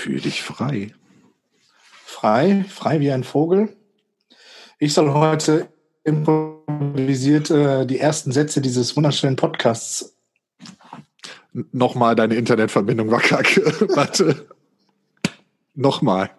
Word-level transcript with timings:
Fühl 0.00 0.18
dich 0.18 0.42
frei. 0.42 0.94
Frei, 2.06 2.64
frei 2.66 3.00
wie 3.00 3.12
ein 3.12 3.22
Vogel. 3.22 3.76
Ich 4.78 4.94
soll 4.94 5.12
heute 5.12 5.68
improvisiert 6.04 7.50
äh, 7.50 7.84
die 7.84 7.98
ersten 7.98 8.32
Sätze 8.32 8.62
dieses 8.62 8.96
wunderschönen 8.96 9.36
Podcasts. 9.36 10.16
Nochmal, 11.52 12.14
deine 12.14 12.36
Internetverbindung 12.36 13.10
war 13.10 13.20
kacke. 13.20 13.60
Warte. 13.94 14.48
Nochmal. 15.74 16.30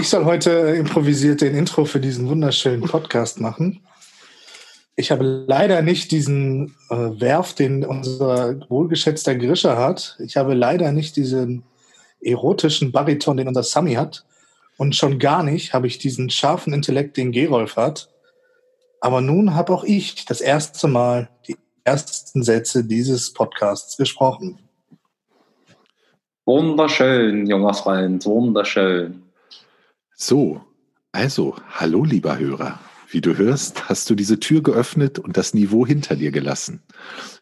Ich 0.00 0.08
soll 0.08 0.24
heute 0.24 0.50
improvisiert 0.50 1.40
den 1.40 1.56
Intro 1.56 1.84
für 1.84 1.98
diesen 1.98 2.28
wunderschönen 2.28 2.82
Podcast 2.82 3.40
machen. 3.40 3.84
Ich 4.98 5.10
habe 5.10 5.44
leider 5.46 5.82
nicht 5.82 6.10
diesen 6.10 6.74
äh, 6.88 6.96
Werf, 6.96 7.52
den 7.52 7.84
unser 7.84 8.58
wohlgeschätzter 8.70 9.34
Grischer 9.34 9.76
hat. 9.76 10.16
Ich 10.20 10.38
habe 10.38 10.54
leider 10.54 10.90
nicht 10.90 11.16
diesen 11.16 11.64
erotischen 12.20 12.92
Bariton, 12.92 13.36
den 13.36 13.48
unser 13.48 13.62
Sammy 13.62 13.94
hat. 13.94 14.24
Und 14.78 14.96
schon 14.96 15.18
gar 15.18 15.42
nicht 15.42 15.74
habe 15.74 15.86
ich 15.86 15.98
diesen 15.98 16.30
scharfen 16.30 16.72
Intellekt, 16.72 17.18
den 17.18 17.30
Gerolf 17.30 17.76
hat. 17.76 18.08
Aber 19.00 19.20
nun 19.20 19.54
habe 19.54 19.74
auch 19.74 19.84
ich 19.84 20.24
das 20.24 20.40
erste 20.40 20.88
Mal 20.88 21.28
die 21.46 21.56
ersten 21.84 22.42
Sätze 22.42 22.82
dieses 22.82 23.32
Podcasts 23.34 23.98
gesprochen. 23.98 24.58
Wunderschön, 26.46 27.46
junger 27.46 27.74
Freund, 27.74 28.24
wunderschön. 28.24 29.22
So, 30.14 30.60
also, 31.12 31.54
hallo 31.74 32.04
lieber 32.04 32.38
Hörer. 32.38 32.78
Wie 33.08 33.20
du 33.20 33.36
hörst, 33.36 33.88
hast 33.88 34.10
du 34.10 34.14
diese 34.14 34.40
Tür 34.40 34.62
geöffnet 34.62 35.18
und 35.18 35.36
das 35.36 35.54
Niveau 35.54 35.86
hinter 35.86 36.16
dir 36.16 36.32
gelassen. 36.32 36.82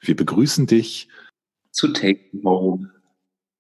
Wir 0.00 0.14
begrüßen 0.14 0.66
dich 0.66 1.08
zu 1.70 1.88
Take 1.88 2.20
Home 2.44 2.90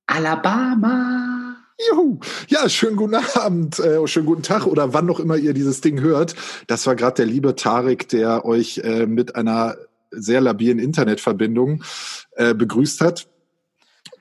Alabama. 0.06 1.56
Juhu. 1.90 2.20
Ja, 2.48 2.68
schönen 2.68 2.96
guten 2.96 3.16
Abend, 3.34 3.78
äh, 3.80 4.06
schönen 4.06 4.26
guten 4.26 4.42
Tag 4.42 4.66
oder 4.66 4.92
wann 4.92 5.06
noch 5.06 5.18
immer 5.18 5.36
ihr 5.36 5.54
dieses 5.54 5.80
Ding 5.80 6.00
hört. 6.00 6.34
Das 6.66 6.86
war 6.86 6.94
gerade 6.94 7.16
der 7.16 7.26
liebe 7.26 7.56
Tarek, 7.56 8.08
der 8.08 8.44
euch 8.44 8.78
äh, 8.78 9.06
mit 9.06 9.34
einer 9.34 9.76
sehr 10.10 10.40
labilen 10.40 10.78
Internetverbindung 10.78 11.82
äh, 12.36 12.54
begrüßt 12.54 13.00
hat. 13.00 13.26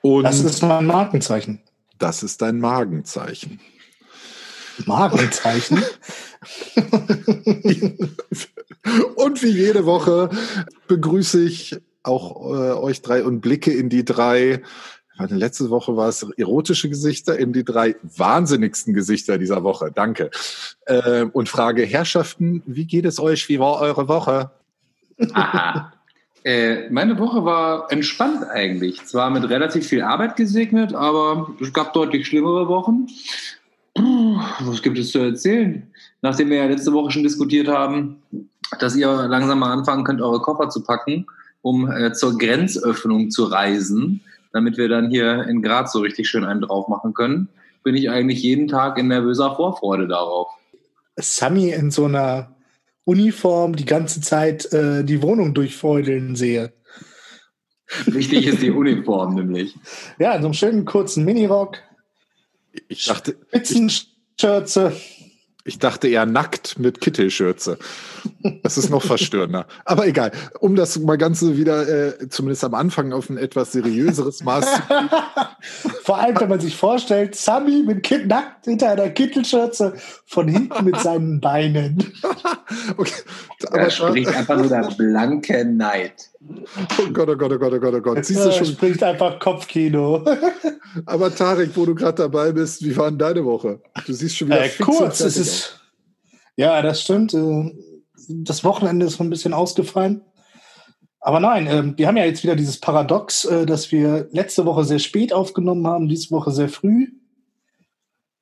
Und 0.02 0.24
das 0.24 0.40
ist 0.40 0.62
mein 0.62 0.86
Markenzeichen. 0.86 1.60
Das 1.98 2.22
ist 2.22 2.42
dein 2.42 2.58
Magenzeichen. 2.58 3.60
Markenzeichen? 4.86 5.82
und 9.16 9.42
wie 9.42 9.50
jede 9.50 9.86
Woche 9.86 10.30
begrüße 10.88 11.42
ich 11.42 11.76
auch 12.02 12.52
äh, 12.52 12.72
euch 12.72 13.02
drei 13.02 13.24
und 13.24 13.40
blicke 13.40 13.72
in 13.72 13.88
die 13.88 14.04
drei 14.04 14.60
letzte 15.18 15.70
Woche 15.70 15.96
war 15.96 16.08
es 16.08 16.26
erotische 16.36 16.88
Gesichter 16.88 17.38
in 17.38 17.52
die 17.52 17.64
drei 17.64 17.96
wahnsinnigsten 18.02 18.94
Gesichter 18.94 19.38
dieser 19.38 19.62
Woche. 19.62 19.90
Danke. 19.94 20.30
Äh, 20.86 21.24
und 21.32 21.48
frage 21.48 21.84
Herrschaften, 21.84 22.62
wie 22.66 22.86
geht 22.86 23.04
es 23.04 23.20
euch? 23.20 23.48
Wie 23.48 23.60
war 23.60 23.80
eure 23.80 24.08
Woche? 24.08 24.50
Aha. 25.32 25.92
Äh, 26.42 26.90
meine 26.90 27.18
Woche 27.18 27.44
war 27.44 27.90
entspannt 27.90 28.44
eigentlich. 28.44 29.02
Zwar 29.06 29.30
mit 29.30 29.48
relativ 29.48 29.86
viel 29.86 30.02
Arbeit 30.02 30.36
gesegnet, 30.36 30.94
aber 30.94 31.48
es 31.60 31.72
gab 31.72 31.94
deutlich 31.94 32.26
schlimmere 32.26 32.68
Wochen. 32.68 33.06
Was 33.96 34.82
gibt 34.82 34.98
es 34.98 35.12
zu 35.12 35.18
erzählen? 35.18 35.90
Nachdem 36.20 36.50
wir 36.50 36.58
ja 36.58 36.66
letzte 36.66 36.92
Woche 36.92 37.12
schon 37.12 37.22
diskutiert 37.22 37.68
haben, 37.68 38.22
dass 38.78 38.96
ihr 38.96 39.08
langsam 39.28 39.60
mal 39.60 39.72
anfangen 39.72 40.04
könnt, 40.04 40.20
eure 40.20 40.40
Koffer 40.40 40.68
zu 40.68 40.82
packen, 40.82 41.26
um 41.62 41.90
äh, 41.90 42.12
zur 42.12 42.36
Grenzöffnung 42.36 43.30
zu 43.30 43.44
reisen, 43.44 44.20
damit 44.52 44.76
wir 44.76 44.88
dann 44.88 45.10
hier 45.10 45.44
in 45.44 45.62
Graz 45.62 45.92
so 45.92 46.00
richtig 46.00 46.28
schön 46.28 46.44
einen 46.44 46.60
drauf 46.60 46.88
machen 46.88 47.14
können, 47.14 47.48
bin 47.82 47.94
ich 47.94 48.10
eigentlich 48.10 48.42
jeden 48.42 48.68
Tag 48.68 48.98
in 48.98 49.08
nervöser 49.08 49.54
Vorfreude 49.54 50.08
darauf. 50.08 50.48
Sammy 51.16 51.70
in 51.70 51.90
so 51.90 52.06
einer 52.06 52.54
Uniform 53.04 53.76
die 53.76 53.84
ganze 53.84 54.20
Zeit 54.20 54.72
äh, 54.72 55.04
die 55.04 55.22
Wohnung 55.22 55.54
durchfeudeln 55.54 56.36
sehe. 56.36 56.72
Wichtig 58.06 58.46
ist 58.46 58.62
die 58.62 58.70
Uniform 58.70 59.34
nämlich. 59.34 59.76
Ja, 60.18 60.32
in 60.32 60.42
so 60.42 60.48
einem 60.48 60.54
schönen 60.54 60.84
kurzen 60.84 61.24
Minirock. 61.24 61.78
Ich 62.88 63.04
dachte. 63.04 63.36
Spitzenschürze. 63.48 64.92
Ich 65.66 65.78
dachte 65.78 66.08
eher 66.08 66.26
nackt 66.26 66.78
mit 66.78 67.00
Kittelschürze. 67.00 67.78
Das 68.62 68.76
ist 68.76 68.90
noch 68.90 69.02
verstörender. 69.02 69.66
Aber 69.86 70.06
egal. 70.06 70.30
Um 70.60 70.76
das 70.76 70.98
mal 70.98 71.16
Ganze 71.16 71.56
wieder, 71.56 71.88
äh, 71.88 72.28
zumindest 72.28 72.64
am 72.64 72.74
Anfang, 72.74 73.14
auf 73.14 73.30
ein 73.30 73.38
etwas 73.38 73.72
seriöseres 73.72 74.44
Maß 74.44 74.66
zu. 74.66 74.82
Vor 76.02 76.18
allem, 76.18 76.38
wenn 76.38 76.50
man 76.50 76.60
sich 76.60 76.76
vorstellt, 76.76 77.34
Sammy 77.34 77.82
mit 77.86 78.02
Kind 78.02 78.26
nackt 78.26 78.66
hinter 78.66 78.90
einer 78.90 79.08
Kittelschürze 79.08 79.94
von 80.26 80.48
hinten 80.48 80.84
mit 80.84 81.00
seinen 81.00 81.40
Beinen. 81.40 82.12
okay. 82.98 83.12
Aber 83.66 83.78
er 83.78 83.90
spricht 83.90 84.36
einfach 84.36 84.58
nur 84.58 84.68
der 84.68 84.92
blanke 84.98 85.64
Neid. 85.64 86.30
Oh 86.98 87.10
Gott, 87.12 87.28
oh 87.28 87.36
Gott, 87.36 87.52
oh 87.52 87.58
Gott, 87.58 87.72
oh 87.72 87.80
Gott, 87.80 87.94
oh 87.94 88.00
Gott. 88.00 88.24
Siehst 88.24 88.44
du 88.44 88.52
schon? 88.52 88.66
spricht 88.66 89.02
einfach 89.02 89.38
Kopfkino. 89.38 90.24
Aber 91.06 91.34
Tarek, 91.34 91.70
wo 91.74 91.86
du 91.86 91.94
gerade 91.94 92.16
dabei 92.16 92.52
bist, 92.52 92.84
wie 92.84 92.96
war 92.96 93.10
denn 93.10 93.18
deine 93.18 93.44
Woche? 93.44 93.80
Du 94.06 94.12
siehst 94.12 94.36
schon 94.36 94.48
wieder 94.48 94.64
äh, 94.64 94.70
kurz. 94.80 95.20
Es 95.20 95.36
ist, 95.36 95.80
ja, 96.56 96.82
das 96.82 97.02
stimmt. 97.02 97.34
Äh, 97.34 97.72
das 98.28 98.64
Wochenende 98.64 99.06
ist 99.06 99.16
so 99.16 99.24
ein 99.24 99.30
bisschen 99.30 99.54
ausgefallen. 99.54 100.22
Aber 101.20 101.40
nein, 101.40 101.66
äh, 101.66 101.96
wir 101.96 102.06
haben 102.06 102.18
ja 102.18 102.26
jetzt 102.26 102.42
wieder 102.42 102.56
dieses 102.56 102.78
Paradox, 102.78 103.46
äh, 103.46 103.64
dass 103.64 103.90
wir 103.90 104.28
letzte 104.32 104.66
Woche 104.66 104.84
sehr 104.84 104.98
spät 104.98 105.32
aufgenommen 105.32 105.86
haben, 105.86 106.08
diese 106.08 106.30
Woche 106.30 106.50
sehr 106.50 106.68
früh. 106.68 107.08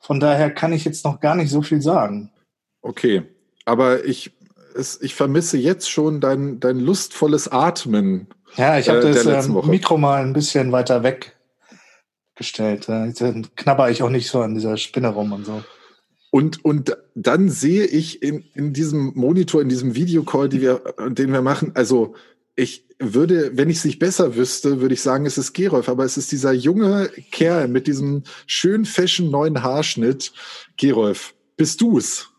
Von 0.00 0.18
daher 0.18 0.50
kann 0.50 0.72
ich 0.72 0.84
jetzt 0.84 1.04
noch 1.04 1.20
gar 1.20 1.36
nicht 1.36 1.50
so 1.50 1.62
viel 1.62 1.80
sagen. 1.80 2.32
Okay, 2.80 3.22
aber 3.64 4.04
ich 4.04 4.32
es, 4.74 5.00
ich 5.00 5.14
vermisse 5.14 5.58
jetzt 5.58 5.90
schon 5.90 6.20
dein, 6.20 6.60
dein 6.60 6.80
lustvolles 6.80 7.48
Atmen. 7.48 8.28
Ja, 8.56 8.78
ich 8.78 8.88
habe 8.88 9.00
äh, 9.00 9.24
das 9.24 9.48
äh, 9.48 9.52
Mikro 9.66 9.98
mal 9.98 10.22
ein 10.22 10.32
bisschen 10.32 10.72
weiter 10.72 11.02
weggestellt. 11.02 12.88
Dann 12.88 13.46
knabber 13.56 13.90
ich 13.90 14.02
auch 14.02 14.10
nicht 14.10 14.28
so 14.28 14.40
an 14.40 14.54
dieser 14.54 14.76
Spinne 14.76 15.08
rum 15.08 15.32
und 15.32 15.46
so. 15.46 15.62
Und, 16.30 16.64
und 16.64 16.96
dann 17.14 17.50
sehe 17.50 17.84
ich 17.84 18.22
in, 18.22 18.44
in 18.54 18.72
diesem 18.72 19.12
Monitor, 19.14 19.60
in 19.60 19.68
diesem 19.68 19.94
Videocall, 19.94 20.48
die 20.48 20.62
wir, 20.62 20.82
den 21.10 21.30
wir 21.30 21.42
machen, 21.42 21.72
also 21.74 22.14
ich 22.56 22.86
würde, 22.98 23.56
wenn 23.56 23.68
ich 23.68 23.78
es 23.78 23.84
nicht 23.84 23.98
besser 23.98 24.36
wüsste, 24.36 24.80
würde 24.80 24.94
ich 24.94 25.02
sagen, 25.02 25.26
es 25.26 25.36
ist 25.36 25.52
Gerolf, 25.52 25.88
aber 25.88 26.04
es 26.04 26.16
ist 26.16 26.32
dieser 26.32 26.52
junge 26.52 27.10
Kerl 27.30 27.68
mit 27.68 27.86
diesem 27.86 28.22
schön 28.46 28.84
fashion 28.84 29.30
neuen 29.30 29.62
Haarschnitt. 29.62 30.32
Gerolf, 30.76 31.34
bist 31.56 31.80
du's? 31.80 32.31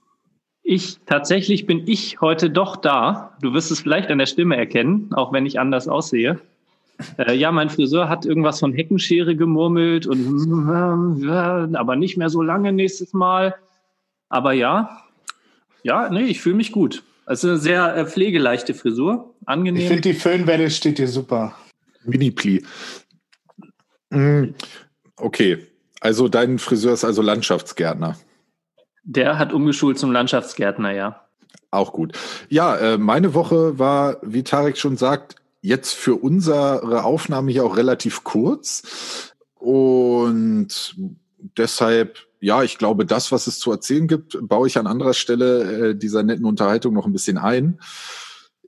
Ich, 0.63 0.99
tatsächlich 1.05 1.65
bin 1.65 1.83
ich 1.87 2.21
heute 2.21 2.49
doch 2.49 2.77
da. 2.77 3.37
Du 3.41 3.53
wirst 3.53 3.69
es 3.69 3.81
vielleicht 3.81 4.09
an 4.09 4.17
der 4.17 4.25
Stimme 4.25 4.55
erkennen, 4.55 5.09
auch 5.13 5.33
wenn 5.33 5.45
ich 5.45 5.59
anders 5.59 5.89
aussehe. 5.89 6.39
Äh, 7.17 7.35
ja, 7.35 7.51
mein 7.51 7.69
Friseur 7.69 8.07
hat 8.07 8.25
irgendwas 8.25 8.59
von 8.59 8.73
Heckenschere 8.73 9.35
gemurmelt 9.35 10.07
und 10.07 11.21
äh, 11.23 11.77
aber 11.77 11.95
nicht 11.97 12.17
mehr 12.17 12.29
so 12.29 12.41
lange 12.41 12.71
nächstes 12.71 13.13
Mal. 13.13 13.55
Aber 14.29 14.53
ja, 14.53 15.01
ja, 15.83 16.09
nee, 16.09 16.23
ich 16.23 16.39
fühle 16.39 16.55
mich 16.55 16.71
gut. 16.71 17.03
Also 17.25 17.49
eine 17.49 17.57
sehr 17.57 17.95
äh, 17.95 18.05
pflegeleichte 18.05 18.73
Frisur, 18.73 19.33
angenehm. 19.45 19.81
Ich 19.81 19.87
finde 19.87 20.01
die 20.01 20.13
Föhnwelle 20.13 20.69
steht 20.69 20.97
dir 20.97 21.07
super. 21.07 21.55
Mini-Pli. 22.05 22.63
Mm, 24.09 24.53
okay, 25.17 25.57
also 25.99 26.27
dein 26.27 26.59
Friseur 26.59 26.93
ist 26.93 27.03
also 27.03 27.21
Landschaftsgärtner. 27.21 28.17
Der 29.03 29.37
hat 29.37 29.53
umgeschult 29.53 29.99
zum 29.99 30.11
Landschaftsgärtner, 30.11 30.91
ja. 30.91 31.21
Auch 31.71 31.91
gut. 31.91 32.17
Ja, 32.49 32.75
äh, 32.77 32.97
meine 32.97 33.33
Woche 33.33 33.79
war, 33.79 34.17
wie 34.21 34.43
Tarek 34.43 34.77
schon 34.77 34.95
sagt, 34.95 35.35
jetzt 35.61 35.93
für 35.93 36.15
unsere 36.15 37.03
Aufnahme 37.03 37.51
hier 37.51 37.65
auch 37.65 37.77
relativ 37.77 38.23
kurz. 38.23 39.33
Und 39.55 40.95
deshalb, 41.57 42.19
ja, 42.39 42.63
ich 42.63 42.77
glaube, 42.77 43.05
das, 43.05 43.31
was 43.31 43.47
es 43.47 43.59
zu 43.59 43.71
erzählen 43.71 44.07
gibt, 44.07 44.37
baue 44.41 44.67
ich 44.67 44.77
an 44.77 44.87
anderer 44.87 45.13
Stelle 45.13 45.89
äh, 45.89 45.95
dieser 45.95 46.23
netten 46.23 46.45
Unterhaltung 46.45 46.93
noch 46.93 47.05
ein 47.05 47.13
bisschen 47.13 47.37
ein. 47.37 47.79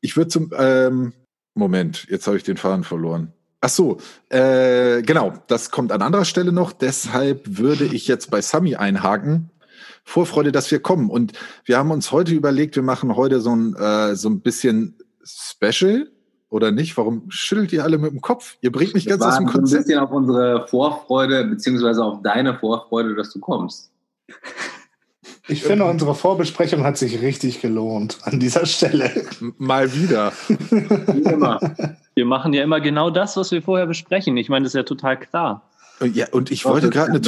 Ich 0.01 0.17
würde 0.17 0.29
zum, 0.29 0.51
ähm, 0.57 1.13
Moment, 1.53 2.07
jetzt 2.09 2.27
habe 2.27 2.37
ich 2.37 2.43
den 2.43 2.57
Faden 2.57 2.83
verloren. 2.83 3.33
Ach 3.61 3.69
so, 3.69 3.97
äh, 4.29 5.01
genau, 5.01 5.33
das 5.47 5.71
kommt 5.71 5.91
an 5.91 6.01
anderer 6.01 6.25
Stelle 6.25 6.51
noch. 6.51 6.71
Deshalb 6.71 7.57
würde 7.57 7.85
ich 7.85 8.07
jetzt 8.07 8.29
bei 8.29 8.41
Sami 8.41 8.75
einhaken 8.75 9.49
Vorfreude, 10.05 10.51
dass 10.51 10.71
wir 10.71 10.79
kommen. 10.79 11.09
Und 11.09 11.33
wir 11.65 11.77
haben 11.77 11.91
uns 11.91 12.11
heute 12.11 12.33
überlegt, 12.33 12.75
wir 12.75 12.83
machen 12.83 13.15
heute 13.15 13.41
so 13.41 13.53
ein, 13.53 13.75
äh, 13.75 14.15
so 14.15 14.29
ein 14.29 14.39
bisschen 14.39 14.97
Special 15.25 16.07
oder 16.49 16.71
nicht? 16.71 16.95
Warum 16.95 17.29
schüttelt 17.29 17.73
ihr 17.73 17.83
alle 17.83 17.97
mit 17.97 18.11
dem 18.11 18.21
Kopf? 18.21 18.55
Ihr 18.61 18.71
bringt 18.71 18.93
mich 18.93 19.07
ganz 19.07 19.21
aus 19.23 19.37
dem 19.37 19.47
Konzept. 19.47 19.81
ein 19.81 19.83
bisschen 19.85 19.99
auf 19.99 20.11
unsere 20.11 20.67
Vorfreude, 20.67 21.43
beziehungsweise 21.45 22.03
auf 22.03 22.21
deine 22.21 22.57
Vorfreude, 22.57 23.15
dass 23.15 23.33
du 23.33 23.39
kommst. 23.39 23.91
Ich 25.47 25.63
finde, 25.63 25.85
unsere 25.85 26.15
Vorbesprechung 26.15 26.83
hat 26.83 26.97
sich 26.97 27.21
richtig 27.21 27.61
gelohnt 27.61 28.19
an 28.23 28.39
dieser 28.39 28.65
Stelle. 28.65 29.11
Mal 29.57 29.93
wieder. 29.93 30.31
Wie 30.47 31.21
immer. 31.21 31.59
Wir 32.15 32.25
machen 32.25 32.53
ja 32.53 32.63
immer 32.63 32.79
genau 32.79 33.09
das, 33.09 33.37
was 33.37 33.51
wir 33.51 33.61
vorher 33.61 33.85
besprechen. 33.85 34.37
Ich 34.37 34.49
meine, 34.49 34.63
das 34.63 34.71
ist 34.71 34.77
ja 34.77 34.83
total 34.83 35.19
klar. 35.19 35.69
Ja, 36.13 36.27
und 36.31 36.51
ich 36.51 36.65
wollte 36.65 36.89
gerade 36.89 37.11
eine. 37.11 37.21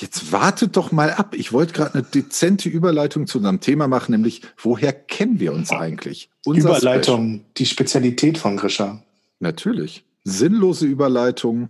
Jetzt 0.00 0.32
wartet 0.32 0.78
doch 0.78 0.92
mal 0.92 1.10
ab. 1.10 1.34
Ich 1.36 1.52
wollte 1.52 1.74
gerade 1.74 1.94
eine 1.94 2.02
dezente 2.02 2.70
Überleitung 2.70 3.26
zu 3.26 3.36
unserem 3.36 3.60
Thema 3.60 3.86
machen, 3.86 4.12
nämlich 4.12 4.40
woher 4.56 4.94
kennen 4.94 5.40
wir 5.40 5.52
uns 5.52 5.70
eigentlich? 5.70 6.30
Unser 6.46 6.70
Überleitung, 6.70 7.28
Special. 7.28 7.44
die 7.58 7.66
Spezialität 7.66 8.38
von 8.38 8.56
Grisha. 8.56 9.02
Natürlich. 9.40 10.04
Sinnlose 10.24 10.86
Überleitung. 10.86 11.68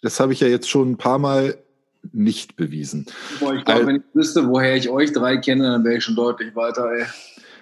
Das 0.00 0.18
habe 0.18 0.32
ich 0.32 0.40
ja 0.40 0.48
jetzt 0.48 0.70
schon 0.70 0.92
ein 0.92 0.96
paar 0.96 1.18
Mal 1.18 1.58
nicht 2.12 2.56
bewiesen. 2.56 3.04
Boah, 3.38 3.54
ich 3.54 3.66
glaube, 3.66 3.86
wenn 3.86 3.96
ich 3.96 4.02
wüsste, 4.14 4.48
woher 4.48 4.74
ich 4.74 4.88
euch 4.88 5.12
drei 5.12 5.36
kenne, 5.36 5.64
dann 5.64 5.84
wäre 5.84 5.98
ich 5.98 6.04
schon 6.04 6.16
deutlich 6.16 6.56
weiter. 6.56 6.90
Ey. 6.90 7.04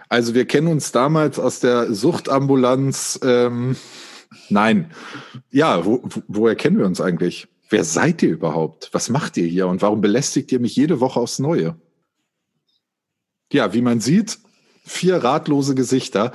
Also 0.08 0.34
wir 0.34 0.44
kennen 0.44 0.68
uns 0.68 0.92
damals 0.92 1.40
aus 1.40 1.58
der 1.58 1.92
Suchtambulanz. 1.92 3.18
Ähm, 3.24 3.74
nein. 4.50 4.92
Ja, 5.50 5.84
wo, 5.84 6.00
wo, 6.04 6.22
woher 6.28 6.54
kennen 6.54 6.78
wir 6.78 6.86
uns 6.86 7.00
eigentlich? 7.00 7.48
Wer 7.68 7.84
seid 7.84 8.22
ihr 8.22 8.30
überhaupt? 8.30 8.90
Was 8.92 9.08
macht 9.08 9.36
ihr 9.36 9.46
hier 9.46 9.66
und 9.66 9.82
warum 9.82 10.00
belästigt 10.00 10.52
ihr 10.52 10.60
mich 10.60 10.76
jede 10.76 11.00
Woche 11.00 11.18
aufs 11.20 11.38
Neue? 11.38 11.76
Ja, 13.52 13.74
wie 13.74 13.82
man 13.82 14.00
sieht, 14.00 14.38
vier 14.84 15.16
ratlose 15.16 15.74
Gesichter. 15.74 16.32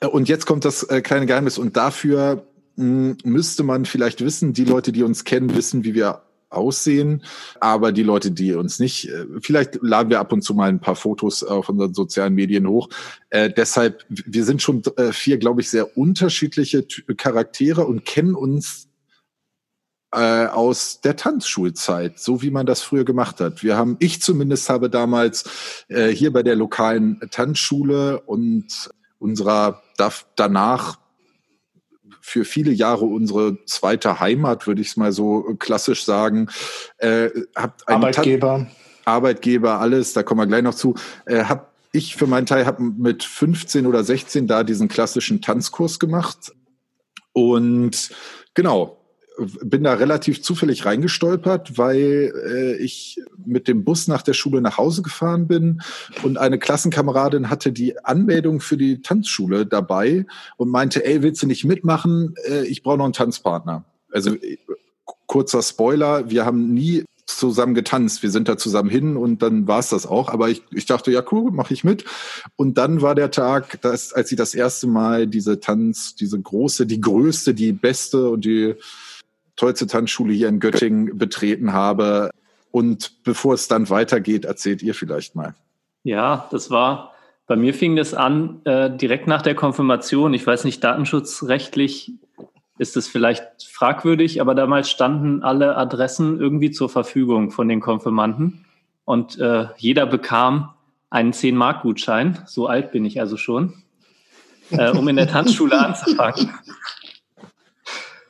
Äh, 0.00 0.06
und 0.06 0.28
jetzt 0.28 0.46
kommt 0.46 0.64
das 0.64 0.82
äh, 0.84 1.00
kleine 1.00 1.26
Geheimnis. 1.26 1.58
Und 1.58 1.76
dafür 1.76 2.46
hm, 2.76 3.16
müsste 3.24 3.62
man 3.62 3.84
vielleicht 3.84 4.24
wissen, 4.24 4.52
die 4.52 4.64
Leute, 4.64 4.92
die 4.92 5.02
uns 5.02 5.24
kennen, 5.24 5.54
wissen, 5.54 5.84
wie 5.84 5.94
wir 5.94 6.22
aussehen. 6.48 7.22
Aber 7.60 7.92
die 7.92 8.02
Leute, 8.02 8.30
die 8.30 8.54
uns 8.54 8.78
nicht, 8.78 9.08
äh, 9.08 9.26
vielleicht 9.40 9.78
laden 9.82 10.10
wir 10.10 10.20
ab 10.20 10.32
und 10.32 10.42
zu 10.42 10.54
mal 10.54 10.68
ein 10.68 10.80
paar 10.80 10.96
Fotos 10.96 11.42
auf 11.42 11.68
unseren 11.68 11.94
sozialen 11.94 12.34
Medien 12.34 12.66
hoch. 12.66 12.88
Deshalb, 13.32 14.04
wir 14.10 14.44
sind 14.44 14.60
schon 14.60 14.82
vier, 15.12 15.38
glaube 15.38 15.62
ich, 15.62 15.70
sehr 15.70 15.96
unterschiedliche 15.96 16.86
Charaktere 17.16 17.86
und 17.86 18.04
kennen 18.04 18.34
uns 18.34 18.88
äh, 20.12 20.46
aus 20.46 21.00
der 21.00 21.16
Tanzschulzeit, 21.16 22.18
so 22.18 22.42
wie 22.42 22.50
man 22.50 22.66
das 22.66 22.82
früher 22.82 23.04
gemacht 23.04 23.40
hat. 23.40 23.62
Wir 23.62 23.76
haben, 23.76 23.96
ich 23.98 24.22
zumindest 24.22 24.68
habe 24.68 24.90
damals 24.90 25.44
äh, 25.88 26.08
hier 26.08 26.32
bei 26.32 26.42
der 26.42 26.56
lokalen 26.56 27.20
Tanzschule 27.30 28.20
und 28.20 28.90
unserer 29.18 29.82
danach 30.36 30.98
für 32.20 32.44
viele 32.44 32.72
Jahre 32.72 33.04
unsere 33.04 33.64
zweite 33.66 34.20
Heimat, 34.20 34.66
würde 34.66 34.80
ich 34.80 34.88
es 34.88 34.96
mal 34.96 35.12
so 35.12 35.42
klassisch 35.58 36.04
sagen. 36.04 36.48
Äh, 36.98 37.30
habt 37.56 37.88
Arbeitgeber. 37.88 38.66
Arbeitgeber, 39.04 39.80
alles, 39.80 40.12
da 40.12 40.22
kommen 40.22 40.40
wir 40.40 40.46
gleich 40.46 40.62
noch 40.62 40.74
zu. 40.74 40.94
Äh, 41.26 41.44
hab 41.44 41.72
ich 41.92 42.16
für 42.16 42.26
meinen 42.26 42.46
Teil 42.46 42.64
habe 42.64 42.82
mit 42.82 43.24
15 43.24 43.86
oder 43.86 44.04
16 44.04 44.46
da 44.46 44.62
diesen 44.62 44.88
klassischen 44.88 45.42
Tanzkurs 45.42 45.98
gemacht. 45.98 46.52
Und 47.32 48.10
genau, 48.54 49.01
bin 49.62 49.84
da 49.84 49.94
relativ 49.94 50.42
zufällig 50.42 50.84
reingestolpert, 50.84 51.78
weil 51.78 52.32
äh, 52.46 52.76
ich 52.76 53.20
mit 53.44 53.68
dem 53.68 53.84
Bus 53.84 54.08
nach 54.08 54.22
der 54.22 54.32
Schule 54.34 54.60
nach 54.60 54.78
Hause 54.78 55.02
gefahren 55.02 55.46
bin 55.46 55.82
und 56.22 56.38
eine 56.38 56.58
Klassenkameradin 56.58 57.50
hatte 57.50 57.72
die 57.72 57.98
Anmeldung 58.04 58.60
für 58.60 58.76
die 58.76 59.02
Tanzschule 59.02 59.66
dabei 59.66 60.26
und 60.56 60.70
meinte, 60.70 61.04
ey, 61.04 61.22
willst 61.22 61.42
du 61.42 61.46
nicht 61.46 61.64
mitmachen? 61.64 62.34
Äh, 62.48 62.66
ich 62.66 62.82
brauche 62.82 62.98
noch 62.98 63.04
einen 63.04 63.12
Tanzpartner. 63.12 63.84
Also 64.10 64.34
äh, 64.34 64.58
kurzer 65.26 65.62
Spoiler, 65.62 66.30
wir 66.30 66.44
haben 66.44 66.72
nie 66.74 67.04
zusammen 67.26 67.74
getanzt. 67.74 68.22
Wir 68.22 68.30
sind 68.30 68.48
da 68.48 68.56
zusammen 68.56 68.90
hin 68.90 69.16
und 69.16 69.42
dann 69.42 69.66
war 69.66 69.78
es 69.78 69.88
das 69.88 70.06
auch. 70.06 70.28
Aber 70.28 70.50
ich, 70.50 70.62
ich 70.70 70.86
dachte, 70.86 71.10
ja 71.10 71.22
cool, 71.32 71.50
mache 71.50 71.74
ich 71.74 71.84
mit. 71.84 72.04
Und 72.56 72.78
dann 72.78 73.02
war 73.02 73.14
der 73.14 73.30
Tag, 73.30 73.80
dass, 73.82 74.12
als 74.12 74.28
sie 74.28 74.36
das 74.36 74.54
erste 74.54 74.86
Mal 74.86 75.26
diese 75.26 75.60
Tanz, 75.60 76.14
diese 76.14 76.40
große, 76.40 76.86
die 76.86 77.00
größte, 77.00 77.54
die 77.54 77.72
beste 77.72 78.28
und 78.30 78.44
die 78.44 78.74
tollste 79.56 79.86
Tanzschule 79.86 80.32
hier 80.32 80.48
in 80.48 80.60
Göttingen 80.60 81.18
betreten 81.18 81.72
habe. 81.72 82.30
Und 82.70 83.22
bevor 83.22 83.54
es 83.54 83.68
dann 83.68 83.90
weitergeht, 83.90 84.44
erzählt 84.44 84.82
ihr 84.82 84.94
vielleicht 84.94 85.34
mal. 85.34 85.54
Ja, 86.04 86.48
das 86.50 86.70
war, 86.70 87.12
bei 87.46 87.56
mir 87.56 87.74
fing 87.74 87.96
das 87.96 88.14
an 88.14 88.60
äh, 88.64 88.90
direkt 88.96 89.26
nach 89.26 89.42
der 89.42 89.54
Konfirmation. 89.54 90.32
Ich 90.34 90.46
weiß 90.46 90.64
nicht, 90.64 90.82
datenschutzrechtlich 90.82 92.12
ist 92.78 92.96
es 92.96 93.06
vielleicht 93.06 93.44
fragwürdig, 93.70 94.40
aber 94.40 94.54
damals 94.54 94.90
standen 94.90 95.42
alle 95.42 95.76
Adressen 95.76 96.40
irgendwie 96.40 96.70
zur 96.70 96.88
Verfügung 96.88 97.50
von 97.50 97.68
den 97.68 97.80
Konfirmanden 97.80 98.64
und 99.04 99.38
äh, 99.38 99.66
jeder 99.76 100.06
bekam 100.06 100.70
einen 101.10 101.32
10-Mark-Gutschein. 101.32 102.42
So 102.46 102.66
alt 102.66 102.92
bin 102.92 103.04
ich 103.04 103.20
also 103.20 103.36
schon, 103.36 103.74
äh, 104.70 104.90
um 104.90 105.06
in 105.08 105.16
der 105.16 105.28
Tanzschule 105.30 105.78
anzufangen. 105.78 106.50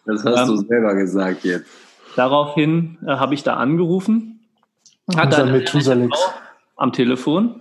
Das 0.04 0.25
hast 0.25 0.49
ähm, 0.49 0.56
du 0.56 0.56
selber 0.66 0.94
gesagt 0.94 1.44
jetzt. 1.44 1.70
Daraufhin 2.16 2.99
äh, 3.06 3.16
habe 3.16 3.34
ich 3.34 3.43
da 3.43 3.54
angerufen. 3.54 4.40
Hat 5.16 5.32
dann 5.32 5.52
Methusalix. 5.52 6.19
am 6.76 6.93
Telefon 6.93 7.60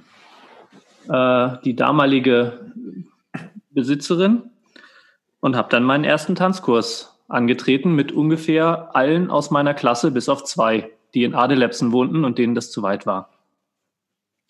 äh, 1.09 1.49
die 1.63 1.75
damalige 1.75 2.59
Besitzerin 3.71 4.43
und 5.39 5.55
habe 5.55 5.69
dann 5.69 5.83
meinen 5.83 6.03
ersten 6.03 6.35
Tanzkurs 6.35 7.17
angetreten 7.27 7.95
mit 7.95 8.11
ungefähr 8.11 8.95
allen 8.95 9.31
aus 9.31 9.51
meiner 9.51 9.73
Klasse, 9.73 10.11
bis 10.11 10.29
auf 10.29 10.43
zwei, 10.43 10.91
die 11.13 11.23
in 11.23 11.33
Adelepsen 11.33 11.91
wohnten 11.91 12.25
und 12.25 12.37
denen 12.37 12.55
das 12.55 12.71
zu 12.71 12.83
weit 12.83 13.05
war. 13.05 13.29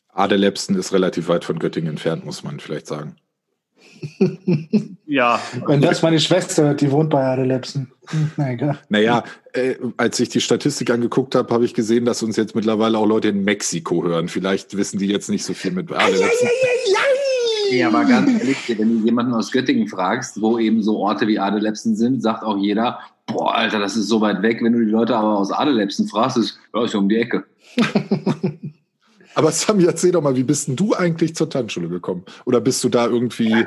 Adelepsen 0.09 0.75
ist 0.75 0.91
relativ 0.91 1.29
weit 1.29 1.45
von 1.45 1.59
Göttingen 1.59 1.91
entfernt, 1.91 2.25
muss 2.25 2.43
man 2.43 2.59
vielleicht 2.59 2.87
sagen 2.87 3.15
ja. 5.05 5.39
Wenn 5.65 5.81
das 5.81 6.01
meine 6.01 6.19
Schwester 6.19 6.63
hört, 6.63 6.81
die 6.81 6.91
wohnt 6.91 7.09
bei 7.09 7.23
Adelepsen. 7.23 7.91
Hm, 8.07 8.31
na 8.37 8.51
egal. 8.51 8.79
Naja, 8.89 9.23
äh, 9.53 9.75
als 9.97 10.19
ich 10.19 10.29
die 10.29 10.41
Statistik 10.41 10.89
angeguckt 10.89 11.35
habe, 11.35 11.53
habe 11.53 11.65
ich 11.65 11.73
gesehen, 11.73 12.05
dass 12.05 12.23
uns 12.23 12.35
jetzt 12.35 12.55
mittlerweile 12.55 12.97
auch 12.97 13.05
Leute 13.05 13.29
in 13.29 13.43
Mexiko 13.43 14.03
hören. 14.03 14.27
Vielleicht 14.27 14.75
wissen 14.77 14.99
die 14.99 15.07
jetzt 15.07 15.29
nicht 15.29 15.45
so 15.45 15.53
viel 15.53 15.71
mit 15.71 15.91
Adelepsen. 15.91 16.49
Ja, 17.71 17.87
aber 17.87 18.03
ganz 18.03 18.29
ehrlich, 18.29 18.57
wenn 18.77 18.99
du 18.99 19.05
jemanden 19.05 19.33
aus 19.33 19.51
Göttingen 19.51 19.87
fragst, 19.87 20.41
wo 20.41 20.59
eben 20.59 20.83
so 20.83 20.97
Orte 20.97 21.27
wie 21.27 21.39
Adelepsen 21.39 21.95
sind, 21.95 22.21
sagt 22.21 22.43
auch 22.43 22.57
jeder, 22.57 22.99
boah, 23.27 23.55
Alter, 23.55 23.79
das 23.79 23.95
ist 23.95 24.07
so 24.07 24.19
weit 24.19 24.41
weg. 24.41 24.61
Wenn 24.61 24.73
du 24.73 24.79
die 24.83 24.91
Leute 24.91 25.15
aber 25.15 25.37
aus 25.37 25.51
Adelepsen 25.51 26.07
fragst, 26.07 26.37
ist, 26.37 26.59
ja, 26.73 26.83
ist 26.83 26.93
ja 26.93 26.99
um 26.99 27.07
die 27.07 27.17
Ecke. 27.17 27.45
Aber 29.35 29.51
Sami, 29.51 29.85
erzähl 29.85 30.11
doch 30.11 30.21
mal, 30.21 30.35
wie 30.35 30.43
bist 30.43 30.67
denn 30.67 30.75
du 30.75 30.93
eigentlich 30.93 31.35
zur 31.35 31.49
Tanzschule 31.49 31.89
gekommen? 31.89 32.23
Oder 32.45 32.61
bist 32.61 32.83
du 32.83 32.89
da 32.89 33.07
irgendwie 33.07 33.65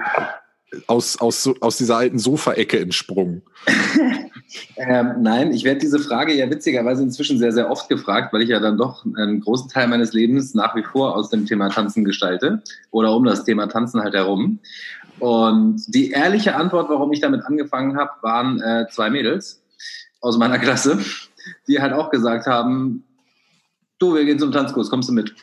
aus, 0.86 1.18
aus, 1.20 1.50
aus 1.60 1.76
dieser 1.76 1.96
alten 1.96 2.18
Sofaecke 2.18 2.78
entsprungen? 2.80 3.42
ähm, 4.76 5.14
nein, 5.20 5.52
ich 5.52 5.64
werde 5.64 5.80
diese 5.80 5.98
Frage 5.98 6.34
ja 6.34 6.50
witzigerweise 6.50 7.02
inzwischen 7.02 7.38
sehr, 7.38 7.52
sehr 7.52 7.70
oft 7.70 7.88
gefragt, 7.88 8.32
weil 8.32 8.42
ich 8.42 8.50
ja 8.50 8.60
dann 8.60 8.76
doch 8.76 9.04
einen 9.16 9.40
großen 9.40 9.70
Teil 9.70 9.88
meines 9.88 10.12
Lebens 10.12 10.54
nach 10.54 10.74
wie 10.76 10.82
vor 10.82 11.16
aus 11.16 11.30
dem 11.30 11.46
Thema 11.46 11.70
Tanzen 11.70 12.04
gestalte 12.04 12.62
oder 12.90 13.14
um 13.14 13.24
das 13.24 13.44
Thema 13.44 13.68
Tanzen 13.68 14.02
halt 14.02 14.14
herum. 14.14 14.58
Und 15.20 15.82
die 15.88 16.10
ehrliche 16.10 16.56
Antwort, 16.56 16.90
warum 16.90 17.12
ich 17.12 17.20
damit 17.20 17.44
angefangen 17.44 17.96
habe, 17.96 18.10
waren 18.22 18.60
äh, 18.60 18.86
zwei 18.90 19.10
Mädels 19.10 19.62
aus 20.20 20.38
meiner 20.38 20.58
Klasse, 20.58 20.98
die 21.68 21.80
halt 21.80 21.92
auch 21.92 22.10
gesagt 22.10 22.46
haben, 22.46 23.04
du, 23.98 24.14
wir 24.14 24.24
gehen 24.24 24.38
zum 24.38 24.52
Tanzkurs, 24.52 24.90
kommst 24.90 25.08
du 25.08 25.12
mit? 25.12 25.34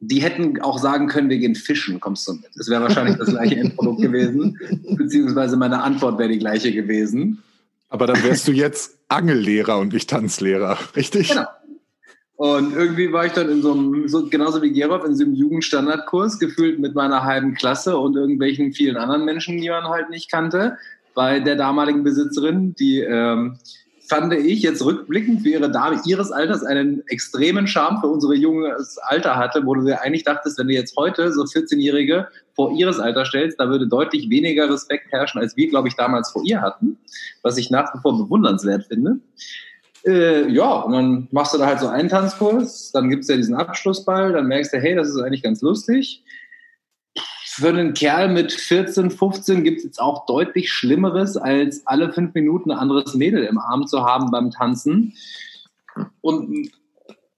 Die 0.00 0.22
hätten 0.22 0.60
auch 0.60 0.78
sagen 0.78 1.08
können, 1.08 1.28
wir 1.28 1.38
gehen 1.38 1.54
fischen, 1.54 1.98
kommst 1.98 2.28
du 2.28 2.34
mit. 2.34 2.50
Das 2.54 2.68
wäre 2.68 2.82
wahrscheinlich 2.82 3.16
das 3.16 3.30
gleiche 3.30 3.56
Endprodukt 3.60 4.00
gewesen, 4.00 4.58
beziehungsweise 4.90 5.56
meine 5.56 5.82
Antwort 5.82 6.18
wäre 6.18 6.28
die 6.28 6.38
gleiche 6.38 6.72
gewesen. 6.72 7.42
Aber 7.88 8.06
dann 8.06 8.22
wärst 8.22 8.46
du 8.46 8.52
jetzt 8.52 8.98
Angellehrer 9.08 9.78
und 9.78 9.92
nicht 9.92 10.10
Tanzlehrer, 10.10 10.78
richtig? 10.94 11.30
Genau. 11.30 11.46
Und 12.36 12.72
irgendwie 12.72 13.12
war 13.12 13.26
ich 13.26 13.32
dann 13.32 13.48
in 13.48 13.62
so 13.62 13.72
einem, 13.72 14.06
so, 14.06 14.28
genauso 14.28 14.62
wie 14.62 14.70
Gerov, 14.70 15.04
in 15.04 15.16
so 15.16 15.24
einem 15.24 15.34
Jugendstandardkurs, 15.34 16.38
gefühlt 16.38 16.78
mit 16.78 16.94
meiner 16.94 17.24
halben 17.24 17.54
Klasse 17.54 17.98
und 17.98 18.14
irgendwelchen 18.14 18.72
vielen 18.72 18.96
anderen 18.96 19.24
Menschen, 19.24 19.60
die 19.60 19.68
man 19.68 19.88
halt 19.88 20.08
nicht 20.10 20.30
kannte, 20.30 20.78
bei 21.14 21.40
der 21.40 21.56
damaligen 21.56 22.04
Besitzerin, 22.04 22.76
die 22.76 23.00
ähm, 23.00 23.58
fand 24.08 24.32
ich 24.32 24.62
jetzt 24.62 24.82
rückblickend 24.84 25.42
für 25.42 25.50
ihre 25.50 25.70
Dame 25.70 26.00
ihres 26.06 26.32
Alters 26.32 26.64
einen 26.64 27.06
extremen 27.08 27.66
Charme 27.66 28.00
für 28.00 28.06
unsere 28.06 28.34
junges 28.34 28.98
Alter 28.98 29.36
hatte, 29.36 29.64
wo 29.66 29.74
du 29.74 29.84
dir 29.84 30.00
eigentlich 30.00 30.24
dachtest, 30.24 30.58
wenn 30.58 30.68
du 30.68 30.74
jetzt 30.74 30.96
heute 30.96 31.30
so 31.32 31.42
14-Jährige 31.42 32.28
vor 32.54 32.72
ihres 32.72 32.98
Alter 32.98 33.26
stellst, 33.26 33.60
da 33.60 33.68
würde 33.68 33.86
deutlich 33.86 34.30
weniger 34.30 34.72
Respekt 34.72 35.12
herrschen, 35.12 35.40
als 35.40 35.56
wir, 35.56 35.68
glaube 35.68 35.88
ich, 35.88 35.96
damals 35.96 36.30
vor 36.30 36.42
ihr 36.44 36.60
hatten, 36.62 36.98
was 37.42 37.58
ich 37.58 37.70
nach 37.70 37.94
wie 37.94 38.00
vor 38.00 38.16
bewundernswert 38.16 38.86
finde. 38.86 39.18
Äh, 40.06 40.48
ja, 40.50 40.70
und 40.80 40.92
dann 40.92 41.28
machst 41.30 41.52
du 41.52 41.58
da 41.58 41.66
halt 41.66 41.80
so 41.80 41.88
einen 41.88 42.08
Tanzkurs, 42.08 42.92
dann 42.92 43.10
gibt 43.10 43.24
es 43.24 43.28
ja 43.28 43.36
diesen 43.36 43.54
Abschlussball, 43.54 44.32
dann 44.32 44.46
merkst 44.46 44.72
du, 44.72 44.78
hey, 44.78 44.94
das 44.94 45.08
ist 45.08 45.20
eigentlich 45.20 45.42
ganz 45.42 45.60
lustig 45.60 46.22
für 47.58 47.70
einen 47.70 47.92
Kerl 47.92 48.28
mit 48.28 48.52
14, 48.52 49.10
15 49.10 49.64
gibt 49.64 49.78
es 49.78 49.84
jetzt 49.84 50.00
auch 50.00 50.26
deutlich 50.26 50.72
Schlimmeres, 50.72 51.36
als 51.36 51.84
alle 51.86 52.12
fünf 52.12 52.32
Minuten 52.34 52.70
ein 52.70 52.78
anderes 52.78 53.14
Mädel 53.14 53.42
im 53.44 53.58
Arm 53.58 53.86
zu 53.88 54.04
haben 54.04 54.30
beim 54.30 54.52
Tanzen. 54.52 55.14
Und 56.20 56.70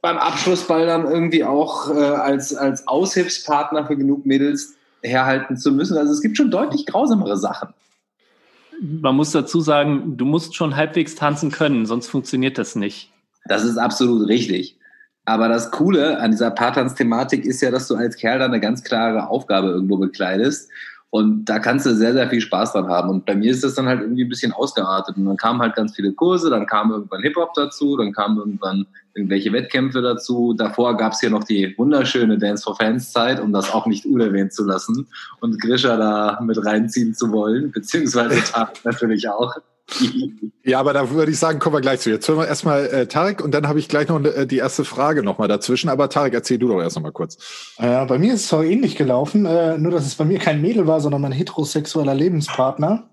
beim 0.02 0.18
Abschlussball 0.18 0.84
dann 0.86 1.06
irgendwie 1.06 1.44
auch 1.44 1.90
äh, 1.90 1.94
als, 1.94 2.54
als 2.54 2.86
Aushilfspartner 2.86 3.86
für 3.86 3.96
genug 3.96 4.26
Mädels 4.26 4.74
herhalten 5.02 5.56
zu 5.56 5.72
müssen. 5.72 5.96
Also 5.96 6.12
es 6.12 6.20
gibt 6.20 6.36
schon 6.36 6.50
deutlich 6.50 6.84
grausamere 6.84 7.38
Sachen. 7.38 7.70
man 8.80 9.16
muss 9.16 9.30
dazu 9.30 9.60
sagen, 9.60 10.18
du 10.18 10.26
musst 10.26 10.54
schon 10.54 10.76
halbwegs 10.76 11.14
tanzen 11.14 11.50
können, 11.50 11.86
sonst 11.86 12.08
funktioniert 12.08 12.58
das 12.58 12.76
nicht. 12.76 13.10
Das 13.46 13.64
ist 13.64 13.78
absolut 13.78 14.28
richtig. 14.28 14.76
Aber 15.24 15.48
das 15.48 15.70
Coole 15.70 16.18
an 16.18 16.30
dieser 16.30 16.50
Paartanz-Thematik 16.50 17.44
ist 17.44 17.60
ja, 17.60 17.70
dass 17.70 17.88
du 17.88 17.94
als 17.94 18.16
Kerl 18.16 18.38
da 18.38 18.46
eine 18.46 18.60
ganz 18.60 18.82
klare 18.82 19.28
Aufgabe 19.28 19.68
irgendwo 19.68 19.96
bekleidest. 19.96 20.70
Und 21.10 21.46
da 21.46 21.58
kannst 21.58 21.86
du 21.86 21.94
sehr, 21.94 22.12
sehr 22.12 22.30
viel 22.30 22.40
Spaß 22.40 22.72
dran 22.72 22.86
haben. 22.86 23.10
Und 23.10 23.26
bei 23.26 23.34
mir 23.34 23.50
ist 23.50 23.64
das 23.64 23.74
dann 23.74 23.86
halt 23.86 24.00
irgendwie 24.00 24.24
ein 24.24 24.28
bisschen 24.28 24.52
ausgeartet. 24.52 25.16
Und 25.16 25.24
dann 25.24 25.36
kamen 25.36 25.60
halt 25.60 25.74
ganz 25.74 25.96
viele 25.96 26.12
Kurse, 26.12 26.50
dann 26.50 26.66
kam 26.66 26.92
irgendwann 26.92 27.22
Hip-Hop 27.22 27.52
dazu, 27.54 27.96
dann 27.96 28.12
kamen 28.12 28.38
irgendwann 28.38 28.86
irgendwelche 29.14 29.52
Wettkämpfe 29.52 30.02
dazu. 30.02 30.54
Davor 30.56 30.96
gab 30.96 31.12
es 31.12 31.20
hier 31.20 31.30
noch 31.30 31.42
die 31.42 31.74
wunderschöne 31.76 32.38
Dance 32.38 32.62
for 32.62 32.76
Fans 32.76 33.10
Zeit, 33.10 33.40
um 33.40 33.52
das 33.52 33.72
auch 33.72 33.86
nicht 33.86 34.06
unerwähnt 34.06 34.52
zu 34.52 34.64
lassen 34.64 35.08
und 35.40 35.60
Grisha 35.60 35.96
da 35.96 36.40
mit 36.42 36.64
reinziehen 36.64 37.12
zu 37.14 37.32
wollen, 37.32 37.72
beziehungsweise 37.72 38.40
natürlich 38.84 39.28
auch 39.28 39.56
ja, 40.64 40.78
aber 40.78 40.92
da 40.92 41.10
würde 41.10 41.32
ich 41.32 41.38
sagen, 41.38 41.58
kommen 41.58 41.76
wir 41.76 41.80
gleich 41.80 42.00
zu. 42.00 42.10
Jetzt 42.10 42.28
hören 42.28 42.38
wir 42.38 42.46
erstmal 42.46 42.86
äh, 42.86 43.06
Tarek 43.06 43.42
und 43.42 43.52
dann 43.52 43.66
habe 43.68 43.78
ich 43.78 43.88
gleich 43.88 44.08
noch 44.08 44.22
äh, 44.24 44.46
die 44.46 44.58
erste 44.58 44.84
Frage 44.84 45.22
nochmal 45.22 45.48
dazwischen. 45.48 45.88
Aber 45.88 46.08
Tarek, 46.08 46.34
erzähl 46.34 46.58
du 46.58 46.68
doch 46.68 46.80
erst 46.80 46.96
nochmal 46.96 47.12
kurz. 47.12 47.74
Äh, 47.78 48.04
bei 48.06 48.18
mir 48.18 48.34
ist 48.34 48.44
es 48.44 48.52
auch 48.52 48.62
ähnlich 48.62 48.96
gelaufen, 48.96 49.46
äh, 49.46 49.78
nur 49.78 49.92
dass 49.92 50.06
es 50.06 50.14
bei 50.14 50.24
mir 50.24 50.38
kein 50.38 50.60
Mädel 50.60 50.86
war, 50.86 51.00
sondern 51.00 51.22
mein 51.22 51.32
heterosexueller 51.32 52.14
Lebenspartner, 52.14 53.08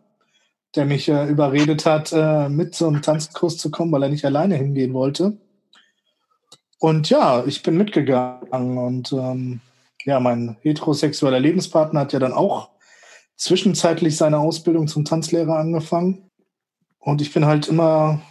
der 0.75 0.85
mich 0.85 1.09
äh, 1.09 1.27
überredet 1.27 1.85
hat, 1.85 2.11
äh, 2.13 2.49
mit 2.49 2.81
einem 2.81 3.01
Tanzkurs 3.01 3.57
zu 3.57 3.71
kommen, 3.71 3.91
weil 3.91 4.03
er 4.03 4.09
nicht 4.09 4.25
alleine 4.25 4.55
hingehen 4.55 4.93
wollte. 4.93 5.37
Und 6.79 7.09
ja, 7.09 7.43
ich 7.45 7.63
bin 7.63 7.77
mitgegangen 7.77 8.77
und 8.77 9.11
ähm, 9.11 9.61
ja, 10.05 10.19
mein 10.19 10.57
heterosexueller 10.61 11.39
Lebenspartner 11.39 12.01
hat 12.01 12.13
ja 12.13 12.19
dann 12.19 12.33
auch 12.33 12.69
zwischenzeitlich 13.35 14.17
seine 14.17 14.39
Ausbildung 14.39 14.87
zum 14.87 15.05
Tanzlehrer 15.05 15.57
angefangen. 15.57 16.26
Und 17.07 17.21
ich 17.21 17.31
bin 17.31 17.45
halt 17.45 17.69
immer, 17.69 18.21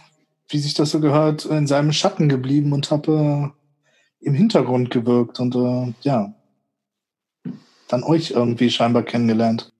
wie 0.49 0.59
sich 0.59 0.75
das 0.75 0.91
so 0.91 0.99
gehört, 0.99 1.45
in 1.45 1.65
seinem 1.65 1.91
Schatten 1.91 2.29
geblieben 2.29 2.73
und 2.73 2.91
habe 2.91 3.51
äh, 4.21 4.27
im 4.27 4.35
Hintergrund 4.35 4.91
gewirkt 4.91 5.39
und 5.39 5.55
äh, 5.55 5.93
ja, 6.01 6.35
dann 7.87 8.03
euch 8.03 8.29
irgendwie 8.29 8.69
scheinbar 8.69 9.01
kennengelernt. 9.01 9.73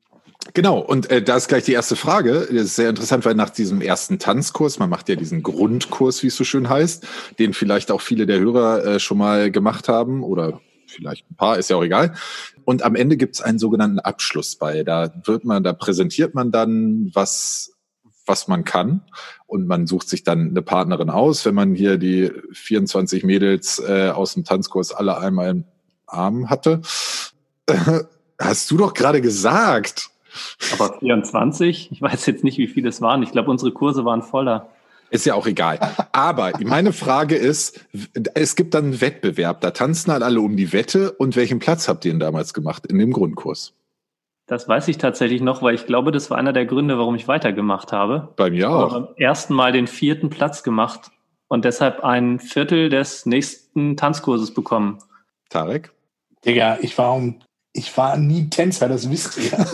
Genau, 0.56 0.80
und 0.80 1.12
äh, 1.12 1.22
da 1.22 1.38
ist 1.38 1.48
gleich 1.48 1.66
die 1.66 1.74
erste 1.74 1.96
Frage. 1.96 2.48
Das 2.52 2.64
ist 2.64 2.76
sehr 2.76 2.90
interessant, 2.90 3.24
weil 3.24 3.36
nach 3.36 3.52
diesem 3.52 3.82
ersten 3.82 4.18
Tanzkurs, 4.18 4.80
man 4.80 4.90
macht 4.90 5.10
ja 5.10 5.16
diesen 5.16 5.44
Grundkurs, 5.44 6.24
wie 6.24 6.28
es 6.28 6.36
so 6.36 6.44
schön 6.44 6.68
heißt, 6.68 7.06
den 7.38 7.54
vielleicht 7.54 7.92
auch 7.92 8.02
viele 8.02 8.26
der 8.26 8.40
Hörer 8.40 8.84
äh, 8.84 9.00
schon 9.00 9.20
mal 9.20 9.52
gemacht 9.52 9.90
haben 9.90 10.24
oder 10.24 10.60
vielleicht 10.88 11.30
ein 11.30 11.36
paar, 11.36 11.60
ist 11.60 11.70
ja 11.70 11.76
auch 11.76 11.84
egal. 11.84 12.16
Und 12.66 12.82
am 12.82 12.96
Ende 12.96 13.16
gibt 13.16 13.36
es 13.36 13.42
einen 13.42 13.60
sogenannten 13.60 14.00
Abschluss 14.00 14.56
bei. 14.56 14.82
Da 14.84 15.14
wird 15.24 15.46
man, 15.46 15.64
da 15.64 15.74
präsentiert 15.74 16.34
man 16.34 16.52
dann, 16.52 17.12
was 17.14 17.77
was 18.28 18.48
man 18.48 18.64
kann. 18.64 19.02
Und 19.46 19.68
man 19.68 19.88
sucht 19.88 20.10
sich 20.10 20.24
dann 20.24 20.50
eine 20.50 20.62
Partnerin 20.62 21.10
aus. 21.10 21.46
Wenn 21.46 21.56
man 21.56 21.74
hier 21.74 21.98
die 21.98 22.32
24 22.52 23.24
Mädels 23.24 23.80
äh, 23.80 24.10
aus 24.10 24.34
dem 24.34 24.44
Tanzkurs 24.44 24.92
alle 24.92 25.18
einmal 25.18 25.50
im 25.50 25.64
Arm 26.06 26.50
hatte. 26.50 26.82
Äh, 27.68 28.02
hast 28.40 28.70
du 28.72 28.78
doch 28.78 28.94
gerade 28.94 29.22
gesagt. 29.22 30.10
Aber 30.74 31.00
24? 31.00 31.92
Ich 31.92 32.02
weiß 32.02 32.26
jetzt 32.26 32.44
nicht, 32.44 32.58
wie 32.58 32.68
viele 32.68 32.90
es 32.90 33.02
waren. 33.02 33.24
Ich 33.24 33.32
glaube, 33.32 33.50
unsere 33.50 33.72
Kurse 33.72 34.06
waren 34.06 34.22
voller. 34.22 34.70
Ist 35.10 35.26
ja 35.26 35.36
auch 35.36 35.48
egal. 35.48 35.80
Aber 36.12 36.52
meine 36.64 36.92
Frage 36.92 37.36
ist, 37.36 37.80
es 38.34 38.56
gibt 38.56 38.74
dann 38.74 38.86
einen 38.86 39.02
Wettbewerb. 39.02 39.62
Da 39.62 39.72
tanzen 39.72 40.12
halt 40.12 40.22
alle 40.22 40.42
um 40.42 40.58
die 40.58 40.74
Wette. 40.74 41.14
Und 41.14 41.36
welchen 41.36 41.60
Platz 41.60 41.88
habt 41.88 42.04
ihr 42.04 42.12
denn 42.12 42.20
damals 42.20 42.54
gemacht 42.54 42.86
in 42.88 43.00
dem 43.00 43.14
Grundkurs? 43.14 43.74
Das 44.48 44.66
weiß 44.66 44.88
ich 44.88 44.98
tatsächlich 44.98 45.42
noch, 45.42 45.62
weil 45.62 45.76
ich 45.76 45.86
glaube, 45.86 46.14
das 46.14 46.30
war 46.30 46.38
einer 46.38 46.54
der 46.54 46.66
Gründe, 46.66 46.98
warum 46.98 47.16
ich 47.16 47.28
weitergemacht 47.28 47.92
habe. 47.92 48.30
Bei 48.38 48.50
mir 48.50 48.70
auch. 48.70 48.94
beim 48.94 49.08
ersten 49.18 49.54
Mal 49.54 49.74
den 49.74 49.88
vierten 49.88 50.30
Platz 50.30 50.64
gemacht 50.64 51.12
und 51.50 51.66
deshalb 51.66 52.04
ein 52.06 52.40
Viertel 52.40 52.90
des 52.90 53.26
nächsten 53.26 53.98
Tanzkurses 53.98 54.54
bekommen. 54.54 55.00
Tarek? 55.50 55.92
Digga, 56.46 56.78
ich 56.82 56.98
war, 56.98 57.14
um, 57.14 57.42
ich 57.74 57.96
war 57.98 58.16
nie 58.16 58.50
Tänzer, 58.50 58.88
das 58.88 59.10
wisst 59.10 59.38
ihr. 59.38 59.52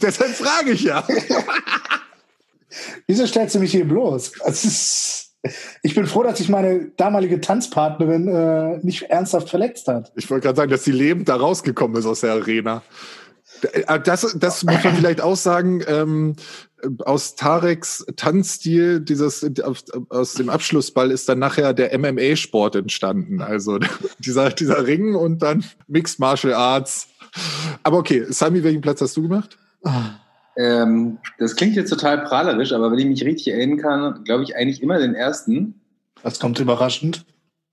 deshalb 0.00 0.30
frage 0.30 0.70
ich 0.70 0.84
ja. 0.84 1.02
Wieso 3.08 3.26
stellst 3.26 3.56
du 3.56 3.58
mich 3.58 3.72
hier 3.72 3.86
bloß? 3.86 4.34
Ist, 4.46 5.34
ich 5.82 5.94
bin 5.96 6.06
froh, 6.06 6.22
dass 6.22 6.38
sich 6.38 6.48
meine 6.48 6.92
damalige 6.96 7.40
Tanzpartnerin 7.40 8.28
äh, 8.28 8.78
nicht 8.82 9.02
ernsthaft 9.02 9.50
verletzt 9.50 9.88
hat. 9.88 10.12
Ich 10.14 10.30
wollte 10.30 10.44
gerade 10.44 10.56
sagen, 10.56 10.70
dass 10.70 10.84
sie 10.84 10.92
lebend 10.92 11.28
da 11.28 11.34
rausgekommen 11.34 11.96
ist 11.96 12.06
aus 12.06 12.20
der 12.20 12.32
Arena. 12.34 12.82
Äh, 13.62 14.00
das, 14.00 14.36
das 14.38 14.64
muss 14.64 14.84
man 14.84 14.96
vielleicht 14.96 15.20
auch 15.20 15.36
sagen. 15.36 15.82
Ähm, 15.86 16.36
aus 17.04 17.36
Tareks 17.36 18.04
Tanzstil, 18.16 19.00
dieses 19.00 19.48
aus 20.08 20.34
dem 20.34 20.50
Abschlussball 20.50 21.12
ist 21.12 21.28
dann 21.28 21.38
nachher 21.38 21.72
der 21.74 21.96
MMA-Sport 21.96 22.76
entstanden. 22.76 23.40
Also 23.40 23.78
dieser, 24.18 24.50
dieser 24.50 24.86
Ring 24.86 25.14
und 25.14 25.42
dann 25.42 25.64
Mixed 25.86 26.18
Martial 26.18 26.54
Arts. 26.54 27.08
Aber 27.82 27.98
okay, 27.98 28.24
Sami, 28.28 28.64
welchen 28.64 28.80
Platz 28.80 29.00
hast 29.00 29.16
du 29.16 29.22
gemacht? 29.22 29.56
Ähm, 30.56 31.18
das 31.38 31.56
klingt 31.56 31.76
jetzt 31.76 31.90
total 31.90 32.24
prahlerisch, 32.24 32.72
aber 32.72 32.90
wenn 32.90 32.98
ich 32.98 33.06
mich 33.06 33.24
richtig 33.24 33.54
erinnern 33.54 33.78
kann, 33.78 34.24
glaube 34.24 34.44
ich 34.44 34.56
eigentlich 34.56 34.82
immer 34.82 34.98
den 34.98 35.14
ersten. 35.14 35.80
Das 36.22 36.38
kommt 36.38 36.58
überraschend. 36.60 37.24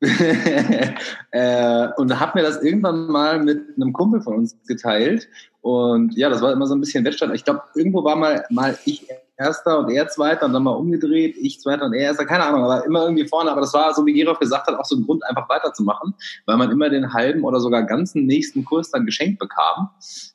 äh, 1.31 1.87
und 1.97 2.19
habe 2.19 2.39
mir 2.39 2.43
das 2.43 2.63
irgendwann 2.63 3.07
mal 3.07 3.43
mit 3.43 3.61
einem 3.75 3.91
Kumpel 3.91 4.21
von 4.21 4.35
uns 4.35 4.55
geteilt. 4.65 5.27
Und 5.61 6.15
ja, 6.15 6.29
das 6.29 6.41
war 6.41 6.51
immer 6.53 6.67
so 6.67 6.75
ein 6.75 6.79
bisschen 6.79 7.03
Wettstand. 7.03 7.35
Ich 7.35 7.43
glaube, 7.43 7.63
irgendwo 7.75 8.03
war 8.03 8.15
mal, 8.15 8.45
mal 8.49 8.77
ich 8.85 9.07
Erster 9.39 9.79
und 9.79 9.89
er 9.89 10.07
Zweiter 10.09 10.45
und 10.45 10.53
dann 10.53 10.63
mal 10.63 10.71
umgedreht, 10.71 11.35
ich 11.39 11.61
Zweiter 11.61 11.85
und 11.85 11.93
er 11.93 12.01
Erster, 12.01 12.25
keine 12.25 12.43
Ahnung, 12.43 12.63
aber 12.63 12.85
immer 12.85 13.03
irgendwie 13.03 13.25
vorne. 13.25 13.49
Aber 13.49 13.61
das 13.61 13.73
war, 13.73 13.93
so 13.93 14.05
wie 14.05 14.13
Gerolf 14.13 14.39
gesagt 14.39 14.67
hat, 14.67 14.77
auch 14.77 14.85
so 14.85 14.97
ein 14.97 15.05
Grund, 15.05 15.23
einfach 15.25 15.47
weiterzumachen, 15.47 16.13
weil 16.45 16.57
man 16.57 16.71
immer 16.71 16.89
den 16.89 17.13
halben 17.13 17.45
oder 17.45 17.61
sogar 17.61 17.83
ganzen 17.83 18.25
nächsten 18.25 18.65
Kurs 18.65 18.91
dann 18.91 19.05
geschenkt 19.05 19.39
bekam. 19.39 19.89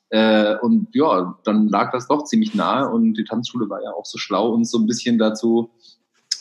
Äh, 0.09 0.55
und 0.57 0.87
ja, 0.93 1.37
dann 1.43 1.67
lag 1.67 1.91
das 1.91 2.07
doch 2.07 2.23
ziemlich 2.23 2.55
nahe 2.55 2.89
und 2.89 3.13
die 3.13 3.23
Tanzschule 3.23 3.69
war 3.69 3.83
ja 3.83 3.91
auch 3.91 4.05
so 4.05 4.17
schlau, 4.17 4.49
uns 4.49 4.71
so 4.71 4.79
ein 4.79 4.87
bisschen 4.87 5.19
dazu 5.19 5.69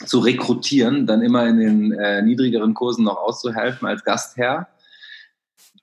zu 0.06 0.18
rekrutieren, 0.18 1.06
dann 1.06 1.22
immer 1.22 1.46
in 1.46 1.58
den 1.58 1.92
äh, 1.92 2.22
niedrigeren 2.22 2.74
Kursen 2.74 3.04
noch 3.04 3.18
auszuhelfen 3.18 3.86
als 3.86 4.04
Gastherr. 4.04 4.68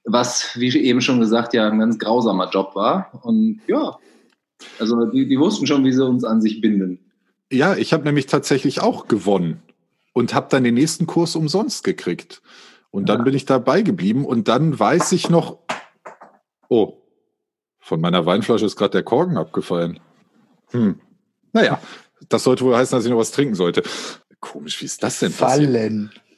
Was, 0.03 0.59
wie 0.59 0.75
eben 0.77 1.01
schon 1.01 1.19
gesagt, 1.19 1.53
ja 1.53 1.67
ein 1.69 1.79
ganz 1.79 1.99
grausamer 1.99 2.49
Job 2.49 2.75
war. 2.75 3.19
Und 3.23 3.61
ja, 3.67 3.97
also 4.79 5.05
die, 5.05 5.27
die 5.27 5.39
wussten 5.39 5.67
schon, 5.67 5.83
wie 5.85 5.93
sie 5.93 6.05
uns 6.05 6.23
an 6.23 6.41
sich 6.41 6.61
binden. 6.61 6.99
Ja, 7.51 7.75
ich 7.75 7.93
habe 7.93 8.03
nämlich 8.03 8.27
tatsächlich 8.27 8.81
auch 8.81 9.07
gewonnen 9.07 9.61
und 10.13 10.33
habe 10.33 10.47
dann 10.49 10.63
den 10.63 10.73
nächsten 10.73 11.05
Kurs 11.05 11.35
umsonst 11.35 11.83
gekriegt. 11.83 12.41
Und 12.89 13.09
dann 13.09 13.19
ja. 13.19 13.23
bin 13.23 13.33
ich 13.33 13.45
dabei 13.45 13.81
geblieben 13.81 14.25
und 14.25 14.47
dann 14.47 14.77
weiß 14.77 15.11
ich 15.13 15.29
noch, 15.29 15.59
oh, 16.67 16.97
von 17.79 18.01
meiner 18.01 18.25
Weinflasche 18.25 18.65
ist 18.65 18.75
gerade 18.75 18.91
der 18.91 19.03
Korken 19.03 19.37
abgefallen. 19.37 19.99
Hm. 20.71 20.99
Naja, 21.53 21.79
das 22.29 22.43
sollte 22.43 22.63
wohl 22.63 22.75
heißen, 22.75 22.97
dass 22.97 23.05
ich 23.05 23.11
noch 23.11 23.17
was 23.17 23.31
trinken 23.31 23.55
sollte. 23.55 23.83
Komisch, 24.39 24.81
wie 24.81 24.85
ist 24.85 25.03
das 25.03 25.19
denn 25.19 25.31
Fallen. 25.31 26.09
Passiert? 26.09 26.30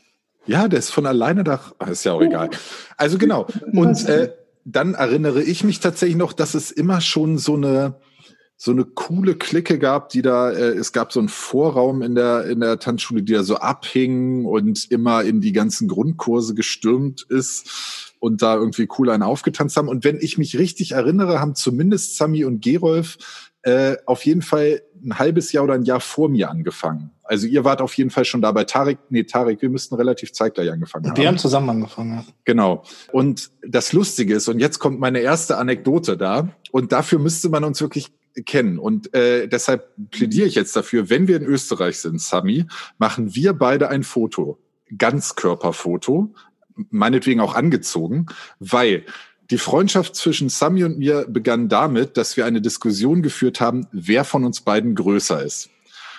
Ja, 0.45 0.67
der 0.67 0.79
ist 0.79 0.89
von 0.89 1.05
alleine 1.05 1.43
da. 1.43 1.59
Ach, 1.79 1.87
ist 1.87 2.03
ja 2.03 2.13
auch 2.13 2.21
egal. 2.21 2.49
Also 2.97 3.17
genau. 3.17 3.47
Und 3.71 4.05
äh, 4.07 4.33
dann 4.65 4.93
erinnere 4.93 5.41
ich 5.41 5.63
mich 5.63 5.79
tatsächlich 5.79 6.17
noch, 6.17 6.33
dass 6.33 6.53
es 6.53 6.71
immer 6.71 7.01
schon 7.01 7.37
so 7.37 7.55
eine 7.55 7.95
so 8.55 8.71
eine 8.71 8.85
coole 8.85 9.35
Clique 9.35 9.77
gab, 9.77 10.07
die 10.07 10.21
da, 10.21 10.49
äh, 10.51 10.69
es 10.69 10.93
gab 10.93 11.11
so 11.11 11.19
einen 11.19 11.27
Vorraum 11.27 12.01
in 12.01 12.15
der, 12.15 12.45
in 12.45 12.61
der 12.61 12.79
Tanzschule, 12.79 13.21
die 13.21 13.33
da 13.33 13.43
so 13.43 13.57
abhing 13.57 14.45
und 14.45 14.89
immer 14.89 15.23
in 15.23 15.41
die 15.41 15.51
ganzen 15.51 15.89
Grundkurse 15.89 16.53
gestürmt 16.53 17.25
ist 17.27 18.13
und 18.19 18.41
da 18.41 18.55
irgendwie 18.55 18.87
cool 18.97 19.09
einen 19.09 19.23
aufgetanzt 19.23 19.75
haben. 19.75 19.89
Und 19.89 20.05
wenn 20.05 20.17
ich 20.17 20.37
mich 20.37 20.57
richtig 20.57 20.93
erinnere, 20.93 21.41
haben 21.41 21.55
zumindest 21.55 22.15
Sami 22.15 22.45
und 22.45 22.63
Gerolf 22.63 23.17
äh, 23.63 23.97
auf 24.05 24.25
jeden 24.25 24.41
Fall 24.41 24.81
ein 25.03 25.19
halbes 25.19 25.51
Jahr 25.51 25.63
oder 25.63 25.73
ein 25.73 25.83
Jahr 25.83 25.99
vor 25.99 26.29
mir 26.29 26.49
angefangen. 26.49 27.11
Also 27.23 27.47
ihr 27.47 27.63
wart 27.63 27.81
auf 27.81 27.93
jeden 27.95 28.09
Fall 28.09 28.25
schon 28.25 28.41
da 28.41 28.51
bei 28.51 28.63
Tarek. 28.63 28.99
Nee, 29.09 29.23
Tarek, 29.23 29.61
wir 29.61 29.69
müssten 29.69 29.95
relativ 29.95 30.33
zeitgleich 30.33 30.71
angefangen 30.71 31.09
haben. 31.09 31.17
Wir 31.17 31.27
haben 31.27 31.37
zusammen 31.37 31.69
angefangen, 31.69 32.13
ja. 32.13 32.25
Genau. 32.45 32.83
Und 33.11 33.49
das 33.67 33.93
Lustige 33.93 34.35
ist, 34.35 34.47
und 34.47 34.59
jetzt 34.59 34.79
kommt 34.79 34.99
meine 34.99 35.19
erste 35.19 35.57
Anekdote 35.57 36.17
da, 36.17 36.49
und 36.71 36.91
dafür 36.91 37.19
müsste 37.19 37.49
man 37.49 37.63
uns 37.63 37.81
wirklich 37.81 38.11
kennen. 38.45 38.79
Und 38.79 39.13
äh, 39.13 39.47
deshalb 39.47 39.89
plädiere 40.11 40.47
ich 40.47 40.55
jetzt 40.55 40.75
dafür, 40.75 41.09
wenn 41.09 41.27
wir 41.27 41.37
in 41.37 41.45
Österreich 41.45 41.99
sind, 41.99 42.19
Sami, 42.19 42.65
machen 42.97 43.35
wir 43.35 43.53
beide 43.53 43.89
ein 43.89 44.03
Foto. 44.03 44.59
Ganzkörperfoto, 44.97 46.33
meinetwegen 46.89 47.39
auch 47.39 47.55
angezogen, 47.55 48.27
weil 48.59 49.05
die 49.53 49.59
Freundschaft 49.59 50.15
zwischen 50.15 50.49
Sami 50.49 50.83
und 50.83 50.97
mir 50.97 51.27
begann 51.29 51.69
damit, 51.69 52.17
dass 52.17 52.37
wir 52.37 52.47
eine 52.47 52.59
Diskussion 52.59 53.21
geführt 53.21 53.61
haben, 53.61 53.85
wer 53.91 54.23
von 54.23 54.45
uns 54.45 54.61
beiden 54.61 54.95
größer 54.95 55.43
ist. 55.43 55.69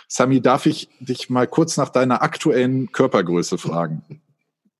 Sami, 0.06 0.40
darf 0.40 0.66
ich 0.66 0.88
dich 1.00 1.30
mal 1.30 1.48
kurz 1.48 1.76
nach 1.76 1.88
deiner 1.88 2.22
aktuellen 2.22 2.92
Körpergröße 2.92 3.58
fragen? 3.58 4.22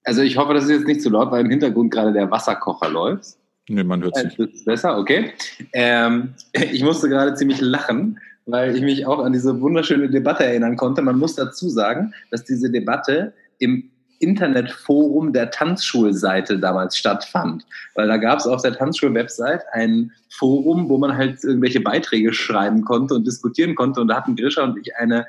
Also 0.04 0.22
ich 0.22 0.36
hoffe, 0.36 0.54
das 0.54 0.66
ist 0.66 0.70
jetzt 0.70 0.86
nicht 0.86 1.02
zu 1.02 1.10
laut, 1.10 1.32
weil 1.32 1.44
im 1.44 1.50
Hintergrund 1.50 1.90
gerade 1.90 2.12
der 2.12 2.30
Wasserkocher 2.30 2.88
läuft. 2.88 3.30
Nee, 3.68 3.82
man 3.82 4.04
hört 4.04 4.16
es 4.16 4.38
nicht. 4.38 4.64
Besser, 4.64 4.98
okay. 4.98 5.32
Ähm, 5.72 6.34
ich 6.52 6.84
musste 6.84 7.08
gerade 7.08 7.34
ziemlich 7.34 7.60
lachen, 7.60 8.20
weil 8.46 8.76
ich 8.76 8.82
mich 8.82 9.04
auch 9.04 9.18
an 9.18 9.32
diese 9.32 9.60
wunderschöne 9.60 10.08
Debatte 10.10 10.44
erinnern 10.44 10.76
konnte. 10.76 11.02
Man 11.02 11.18
muss 11.18 11.34
dazu 11.34 11.68
sagen, 11.68 12.14
dass 12.30 12.44
diese 12.44 12.70
Debatte 12.70 13.32
im 13.58 13.90
Internetforum 14.24 15.32
der 15.32 15.50
Tanzschulseite 15.50 16.58
damals 16.58 16.96
stattfand. 16.96 17.64
Weil 17.94 18.08
da 18.08 18.16
gab 18.16 18.40
es 18.40 18.46
auf 18.46 18.62
der 18.62 18.74
Tanzschul-Website 18.74 19.62
ein 19.72 20.12
Forum, 20.30 20.88
wo 20.88 20.98
man 20.98 21.16
halt 21.16 21.44
irgendwelche 21.44 21.80
Beiträge 21.80 22.32
schreiben 22.32 22.84
konnte 22.84 23.14
und 23.14 23.26
diskutieren 23.26 23.74
konnte. 23.74 24.00
Und 24.00 24.08
da 24.08 24.16
hatten 24.16 24.36
Grisha 24.36 24.64
und 24.64 24.78
ich 24.78 24.96
eine 24.96 25.26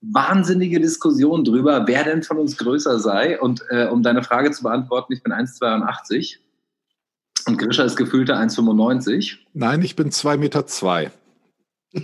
wahnsinnige 0.00 0.80
Diskussion 0.80 1.44
drüber, 1.44 1.86
wer 1.86 2.04
denn 2.04 2.22
von 2.22 2.38
uns 2.38 2.56
größer 2.58 2.98
sei. 2.98 3.40
Und 3.40 3.62
äh, 3.70 3.86
um 3.86 4.02
deine 4.02 4.22
Frage 4.22 4.50
zu 4.50 4.64
beantworten, 4.64 5.12
ich 5.12 5.22
bin 5.22 5.32
1,82 5.32 6.38
und 7.46 7.58
Grisha 7.58 7.84
ist 7.84 7.96
gefühlte 7.96 8.36
1,95. 8.36 9.36
Nein, 9.52 9.82
ich 9.82 9.96
bin 9.96 10.10
2,2 10.10 10.36
Meter. 10.38 10.66
Zwei. 10.66 11.10
Oh, 11.94 12.00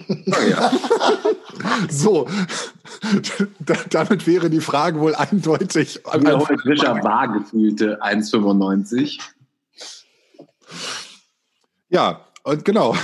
ja. 0.49 0.71
so, 1.91 2.29
damit 3.91 4.27
wäre 4.27 4.51
die 4.51 4.61
Frage 4.61 5.01
wohl 5.01 5.15
eindeutig. 5.15 6.03
Grisha 6.05 7.03
war 7.03 7.29
gefühlte 7.29 8.03
1,95. 8.03 9.19
Ja, 11.89 12.25
und 12.43 12.65
genau, 12.65 12.95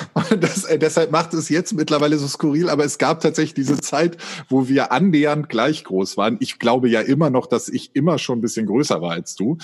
das, 0.40 0.64
äh, 0.64 0.78
deshalb 0.78 1.10
macht 1.10 1.34
es 1.34 1.48
jetzt 1.48 1.74
mittlerweile 1.74 2.16
so 2.16 2.26
skurril, 2.26 2.70
aber 2.70 2.84
es 2.84 2.98
gab 2.98 3.20
tatsächlich 3.20 3.54
diese 3.54 3.78
Zeit, 3.80 4.16
wo 4.48 4.68
wir 4.68 4.92
annähernd 4.92 5.48
gleich 5.48 5.84
groß 5.84 6.16
waren. 6.16 6.36
Ich 6.40 6.58
glaube 6.58 6.88
ja 6.88 7.00
immer 7.00 7.28
noch, 7.30 7.46
dass 7.46 7.68
ich 7.68 7.94
immer 7.94 8.18
schon 8.18 8.38
ein 8.38 8.42
bisschen 8.42 8.66
größer 8.66 9.02
war 9.02 9.12
als 9.12 9.34
du. 9.34 9.58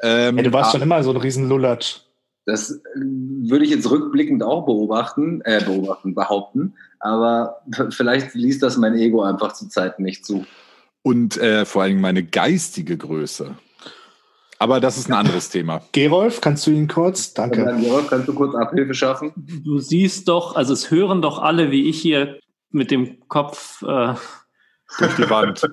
Ähm, 0.00 0.36
ja, 0.36 0.44
du 0.44 0.52
warst 0.52 0.72
schon 0.72 0.82
immer 0.82 1.02
so 1.02 1.10
ein 1.10 1.16
riesen 1.16 1.48
Lullatsch. 1.48 2.02
Das 2.46 2.70
äh, 2.70 2.78
würde 2.94 3.64
ich 3.64 3.70
jetzt 3.70 3.90
rückblickend 3.90 4.42
auch 4.42 4.64
beobachten, 4.64 5.40
äh, 5.42 5.62
beobachten, 5.64 6.14
behaupten, 6.14 6.74
aber 7.00 7.62
vielleicht 7.90 8.34
liest 8.34 8.62
das 8.62 8.76
mein 8.76 8.94
Ego 8.94 9.22
einfach 9.22 9.52
zu 9.52 9.68
Zeiten 9.68 10.02
nicht 10.02 10.24
zu. 10.24 10.46
Und 11.02 11.36
äh, 11.38 11.64
vor 11.64 11.82
allem 11.82 12.00
meine 12.00 12.24
geistige 12.24 12.96
Größe. 12.96 13.54
Aber 14.58 14.80
das 14.80 14.98
ist 14.98 15.08
ein 15.08 15.14
anderes 15.14 15.50
Thema. 15.50 15.82
Gerolf, 15.92 16.40
kannst 16.40 16.66
du 16.66 16.72
ihn 16.72 16.88
kurz? 16.88 17.32
Danke. 17.32 17.64
Dann, 17.64 17.80
Gerolf, 17.80 18.08
kannst 18.10 18.26
du 18.26 18.34
kurz 18.34 18.56
Abhilfe 18.56 18.92
schaffen? 18.92 19.32
Du 19.36 19.78
siehst 19.78 20.26
doch, 20.28 20.56
also 20.56 20.72
es 20.72 20.90
hören 20.90 21.22
doch 21.22 21.38
alle, 21.38 21.70
wie 21.70 21.88
ich 21.88 22.00
hier 22.00 22.40
mit 22.70 22.90
dem 22.90 23.20
Kopf 23.28 23.82
äh, 23.82 24.14
durch 24.98 25.14
die 25.16 25.30
Wand. 25.30 25.62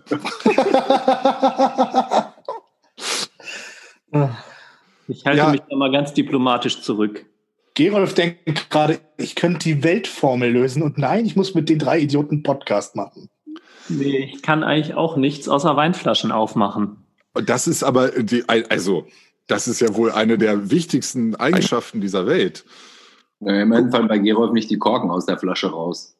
ich 5.08 5.25
halte 5.25 5.38
ja. 5.38 5.50
mich 5.50 5.62
da 5.67 5.75
mal 5.75 5.91
ganz 5.91 6.13
diplomatisch 6.13 6.82
zurück. 6.82 7.25
Gerolf 7.75 8.13
denkt 8.13 8.70
gerade, 8.70 9.00
ich 9.17 9.36
könnte 9.36 9.60
die 9.60 9.84
Weltformel 9.84 10.50
lösen 10.50 10.82
und 10.82 10.98
nein, 10.98 11.25
ich 11.25 11.36
muss 11.36 11.53
mit 11.53 11.70
den 11.70 11.77
drei 11.77 12.00
Idioten 12.00 12.41
Podcast 12.41 12.96
machen. 12.96 13.29
Nee, 13.89 14.32
ich 14.34 14.41
kann 14.41 14.63
eigentlich 14.63 14.96
auch 14.96 15.17
nichts 15.17 15.48
außer 15.48 15.75
Weinflaschen 15.75 16.32
aufmachen. 16.32 17.05
Das 17.34 17.67
ist 17.67 17.84
aber 17.84 18.10
die, 18.10 18.44
also, 18.48 19.05
das 19.48 19.67
ist 19.67 19.82
ja 19.82 19.96
wohl 19.96 20.12
eine 20.12 20.38
der 20.38 20.72
wichtigsten 20.72 21.36
Eigenschaften 21.36 22.01
dieser 22.01 22.25
Welt. 22.25 22.65
Ja, 23.41 23.62
immerhin 23.62 23.91
fallen 23.91 24.08
bei 24.08 24.17
Gerolf 24.17 24.53
nicht 24.53 24.72
die 24.72 24.79
Korken 24.79 25.12
aus 25.12 25.25
der 25.25 25.38
Flasche 25.38 25.70
raus. 25.70 26.17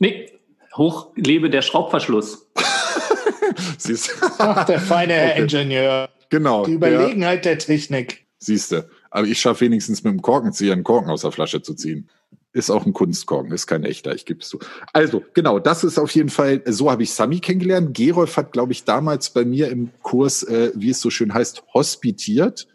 Nee, 0.00 0.32
hoch 0.76 1.12
lebe 1.14 1.50
der 1.50 1.62
Schraubverschluss. 1.62 2.50
Siehst 3.78 4.10
Ach, 4.38 4.64
der 4.64 4.80
feine 4.80 5.12
Herr 5.12 5.32
okay. 5.32 5.42
Ingenieur. 5.42 6.08
Genau. 6.30 6.64
Die 6.64 6.72
Überlegenheit 6.72 7.44
der, 7.44 7.56
der 7.56 7.66
Technik. 7.66 8.26
Siehst 8.38 8.72
du. 8.72 8.88
Aber 9.16 9.26
ich 9.26 9.40
schaffe 9.40 9.62
wenigstens 9.62 10.04
mit 10.04 10.12
dem 10.12 10.20
Korkenzieher 10.20 10.74
einen 10.74 10.84
Korken 10.84 11.08
aus 11.08 11.22
der 11.22 11.32
Flasche 11.32 11.62
zu 11.62 11.72
ziehen. 11.72 12.06
Ist 12.52 12.68
auch 12.68 12.84
ein 12.84 12.92
Kunstkorken, 12.92 13.50
ist 13.50 13.66
kein 13.66 13.82
echter, 13.82 14.14
ich 14.14 14.26
gebe 14.26 14.40
es 14.40 14.48
zu. 14.50 14.58
Also, 14.92 15.24
genau, 15.32 15.58
das 15.58 15.84
ist 15.84 15.98
auf 15.98 16.10
jeden 16.10 16.28
Fall, 16.28 16.60
so 16.66 16.90
habe 16.90 17.02
ich 17.02 17.14
Sami 17.14 17.40
kennengelernt. 17.40 17.96
Gerolf 17.96 18.36
hat, 18.36 18.52
glaube 18.52 18.72
ich, 18.72 18.84
damals 18.84 19.30
bei 19.30 19.46
mir 19.46 19.70
im 19.70 19.88
Kurs, 20.02 20.42
äh, 20.42 20.70
wie 20.74 20.90
es 20.90 21.00
so 21.00 21.08
schön 21.08 21.32
heißt, 21.32 21.64
hospitiert. 21.72 22.68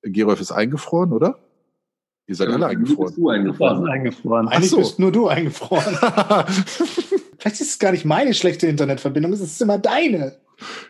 Gerolf 0.00 0.40
ist 0.40 0.52
eingefroren, 0.52 1.12
oder? 1.12 1.38
Ihr 2.28 2.36
seid 2.36 2.48
ja, 2.48 2.54
alle 2.54 2.68
eingefroren. 2.68 3.08
Bist 3.08 3.18
du 3.18 3.28
eingefroren. 3.28 3.86
eingefroren. 3.86 4.48
Eigentlich 4.48 4.70
so. 4.70 4.78
bist 4.78 4.98
nur 4.98 5.12
du 5.12 5.28
eingefroren. 5.28 5.96
Vielleicht 7.38 7.60
ist 7.60 7.72
es 7.72 7.78
gar 7.78 7.92
nicht 7.92 8.06
meine 8.06 8.32
schlechte 8.32 8.68
Internetverbindung, 8.68 9.34
es 9.34 9.40
ist 9.42 9.60
immer 9.60 9.76
deine. 9.76 10.38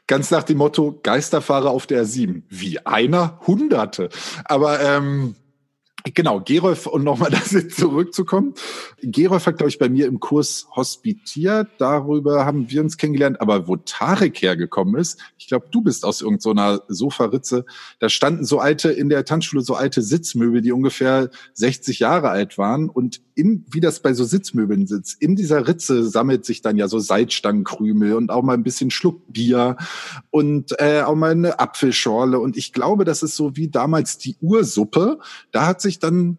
Ganz 0.07 0.31
nach 0.31 0.43
dem 0.43 0.59
Motto 0.59 1.01
Geisterfahrer 1.03 1.71
auf 1.71 1.87
der 1.87 2.05
7. 2.05 2.45
Wie 2.49 2.85
einer? 2.87 3.41
Hunderte. 3.47 4.09
Aber 4.45 4.81
ähm, 4.81 5.35
Genau, 6.13 6.41
Gerolf, 6.41 6.87
und 6.87 7.03
nochmal 7.03 7.33
jetzt 7.51 7.79
zurückzukommen. 7.79 8.53
Gerolf 9.01 9.47
hat, 9.47 9.57
glaube 9.57 9.71
ich, 9.71 9.79
bei 9.79 9.89
mir 9.89 10.07
im 10.07 10.21
Kurs 10.21 10.67
hospitiert. 10.77 11.69
Darüber 11.79 12.45
haben 12.45 12.71
wir 12.71 12.83
uns 12.83 12.99
kennengelernt. 12.99 13.41
Aber 13.41 13.69
wo 13.69 13.77
Tarek 13.77 14.43
hergekommen 14.43 14.97
ist, 14.97 15.19
ich 15.39 15.49
glaube, 15.49 15.69
du 15.71 15.81
bist 15.81 16.05
aus 16.05 16.21
irgendeiner 16.21 16.83
so 16.89 17.05
Sofaritze. 17.05 17.65
Da 18.01 18.11
standen 18.11 18.45
so 18.45 18.59
alte, 18.59 18.93
in 18.93 19.09
der 19.09 19.25
Tanzschule 19.25 19.63
so 19.63 19.77
alte 19.77 20.03
Sitzmöbel, 20.03 20.61
die 20.61 20.73
ungefähr 20.73 21.31
60 21.55 22.01
Jahre 22.01 22.29
alt 22.29 22.59
waren. 22.59 22.91
Und 22.91 23.23
in, 23.35 23.65
wie 23.71 23.81
das 23.81 24.01
bei 24.01 24.13
so 24.13 24.25
Sitzmöbeln 24.25 24.87
sitzt, 24.87 25.21
in 25.21 25.37
dieser 25.37 25.67
Ritze 25.67 26.09
sammelt 26.09 26.45
sich 26.45 26.63
dann 26.63 26.77
ja 26.77 26.89
so 26.89 26.99
Salzstangenkrümel 26.99 28.15
und 28.15 28.31
auch 28.31 28.43
mal 28.43 28.55
ein 28.55 28.63
bisschen 28.63 28.91
Schluck 28.91 29.21
Bier 29.33 29.77
und 30.31 30.79
äh, 30.79 31.03
auch 31.03 31.17
mal 31.17 31.33
eine 31.33 31.59
Apfelschorle. 31.59 32.39
Und 32.39 32.57
ich 32.57 32.73
glaube, 32.73 33.05
das 33.05 33.23
ist 33.23 33.37
so 33.37 33.57
wie 33.57 33.69
damals 33.69 34.19
die 34.19 34.37
Ursuppe. 34.41 35.19
Da 35.51 35.67
hat 35.67 35.81
sich 35.81 35.99
dann 35.99 36.39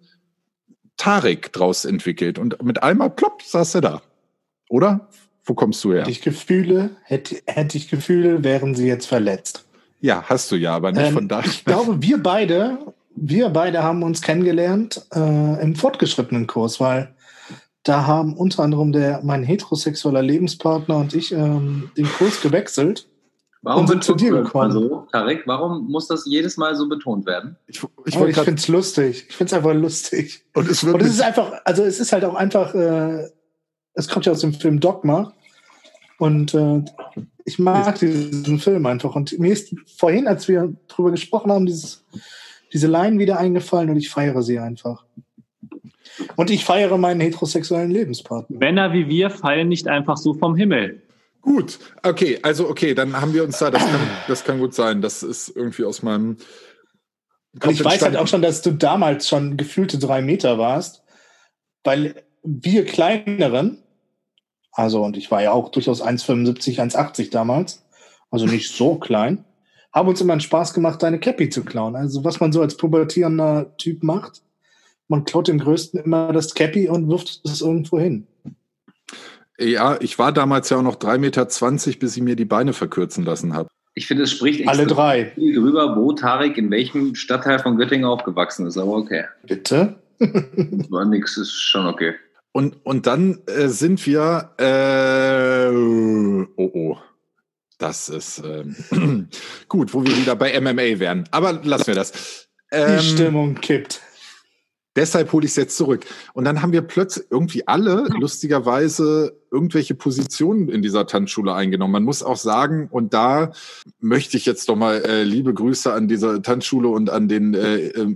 Tarek 0.98 1.52
draus 1.52 1.86
entwickelt 1.86 2.40
und 2.40 2.64
mit 2.64 2.82
einmal 2.82 3.10
plopp 3.10 3.42
saß 3.42 3.76
er 3.76 3.82
da. 3.82 4.02
Oder? 4.70 5.10
Wo 5.44 5.54
kommst 5.54 5.84
du 5.84 5.92
her? 5.92 6.02
Hätte 6.02 6.12
ich 6.12 6.22
Gefühle, 6.22 6.92
hätte, 7.04 7.38
hätte 7.46 7.78
ich 7.78 7.90
Gefühle, 7.90 8.44
wären 8.44 8.74
sie 8.74 8.88
jetzt 8.88 9.06
verletzt. 9.06 9.66
Ja, 10.02 10.24
hast 10.28 10.52
du 10.52 10.56
ja, 10.56 10.76
aber 10.76 10.92
nicht 10.92 11.08
ähm, 11.08 11.14
von 11.14 11.28
da. 11.28 11.42
Ich 11.44 11.66
glaube, 11.66 12.02
wir 12.02 12.22
beide, 12.22 12.94
wir 13.16 13.50
beide 13.50 13.84
haben 13.84 14.04
uns 14.04 14.22
kennengelernt 14.22 15.06
äh, 15.14 15.62
im 15.62 15.76
fortgeschrittenen 15.76 16.48
Kurs, 16.48 16.80
weil 16.80 17.16
da 17.84 18.06
haben 18.08 18.36
unter 18.36 18.64
anderem 18.64 18.92
der, 18.92 19.22
mein 19.24 19.44
heterosexueller 19.44 20.22
Lebenspartner 20.22 20.98
und 20.98 21.14
ich 21.14 21.32
ähm, 21.32 21.92
den 21.98 22.08
Kurs 22.08 22.42
gewechselt. 22.42 23.08
Warum 23.62 23.88
sind 23.88 24.04
zu 24.04 24.14
dir 24.14 24.32
gekommen? 24.32 24.72
So, 24.72 25.08
Tarek, 25.12 25.44
warum 25.48 25.88
muss 25.90 26.08
das 26.08 26.26
jedes 26.28 26.56
Mal 26.58 26.76
so 26.76 26.88
betont 26.88 27.26
werden? 27.26 27.58
Ich, 27.66 27.82
ich, 28.06 28.18
oh, 28.18 28.26
ich 28.28 28.36
finde 28.36 28.60
es 28.60 28.68
lustig. 28.68 29.26
Ich 29.28 29.36
finde 29.36 29.50
es 29.50 29.54
einfach 29.54 29.74
lustig. 29.74 30.46
Und 30.54 30.70
es, 30.70 30.84
wird 30.84 30.96
und 30.96 31.02
es 31.02 31.10
ist 31.10 31.22
einfach, 31.22 31.52
also 31.64 31.84
es 31.84 32.00
ist 32.00 32.12
halt 32.12 32.26
auch 32.26 32.36
einfach, 32.36 32.76
äh, 32.76 33.28
es 33.94 34.08
kommt 34.08 34.28
ja 34.28 34.34
aus 34.34 34.42
dem 34.42 34.54
Film 34.54 34.80
Dogma. 34.80 35.34
Und 36.20 36.54
äh, 36.54 36.84
ich 37.44 37.58
mag 37.58 37.98
diesen 37.98 38.60
Film 38.60 38.86
einfach. 38.86 39.16
Und 39.16 39.38
mir 39.40 39.54
ist 39.54 39.76
vorhin, 39.98 40.28
als 40.28 40.48
wir 40.48 40.74
drüber 40.88 41.12
gesprochen 41.12 41.52
haben, 41.52 41.66
dieses, 41.66 42.06
diese 42.76 42.88
Line 42.88 43.18
wieder 43.20 43.40
eingefallen 43.40 43.90
und 43.90 43.96
ich 43.96 44.10
feiere 44.10 44.42
sie 44.42 44.60
einfach. 44.60 45.06
Und 46.36 46.50
ich 46.50 46.66
feiere 46.66 46.98
meinen 46.98 47.22
heterosexuellen 47.22 47.90
Lebenspartner. 47.90 48.60
Männer 48.60 48.92
wie 48.92 49.08
wir 49.08 49.30
fallen 49.30 49.70
nicht 49.70 49.88
einfach 49.88 50.18
so 50.18 50.34
vom 50.34 50.58
Himmel. 50.58 51.02
Gut, 51.42 51.80
okay, 52.04 52.38
also 52.42 52.68
okay, 52.68 52.94
dann 52.94 53.20
haben 53.22 53.34
wir 53.34 53.46
uns 53.46 53.60
da, 53.60 53.72
das 53.72 53.82
kann, 53.82 54.02
das 54.28 54.44
kann 54.44 54.60
gut 54.60 54.74
sein. 54.74 55.02
Das 55.02 55.24
ist 55.24 55.56
irgendwie 55.56 55.86
aus 55.86 56.04
meinem. 56.04 56.36
Kopf 57.58 57.72
ich 57.72 57.86
weiß 57.86 58.02
halt 58.02 58.18
auch 58.18 58.28
schon, 58.28 58.42
dass 58.42 58.62
du 58.62 58.72
damals 58.72 59.30
schon 59.30 59.56
gefühlte 59.56 59.98
drei 59.98 60.22
Meter 60.22 60.58
warst, 60.58 61.04
weil 61.86 62.24
wir 62.44 62.84
kleineren, 62.84 63.78
also 64.74 65.02
und 65.02 65.16
ich 65.16 65.32
war 65.32 65.42
ja 65.42 65.54
auch 65.54 65.70
durchaus 65.70 66.04
1,75, 66.04 66.78
1,80 66.78 67.32
damals, 67.32 67.86
also 68.32 68.46
nicht 68.46 68.70
so 68.70 68.96
klein, 68.96 69.46
haben 69.96 70.10
uns 70.10 70.20
immer 70.20 70.34
einen 70.34 70.42
Spaß 70.42 70.74
gemacht, 70.74 71.02
deine 71.02 71.20
Cappy 71.20 71.50
zu 71.50 71.64
klauen. 71.64 71.96
Also 71.96 72.24
was 72.26 72.42
man 72.42 72.52
so 72.52 72.62
als 72.62 72.76
pubertierender 72.76 73.76
Typ 73.78 74.04
macht, 74.04 74.42
man 75.08 75.24
klaut 75.24 75.48
dem 75.48 75.60
Größten 75.60 76.02
immer 76.02 76.34
das 76.34 76.54
Cappy 76.54 76.90
und 76.90 77.08
wirft 77.08 77.42
es 77.46 77.62
irgendwo 77.62 77.98
hin. 77.98 78.28
Ja, 79.58 79.98
ich 80.02 80.20
war 80.20 80.34
damals 80.34 80.70
ja 80.70 80.78
auch 80.78 80.84
noch 80.84 80.98
3,20 80.98 81.18
Meter, 81.20 82.00
bis 82.00 82.18
ich 82.18 82.24
mir 82.24 82.36
die 82.36 82.46
Beine 82.46 82.74
verkürzen 82.74 83.24
lassen 83.24 83.54
habe. 83.54 83.70
Ich 83.94 84.08
finde, 84.08 84.24
es 84.24 84.32
spricht 84.32 84.68
Alle 84.68 84.86
drei. 84.86 85.32
viel 85.36 85.56
drüber, 85.56 85.96
wo 85.96 86.12
Tarek 86.12 86.58
in 86.58 86.70
welchem 86.70 87.16
Stadtteil 87.16 87.60
von 87.60 87.78
Göttingen 87.78 88.06
aufgewachsen 88.06 88.68
ist, 88.68 88.78
aber 88.78 88.98
okay. 88.98 89.24
Bitte? 89.48 89.96
war 90.20 91.06
nix, 91.06 91.38
ist 91.38 91.54
schon 91.54 91.86
okay. 91.86 92.16
Und, 92.52 92.86
und 92.86 93.08
dann 93.08 93.40
äh, 93.48 93.70
sind 93.70 94.06
wir, 94.06 94.50
äh, 94.58 95.74
oh 96.58 96.72
oh, 96.74 96.98
das 97.78 98.10
ist 98.10 98.42
ähm, 98.44 99.28
gut, 99.68 99.94
wo 99.94 100.04
wir 100.04 100.16
wieder 100.16 100.36
bei 100.36 100.60
MMA 100.60 101.00
wären. 101.00 101.28
Aber 101.32 101.54
lassen 101.64 101.88
wir 101.88 101.96
das. 101.96 102.48
Ähm, 102.72 103.00
die 103.00 103.06
Stimmung 103.06 103.56
kippt. 103.56 104.02
Deshalb 104.96 105.34
hole 105.34 105.46
ich 105.46 105.52
es 105.52 105.58
jetzt 105.58 105.76
zurück. 105.76 106.06
Und 106.34 106.46
dann 106.46 106.62
haben 106.62 106.72
wir 106.72 106.82
plötzlich 106.82 107.26
irgendwie 107.30 107.68
alle 107.68 108.08
lustigerweise 108.18 109.38
irgendwelche 109.52 109.94
Positionen 109.94 110.70
in 110.70 110.82
dieser 110.82 111.06
Tanzschule 111.06 111.54
eingenommen. 111.54 111.92
Man 111.92 112.04
muss 112.04 112.24
auch 112.24 112.38
sagen, 112.38 112.88
und 112.90 113.14
da 113.14 113.52
möchte 114.00 114.38
ich 114.38 114.46
jetzt 114.46 114.70
doch 114.70 114.78
mal 114.78 115.04
äh, 115.04 115.24
liebe 115.24 115.54
Grüße 115.54 115.92
an 115.92 116.08
diese 116.08 116.42
Tanzschule 116.42 116.88
und 116.88 117.10
an 117.10 117.28
den 117.28 117.54
äh, 117.54 117.88
äh, 117.88 118.16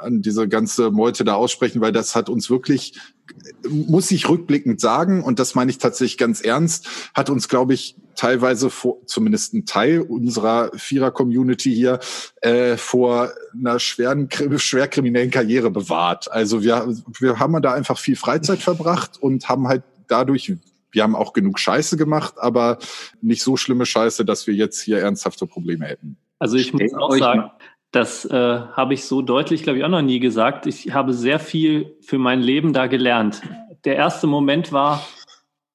an 0.00 0.22
diese 0.22 0.46
ganze 0.46 0.90
Meute 0.90 1.24
da 1.24 1.34
aussprechen, 1.34 1.80
weil 1.80 1.90
das 1.90 2.14
hat 2.14 2.28
uns 2.28 2.50
wirklich, 2.50 2.94
muss 3.68 4.10
ich 4.10 4.28
rückblickend 4.28 4.80
sagen, 4.80 5.24
und 5.24 5.38
das 5.38 5.56
meine 5.56 5.70
ich 5.70 5.78
tatsächlich 5.78 6.18
ganz 6.18 6.40
ernst, 6.40 6.88
hat 7.14 7.30
uns, 7.30 7.48
glaube 7.48 7.74
ich, 7.74 7.96
teilweise 8.18 8.68
vor, 8.68 8.98
zumindest 9.06 9.54
ein 9.54 9.64
Teil 9.64 10.00
unserer 10.00 10.70
Vierer-Community 10.74 11.74
hier 11.74 12.00
äh, 12.40 12.76
vor 12.76 13.30
einer 13.54 13.78
schweren, 13.78 14.28
schwer 14.56 14.88
kriminellen 14.88 15.30
Karriere 15.30 15.70
bewahrt. 15.70 16.30
Also 16.30 16.62
wir, 16.62 16.94
wir 17.20 17.38
haben 17.38 17.60
da 17.62 17.72
einfach 17.72 17.98
viel 17.98 18.16
Freizeit 18.16 18.58
verbracht 18.58 19.18
und 19.20 19.48
haben 19.48 19.68
halt 19.68 19.82
dadurch 20.08 20.52
wir 20.90 21.02
haben 21.02 21.14
auch 21.14 21.34
genug 21.34 21.58
Scheiße 21.58 21.98
gemacht, 21.98 22.34
aber 22.38 22.78
nicht 23.20 23.42
so 23.42 23.58
schlimme 23.58 23.84
Scheiße, 23.84 24.24
dass 24.24 24.46
wir 24.46 24.54
jetzt 24.54 24.80
hier 24.80 24.98
ernsthafte 24.98 25.46
Probleme 25.46 25.84
hätten. 25.84 26.16
Also 26.38 26.56
ich 26.56 26.72
muss 26.72 26.94
auch 26.94 27.14
sagen, 27.14 27.50
das 27.90 28.24
äh, 28.24 28.34
habe 28.34 28.94
ich 28.94 29.04
so 29.04 29.20
deutlich, 29.20 29.62
glaube 29.62 29.78
ich, 29.78 29.84
auch 29.84 29.90
noch 29.90 30.02
nie 30.02 30.18
gesagt. 30.18 30.66
Ich 30.66 30.94
habe 30.94 31.12
sehr 31.12 31.38
viel 31.38 31.94
für 32.00 32.18
mein 32.18 32.40
Leben 32.40 32.72
da 32.72 32.86
gelernt. 32.86 33.42
Der 33.84 33.96
erste 33.96 34.26
Moment 34.26 34.72
war, 34.72 35.06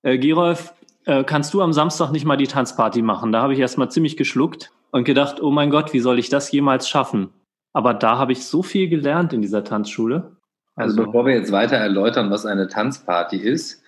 äh, 0.01 0.17
Gerolf, 0.17 0.72
äh, 1.05 1.23
kannst 1.23 1.53
du 1.53 1.61
am 1.61 1.73
Samstag 1.73 2.11
nicht 2.11 2.25
mal 2.25 2.37
die 2.37 2.47
Tanzparty 2.47 3.01
machen? 3.01 3.31
Da 3.31 3.41
habe 3.41 3.53
ich 3.53 3.59
erst 3.59 3.77
mal 3.77 3.89
ziemlich 3.89 4.17
geschluckt 4.17 4.71
und 4.91 5.03
gedacht, 5.03 5.41
oh 5.41 5.51
mein 5.51 5.69
Gott, 5.69 5.93
wie 5.93 5.99
soll 5.99 6.19
ich 6.19 6.29
das 6.29 6.51
jemals 6.51 6.87
schaffen? 6.87 7.29
Aber 7.73 7.93
da 7.93 8.17
habe 8.17 8.31
ich 8.31 8.45
so 8.45 8.63
viel 8.63 8.87
gelernt 8.87 9.33
in 9.33 9.41
dieser 9.41 9.63
Tanzschule. 9.63 10.37
Also, 10.75 10.95
also 10.95 11.05
bevor 11.05 11.25
wir 11.25 11.35
jetzt 11.35 11.51
weiter 11.51 11.77
erläutern, 11.77 12.31
was 12.31 12.45
eine 12.45 12.67
Tanzparty 12.67 13.37
ist, 13.37 13.83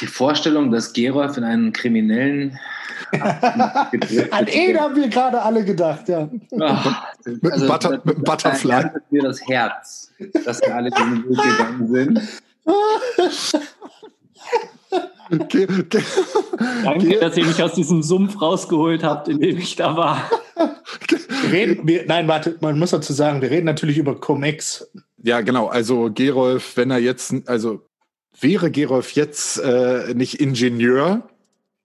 die 0.00 0.06
Vorstellung, 0.06 0.70
dass 0.70 0.92
Gerolf 0.92 1.36
in 1.36 1.44
einen 1.44 1.72
kriminellen. 1.72 2.58
An 3.20 4.46
ihn 4.48 4.78
haben 4.78 4.96
wir 4.96 5.08
gerade 5.08 5.40
alle 5.40 5.64
gedacht, 5.64 6.08
ja. 6.08 6.28
Ach, 6.60 7.04
also, 7.24 7.66
Butter, 7.66 7.96
das, 7.96 8.04
mit 8.04 8.24
Butterfly. 8.24 8.82
Das 8.82 9.02
mir 9.10 9.22
das 9.22 9.46
Herz, 9.46 10.12
dass 10.44 10.60
wir 10.62 10.74
alle 10.74 10.90
diesen 10.90 11.24
Weg 11.28 11.36
gegangen 11.36 11.88
sind. 11.88 12.20
Okay, 15.30 15.66
okay. 15.80 16.02
Danke, 16.82 17.18
dass 17.18 17.36
ihr 17.36 17.46
mich 17.46 17.62
aus 17.62 17.74
diesem 17.74 18.02
Sumpf 18.02 18.40
rausgeholt 18.40 19.02
habt, 19.02 19.28
in 19.28 19.40
dem 19.40 19.58
ich 19.58 19.76
da 19.76 19.96
war. 19.96 20.30
Reden, 21.50 21.86
wir, 21.86 22.04
nein, 22.06 22.28
warte, 22.28 22.56
man 22.60 22.78
muss 22.78 22.90
dazu 22.90 23.12
sagen, 23.12 23.42
wir 23.42 23.50
reden 23.50 23.66
natürlich 23.66 23.98
über 23.98 24.18
Cum-Ex. 24.18 24.90
Ja, 25.22 25.40
genau. 25.40 25.66
Also 25.66 26.10
Gerolf, 26.12 26.76
wenn 26.76 26.90
er 26.90 26.98
jetzt, 26.98 27.34
also 27.46 27.80
Wäre 28.40 28.70
Gerolf 28.70 29.12
jetzt 29.12 29.58
äh, 29.58 30.12
nicht 30.14 30.40
Ingenieur, 30.40 31.28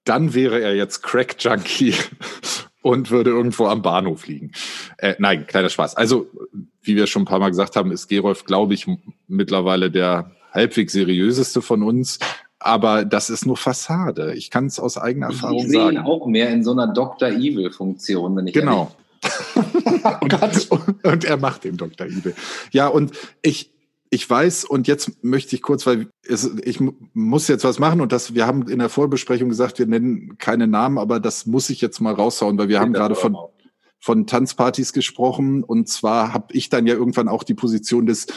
dann 0.04 0.34
wäre 0.34 0.60
er 0.62 0.75
jetzt 0.75 1.04
Crack-Junkie 1.04 1.93
und 2.82 3.12
würde 3.12 3.30
irgendwo 3.30 3.67
am 3.67 3.82
Bahnhof 3.82 4.25
liegen. 4.25 4.52
Äh, 4.97 5.15
nein, 5.19 5.45
kleiner 5.45 5.69
Spaß. 5.69 5.95
Also, 5.95 6.28
wie 6.82 6.95
wir 6.95 7.06
schon 7.06 7.23
ein 7.23 7.25
paar 7.25 7.39
Mal 7.39 7.49
gesagt 7.49 7.75
haben, 7.75 7.91
ist 7.91 8.08
Gerolf, 8.08 8.45
glaube 8.45 8.73
ich, 8.73 8.88
mittlerweile 9.28 9.91
der 9.91 10.32
halbwegs 10.52 10.93
seriöseste 10.93 11.62
von 11.62 11.84
uns. 11.84 12.17
Aber 12.60 13.06
das 13.06 13.30
ist 13.30 13.45
nur 13.45 13.58
Fassade. 13.58 14.34
Ich 14.34 14.52
kann 14.52 14.65
es 14.65 14.80
aus 14.80 14.98
eigener 14.98 15.28
Erfahrung 15.28 15.58
ich 15.58 15.72
sagen. 15.72 15.74
Ich 15.74 15.80
sehe 15.80 15.91
ihn 15.91 15.98
auch 16.00 16.28
mehr 16.28 16.50
in 16.50 16.63
so 16.63 16.72
einer 16.72 16.88
Dr. 16.88 17.30
Evil-Funktion, 17.30 18.36
wenn 18.36 18.48
ich 18.48 18.54
Genau. 18.54 18.91
und, 20.22 21.04
und, 21.04 21.26
er 21.26 21.38
macht 21.38 21.63
den 21.63 21.78
Dr. 21.78 22.08
Evil. 22.08 22.34
Ja, 22.72 22.88
und 22.88 23.12
ich, 23.41 23.72
ich 24.10 24.30
weiß, 24.30 24.65
und 24.65 24.88
jetzt 24.88 25.24
möchte 25.24 25.56
ich 25.56 25.62
kurz, 25.62 25.86
weil 25.86 26.08
es, 26.28 26.50
ich 26.63 26.80
muss 27.13 27.48
jetzt 27.48 27.63
was 27.63 27.80
machen 27.80 28.02
und 28.02 28.12
das, 28.12 28.34
wir 28.34 28.48
haben 28.48 28.67
in 28.67 28.80
der 28.80 28.89
Vorbesprechung 28.89 29.50
gesagt, 29.50 29.78
wir 29.78 29.88
nennen 29.88 30.38
keine 30.38 30.67
Namen, 30.67 30.98
aber 30.98 31.19
das 31.19 31.45
muss 31.45 31.69
ich 31.69 31.82
jetzt 31.82 32.00
mal 32.00 32.13
raushauen, 32.13 32.58
weil 32.58 32.69
wir 32.69 32.80
haben 32.80 32.93
gerade 32.93 33.15
von, 33.15 33.38
von 34.00 34.28
Tanzpartys 34.28 34.94
gesprochen 34.94 35.64
und 35.64 35.90
zwar 35.90 36.34
habe 36.34 36.54
ich 36.54 36.70
dann 36.70 36.88
ja 36.88 36.94
irgendwann 36.94 37.28
auch 37.28 37.44
die 37.44 37.54
Position 37.54 38.06
des 38.06 38.28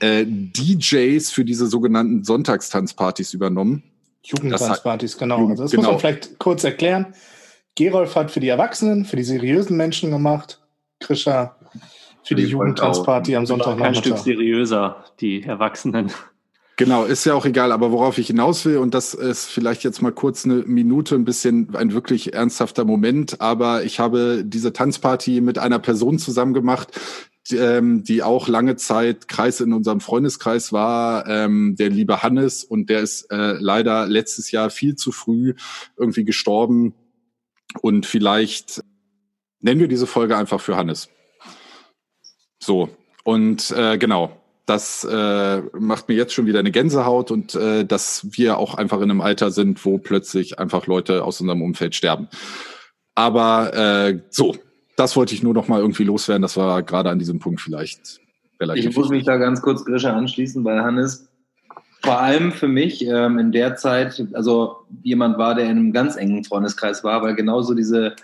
äh, 0.00 0.24
DJs 0.26 1.30
für 1.30 1.44
diese 1.44 1.66
sogenannten 1.66 2.24
Sonntagstanzpartys 2.24 3.32
übernommen. 3.32 3.84
Jugendtanzpartys, 4.24 5.18
genau. 5.18 5.48
Also 5.48 5.62
das 5.64 5.70
genau. 5.70 5.82
muss 5.82 5.90
man 5.92 6.00
vielleicht 6.00 6.38
kurz 6.38 6.64
erklären. 6.64 7.14
Gerolf 7.74 8.16
hat 8.16 8.30
für 8.30 8.40
die 8.40 8.48
Erwachsenen, 8.48 9.04
für 9.04 9.16
die 9.16 9.24
seriösen 9.24 9.76
Menschen 9.76 10.10
gemacht. 10.10 10.60
Krischer 11.00 11.56
für 12.22 12.34
die, 12.34 12.44
die 12.44 12.50
Jugendtanzparty 12.50 13.36
am 13.36 13.46
Sonntag. 13.46 13.80
Ein 13.80 13.94
Stück 13.94 14.18
seriöser, 14.18 15.04
die 15.20 15.42
Erwachsenen. 15.42 16.12
Genau, 16.76 17.04
ist 17.04 17.24
ja 17.24 17.34
auch 17.34 17.44
egal, 17.44 17.70
aber 17.70 17.92
worauf 17.92 18.16
ich 18.18 18.28
hinaus 18.28 18.64
will, 18.64 18.78
und 18.78 18.94
das 18.94 19.12
ist 19.12 19.46
vielleicht 19.46 19.84
jetzt 19.84 20.00
mal 20.00 20.12
kurz 20.12 20.44
eine 20.44 20.64
Minute, 20.66 21.14
ein 21.14 21.24
bisschen 21.24 21.74
ein 21.74 21.92
wirklich 21.92 22.32
ernsthafter 22.32 22.84
Moment, 22.84 23.40
aber 23.40 23.84
ich 23.84 24.00
habe 24.00 24.42
diese 24.44 24.72
Tanzparty 24.72 25.42
mit 25.42 25.58
einer 25.58 25.78
Person 25.78 26.18
zusammen 26.18 26.54
gemacht, 26.54 26.88
die, 27.50 27.56
ähm, 27.56 28.04
die 28.04 28.22
auch 28.22 28.48
lange 28.48 28.76
Zeit 28.76 29.28
Kreis 29.28 29.60
in 29.60 29.72
unserem 29.72 30.00
Freundeskreis 30.00 30.72
war, 30.72 31.26
ähm, 31.28 31.76
der 31.76 31.90
liebe 31.90 32.22
Hannes, 32.22 32.64
und 32.64 32.88
der 32.88 33.00
ist 33.00 33.30
äh, 33.30 33.56
leider 33.58 34.06
letztes 34.06 34.50
Jahr 34.50 34.70
viel 34.70 34.94
zu 34.96 35.12
früh 35.12 35.54
irgendwie 35.98 36.24
gestorben. 36.24 36.94
Und 37.80 38.06
vielleicht 38.06 38.82
nennen 39.60 39.80
wir 39.80 39.88
diese 39.88 40.06
Folge 40.06 40.36
einfach 40.36 40.60
für 40.60 40.76
Hannes. 40.76 41.08
So, 42.58 42.90
und 43.24 43.70
äh, 43.72 43.98
genau, 43.98 44.41
das 44.66 45.04
äh, 45.04 45.62
macht 45.78 46.08
mir 46.08 46.14
jetzt 46.14 46.32
schon 46.32 46.46
wieder 46.46 46.60
eine 46.60 46.70
Gänsehaut 46.70 47.30
und 47.30 47.54
äh, 47.54 47.84
dass 47.84 48.26
wir 48.30 48.58
auch 48.58 48.74
einfach 48.74 48.98
in 48.98 49.10
einem 49.10 49.20
Alter 49.20 49.50
sind, 49.50 49.84
wo 49.84 49.98
plötzlich 49.98 50.58
einfach 50.58 50.86
Leute 50.86 51.24
aus 51.24 51.40
unserem 51.40 51.62
Umfeld 51.62 51.94
sterben. 51.94 52.28
Aber 53.14 53.74
äh, 53.74 54.20
so, 54.30 54.56
das 54.96 55.16
wollte 55.16 55.34
ich 55.34 55.42
nur 55.42 55.54
noch 55.54 55.68
mal 55.68 55.80
irgendwie 55.80 56.04
loswerden. 56.04 56.42
Das 56.42 56.56
war 56.56 56.82
gerade 56.82 57.10
an 57.10 57.18
diesem 57.18 57.40
Punkt 57.40 57.60
vielleicht 57.60 58.20
relativ. 58.60 58.90
Ich 58.90 58.96
muss 58.96 59.08
mich 59.08 59.24
da 59.24 59.36
ganz 59.36 59.60
kurz 59.62 59.84
Grisha 59.84 60.12
anschließen, 60.12 60.64
weil 60.64 60.82
Hannes 60.82 61.28
vor 62.04 62.20
allem 62.20 62.52
für 62.52 62.68
mich 62.68 63.06
ähm, 63.06 63.38
in 63.38 63.52
der 63.52 63.76
Zeit, 63.76 64.26
also 64.32 64.86
jemand 65.02 65.38
war, 65.38 65.54
der 65.54 65.66
in 65.66 65.78
einem 65.78 65.92
ganz 65.92 66.16
engen 66.16 66.44
Freundeskreis 66.44 67.04
war, 67.04 67.22
weil 67.22 67.34
genauso 67.36 67.74
diese 67.74 68.16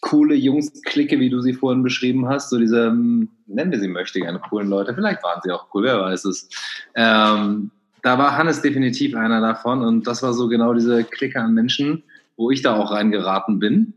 coole 0.00 0.34
Jungs-Clique, 0.34 1.18
wie 1.18 1.30
du 1.30 1.40
sie 1.40 1.54
vorhin 1.54 1.82
beschrieben 1.82 2.28
hast, 2.28 2.50
so 2.50 2.58
diese, 2.58 2.88
hm, 2.88 3.28
nennen 3.46 3.72
wir 3.72 3.80
sie 3.80 3.88
möchte 3.88 4.20
gerne 4.20 4.38
coolen 4.38 4.68
Leute, 4.68 4.94
vielleicht 4.94 5.22
waren 5.22 5.40
sie 5.42 5.50
auch 5.50 5.66
cool, 5.74 5.84
wer 5.84 6.00
weiß 6.00 6.24
es. 6.26 6.48
Ähm, 6.94 7.70
da 8.02 8.16
war 8.18 8.36
Hannes 8.36 8.62
definitiv 8.62 9.16
einer 9.16 9.40
davon 9.40 9.82
und 9.82 10.06
das 10.06 10.22
war 10.22 10.32
so 10.32 10.48
genau 10.48 10.72
diese 10.72 11.02
Clique 11.04 11.40
an 11.40 11.54
Menschen, 11.54 12.04
wo 12.36 12.50
ich 12.50 12.62
da 12.62 12.76
auch 12.76 12.92
reingeraten 12.92 13.58
bin, 13.58 13.92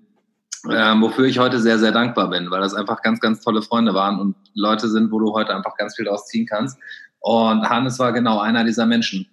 ähm, 0.69 1.01
wofür 1.01 1.25
ich 1.25 1.37
heute 1.37 1.59
sehr, 1.59 1.77
sehr 1.77 1.91
dankbar 1.91 2.29
bin, 2.29 2.49
weil 2.49 2.61
das 2.61 2.73
einfach 2.73 3.01
ganz, 3.03 3.19
ganz 3.19 3.41
tolle 3.41 3.61
Freunde 3.61 3.93
waren 3.93 4.19
und 4.19 4.35
Leute 4.55 4.89
sind, 4.89 5.11
wo 5.11 5.19
du 5.19 5.33
heute 5.33 5.55
einfach 5.55 5.77
ganz 5.77 5.95
viel 5.95 6.05
daraus 6.05 6.25
ziehen 6.25 6.47
kannst. 6.47 6.77
Und 7.19 7.69
Hannes 7.69 7.99
war 7.99 8.11
genau 8.13 8.39
einer 8.39 8.63
dieser 8.63 8.87
Menschen, 8.87 9.27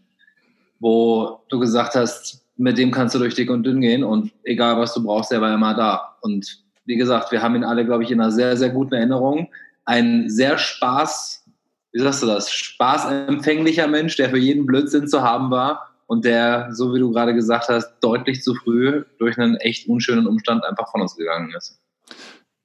wo 0.79 1.41
du 1.49 1.59
gesagt 1.59 1.95
hast, 1.95 2.45
mit 2.59 2.77
dem 2.77 2.91
kannst 2.91 3.15
du 3.15 3.19
durch 3.19 3.35
dick 3.35 3.51
und 3.51 3.63
dünn 3.63 3.81
gehen 3.81 4.05
und 4.05 4.33
egal 4.43 4.79
was 4.79 4.93
du 4.93 5.03
brauchst, 5.03 5.31
der 5.31 5.41
war 5.41 5.55
immer 5.55 5.75
da. 5.75 6.17
Und 6.21 6.65
wie 6.85 6.97
gesagt, 6.97 7.33
wir 7.33 7.41
haben 7.41 7.55
ihn 7.55 7.65
alle, 7.65 7.85
glaube 7.85 8.03
ich, 8.03 8.11
in 8.11 8.21
einer 8.21 8.33
sehr, 8.33 8.57
sehr 8.57 8.71
guten 8.71 8.95
Erinnerung. 8.95 9.49
Ein 9.85 10.29
sehr 10.29 10.59
Spaß, 10.59 11.45
wie 11.93 12.01
sagst 12.01 12.23
du 12.23 12.27
das, 12.27 12.53
spaßempfänglicher 12.53 13.87
Mensch, 13.87 14.17
der 14.17 14.31
für 14.31 14.39
jeden 14.39 14.67
Blödsinn 14.67 15.07
zu 15.07 15.23
haben 15.23 15.51
war 15.51 15.89
und 16.07 16.25
der, 16.25 16.71
so 16.73 16.93
wie 16.95 16.99
du 16.99 17.13
gerade 17.13 17.35
gesagt 17.35 17.69
hast, 17.69 18.01
deutlich 18.01 18.43
zu 18.43 18.55
früh 18.55 19.05
durch 19.19 19.39
einen 19.39 19.57
echt 19.57 19.89
unschönen 19.89 20.27
Umstand 20.27 20.65
einfach 20.65 20.91
von 20.91 21.01
uns 21.01 21.15
gegangen 21.15 21.55
ist. 21.57 21.79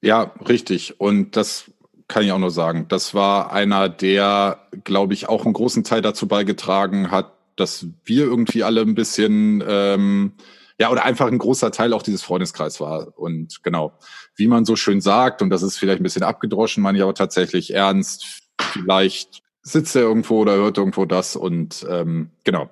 Ja, 0.02 0.32
richtig. 0.48 1.00
Und 1.00 1.36
das 1.36 1.70
kann 2.08 2.24
ich 2.24 2.32
auch 2.32 2.38
nur 2.38 2.50
sagen. 2.50 2.86
Das 2.88 3.14
war 3.14 3.52
einer, 3.52 3.88
der, 3.88 4.58
glaube 4.82 5.14
ich, 5.14 5.28
auch 5.28 5.44
einen 5.44 5.54
großen 5.54 5.84
Teil 5.84 6.02
dazu 6.02 6.26
beigetragen 6.26 7.10
hat, 7.10 7.33
dass 7.56 7.86
wir 8.04 8.24
irgendwie 8.24 8.62
alle 8.62 8.80
ein 8.80 8.94
bisschen, 8.94 9.62
ähm, 9.66 10.32
ja, 10.78 10.90
oder 10.90 11.04
einfach 11.04 11.28
ein 11.28 11.38
großer 11.38 11.70
Teil 11.70 11.92
auch 11.92 12.02
dieses 12.02 12.22
Freundeskreis 12.22 12.80
war. 12.80 13.16
Und 13.18 13.62
genau, 13.62 13.98
wie 14.36 14.48
man 14.48 14.64
so 14.64 14.76
schön 14.76 15.00
sagt, 15.00 15.42
und 15.42 15.50
das 15.50 15.62
ist 15.62 15.78
vielleicht 15.78 16.00
ein 16.00 16.04
bisschen 16.04 16.22
abgedroschen, 16.22 16.82
meine 16.82 16.98
ich 16.98 17.04
aber 17.04 17.14
tatsächlich 17.14 17.74
ernst, 17.74 18.26
vielleicht 18.72 19.42
sitzt 19.62 19.96
er 19.96 20.02
irgendwo 20.02 20.40
oder 20.40 20.54
hört 20.54 20.78
irgendwo 20.78 21.06
das 21.06 21.36
und 21.36 21.86
ähm, 21.88 22.30
genau. 22.44 22.70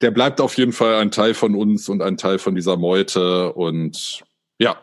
Der 0.00 0.10
bleibt 0.10 0.40
auf 0.40 0.56
jeden 0.56 0.72
Fall 0.72 0.94
ein 0.96 1.10
Teil 1.10 1.34
von 1.34 1.54
uns 1.54 1.88
und 1.88 2.02
ein 2.02 2.16
Teil 2.16 2.38
von 2.38 2.54
dieser 2.54 2.78
Meute. 2.78 3.52
Und 3.52 4.22
ja, 4.58 4.80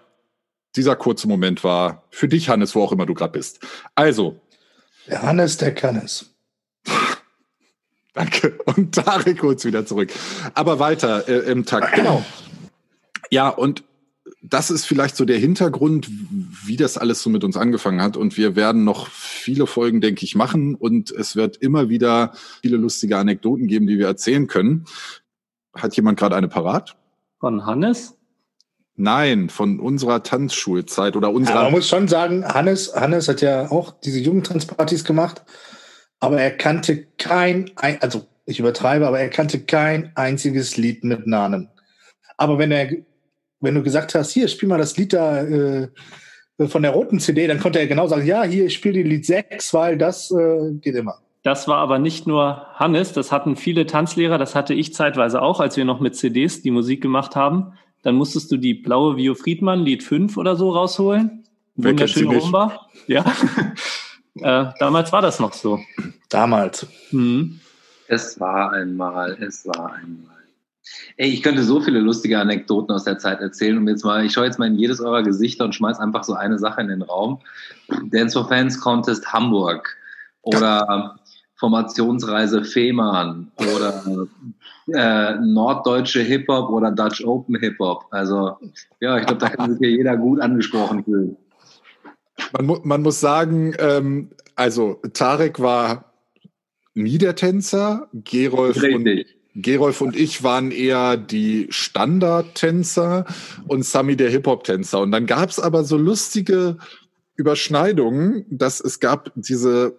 dieser 0.75 0.95
kurze 0.95 1.27
Moment 1.27 1.63
war 1.63 2.03
für 2.11 2.27
dich, 2.27 2.49
Hannes, 2.49 2.75
wo 2.75 2.83
auch 2.83 2.91
immer 2.91 3.07
du 3.07 3.15
gerade 3.15 3.33
bist. 3.33 3.65
Also. 3.95 4.39
Der 5.07 5.23
Hannes, 5.23 5.57
der 5.57 5.73
kann 5.73 5.95
es. 5.95 6.36
Danke. 8.17 8.57
Und 8.65 8.95
Tarek 8.95 9.43
holt's 9.43 9.63
wieder 9.65 9.85
zurück. 9.85 10.09
Aber 10.55 10.79
weiter 10.79 11.29
äh, 11.29 11.51
im 11.51 11.65
Takt. 11.65 11.93
Genau. 11.93 12.25
Ja, 13.29 13.49
und 13.49 13.83
das 14.41 14.71
ist 14.71 14.85
vielleicht 14.85 15.15
so 15.15 15.23
der 15.23 15.37
Hintergrund, 15.37 16.09
wie 16.65 16.77
das 16.77 16.97
alles 16.97 17.21
so 17.21 17.29
mit 17.29 17.43
uns 17.43 17.57
angefangen 17.57 18.01
hat. 18.01 18.17
Und 18.17 18.35
wir 18.35 18.55
werden 18.55 18.83
noch 18.83 19.07
viele 19.07 19.67
Folgen, 19.67 20.01
denke 20.01 20.25
ich, 20.25 20.35
machen. 20.35 20.73
Und 20.73 21.11
es 21.11 21.35
wird 21.35 21.57
immer 21.57 21.89
wieder 21.89 22.33
viele 22.61 22.77
lustige 22.77 23.17
Anekdoten 23.17 23.67
geben, 23.67 23.85
die 23.85 23.99
wir 23.99 24.07
erzählen 24.07 24.47
können. 24.47 24.85
Hat 25.73 25.95
jemand 25.95 26.17
gerade 26.17 26.35
eine 26.35 26.47
parat? 26.47 26.95
Von 27.39 27.67
Hannes? 27.67 28.15
Nein, 28.95 29.49
von 29.49 29.79
unserer 29.79 30.23
Tanzschulzeit 30.23 31.15
oder 31.15 31.31
unserer. 31.31 31.57
Aber 31.57 31.63
man 31.65 31.73
muss 31.73 31.87
schon 31.87 32.07
sagen, 32.07 32.43
Hannes, 32.47 32.95
Hannes 32.95 33.27
hat 33.27 33.41
ja 33.41 33.69
auch 33.69 33.93
diese 34.03 34.17
Jugendtanzpartys 34.17 35.03
gemacht, 35.03 35.43
aber 36.19 36.41
er 36.41 36.51
kannte 36.51 37.05
kein, 37.17 37.71
also 37.75 38.25
ich 38.45 38.59
übertreibe, 38.59 39.07
aber 39.07 39.19
er 39.19 39.29
kannte 39.29 39.59
kein 39.59 40.11
einziges 40.15 40.77
Lied 40.77 41.03
mit 41.03 41.27
Namen. 41.27 41.69
Aber 42.37 42.57
wenn 42.57 42.71
er, 42.71 42.89
wenn 43.59 43.75
du 43.75 43.83
gesagt 43.83 44.15
hast, 44.15 44.31
hier, 44.31 44.47
spiel 44.47 44.69
mal 44.69 44.77
das 44.77 44.97
Lied 44.97 45.13
da 45.13 45.43
äh, 45.43 45.89
von 46.67 46.81
der 46.81 46.91
roten 46.91 47.19
CD, 47.19 47.47
dann 47.47 47.59
konnte 47.59 47.79
er 47.79 47.87
genau 47.87 48.07
sagen, 48.07 48.25
ja, 48.25 48.43
hier, 48.43 48.65
ich 48.65 48.73
spiele 48.73 49.03
die 49.03 49.09
Lied 49.09 49.25
6, 49.25 49.73
weil 49.73 49.97
das 49.97 50.31
äh, 50.31 50.71
geht 50.81 50.95
immer. 50.95 51.19
Das 51.43 51.67
war 51.67 51.77
aber 51.77 51.99
nicht 51.99 52.27
nur 52.27 52.67
Hannes, 52.73 53.13
das 53.13 53.31
hatten 53.31 53.55
viele 53.55 53.85
Tanzlehrer, 53.85 54.37
das 54.37 54.55
hatte 54.55 54.73
ich 54.73 54.93
zeitweise 54.93 55.41
auch, 55.41 55.59
als 55.59 55.77
wir 55.77 55.85
noch 55.85 55.99
mit 55.99 56.15
CDs 56.15 56.61
die 56.61 56.71
Musik 56.71 57.01
gemacht 57.01 57.35
haben. 57.35 57.73
Dann 58.03 58.15
musstest 58.15 58.51
du 58.51 58.57
die 58.57 58.73
blaue 58.73 59.17
Vio 59.17 59.35
Friedmann, 59.35 59.81
Lied 59.81 60.03
5 60.03 60.37
oder 60.37 60.55
so 60.55 60.71
rausholen. 60.71 61.43
Wunderschöne 61.75 62.37
Rumba. 62.37 62.87
Ja. 63.07 63.25
Äh, 64.41 64.71
damals 64.79 65.11
war 65.11 65.21
das 65.21 65.39
noch 65.39 65.53
so. 65.53 65.79
Damals. 66.29 66.85
Mhm. 67.11 67.59
Es 68.07 68.39
war 68.39 68.71
einmal, 68.71 69.37
es 69.41 69.65
war 69.67 69.93
einmal. 69.95 70.37
Ey, 71.17 71.29
ich 71.29 71.43
könnte 71.43 71.63
so 71.63 71.81
viele 71.81 71.99
lustige 71.99 72.39
Anekdoten 72.39 72.93
aus 72.93 73.03
der 73.03 73.17
Zeit 73.17 73.41
erzählen. 73.41 73.77
Und 73.77 73.87
jetzt 73.87 74.05
mal, 74.05 74.25
ich 74.25 74.33
schaue 74.33 74.45
jetzt 74.45 74.59
mal 74.59 74.67
in 74.67 74.75
jedes 74.75 75.01
eurer 75.01 75.23
Gesichter 75.23 75.65
und 75.65 75.75
schmeiß 75.75 75.99
einfach 75.99 76.23
so 76.23 76.33
eine 76.33 76.59
Sache 76.59 76.81
in 76.81 76.87
den 76.87 77.01
Raum. 77.01 77.39
Dance 78.05 78.39
for 78.39 78.47
Fans 78.47 78.79
Contest 78.79 79.33
Hamburg 79.33 79.97
oder 80.43 81.19
Formationsreise 81.55 82.63
Fehmarn 82.63 83.51
oder 83.57 84.27
äh, 84.93 85.35
norddeutsche 85.39 86.21
Hip-Hop 86.21 86.69
oder 86.69 86.91
Dutch 86.91 87.23
Open 87.25 87.55
Hip-Hop. 87.59 88.05
Also 88.11 88.57
ja, 88.99 89.17
ich 89.17 89.25
glaube, 89.25 89.41
da 89.41 89.49
kann 89.49 89.71
sich 89.71 89.79
hier 89.79 89.91
jeder 89.91 90.15
gut 90.15 90.39
angesprochen 90.39 91.03
fühlen. 91.03 91.37
Man, 92.53 92.65
mu 92.65 92.79
man 92.83 93.01
muss 93.01 93.19
sagen, 93.19 93.73
ähm, 93.79 94.29
also 94.55 95.01
Tarek 95.13 95.59
war 95.59 96.13
nie 96.93 97.17
der 97.17 97.35
Tänzer, 97.35 98.09
Gerolf 98.13 98.81
und, 98.81 99.25
Gerolf 99.55 100.01
und 100.01 100.15
ich 100.15 100.43
waren 100.43 100.71
eher 100.71 101.17
die 101.17 101.67
Standardtänzer 101.69 103.25
und 103.67 103.85
Sami 103.85 104.15
der 104.15 104.29
Hip-Hop-Tänzer. 104.29 104.99
Und 104.99 105.11
dann 105.11 105.25
gab 105.25 105.49
es 105.49 105.59
aber 105.59 105.83
so 105.83 105.97
lustige 105.97 106.77
Überschneidungen, 107.35 108.45
dass 108.49 108.79
es 108.79 108.99
gab 108.99 109.31
diese 109.35 109.97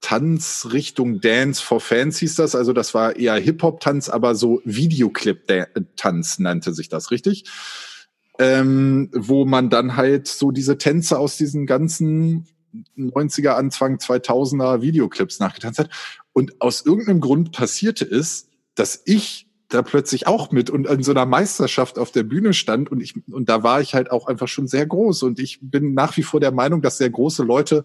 Tanzrichtung 0.00 1.20
Dance 1.20 1.62
for 1.62 1.80
Fans 1.80 2.18
hieß 2.18 2.36
das. 2.36 2.54
Also 2.54 2.72
das 2.72 2.94
war 2.94 3.16
eher 3.16 3.34
Hip-Hop-Tanz, 3.34 4.08
aber 4.08 4.34
so 4.34 4.60
Videoclip-Tanz 4.64 6.38
nannte 6.38 6.72
sich 6.72 6.88
das, 6.88 7.10
richtig? 7.10 7.44
Ähm, 8.40 9.10
wo 9.12 9.44
man 9.44 9.68
dann 9.68 9.96
halt 9.96 10.28
so 10.28 10.52
diese 10.52 10.78
Tänze 10.78 11.18
aus 11.18 11.36
diesen 11.36 11.66
ganzen 11.66 12.46
90er, 12.96 13.50
Anfang 13.50 13.96
2000er 13.96 14.80
Videoclips 14.80 15.40
nachgetanzt 15.40 15.80
hat. 15.80 15.90
Und 16.32 16.60
aus 16.60 16.84
irgendeinem 16.84 17.20
Grund 17.20 17.52
passierte 17.52 18.04
es, 18.04 18.48
dass 18.74 19.02
ich 19.06 19.48
da 19.68 19.82
plötzlich 19.82 20.26
auch 20.26 20.50
mit 20.50 20.70
und 20.70 20.86
in 20.86 21.02
so 21.02 21.10
einer 21.10 21.26
Meisterschaft 21.26 21.98
auf 21.98 22.10
der 22.10 22.22
Bühne 22.22 22.54
stand 22.54 22.90
und 22.90 23.00
ich 23.02 23.14
und 23.30 23.48
da 23.48 23.62
war 23.62 23.80
ich 23.80 23.94
halt 23.94 24.10
auch 24.10 24.26
einfach 24.26 24.48
schon 24.48 24.66
sehr 24.66 24.86
groß 24.86 25.22
und 25.24 25.38
ich 25.38 25.58
bin 25.60 25.92
nach 25.92 26.16
wie 26.16 26.22
vor 26.22 26.40
der 26.40 26.52
Meinung, 26.52 26.80
dass 26.80 26.96
sehr 26.96 27.10
große 27.10 27.42
Leute 27.42 27.84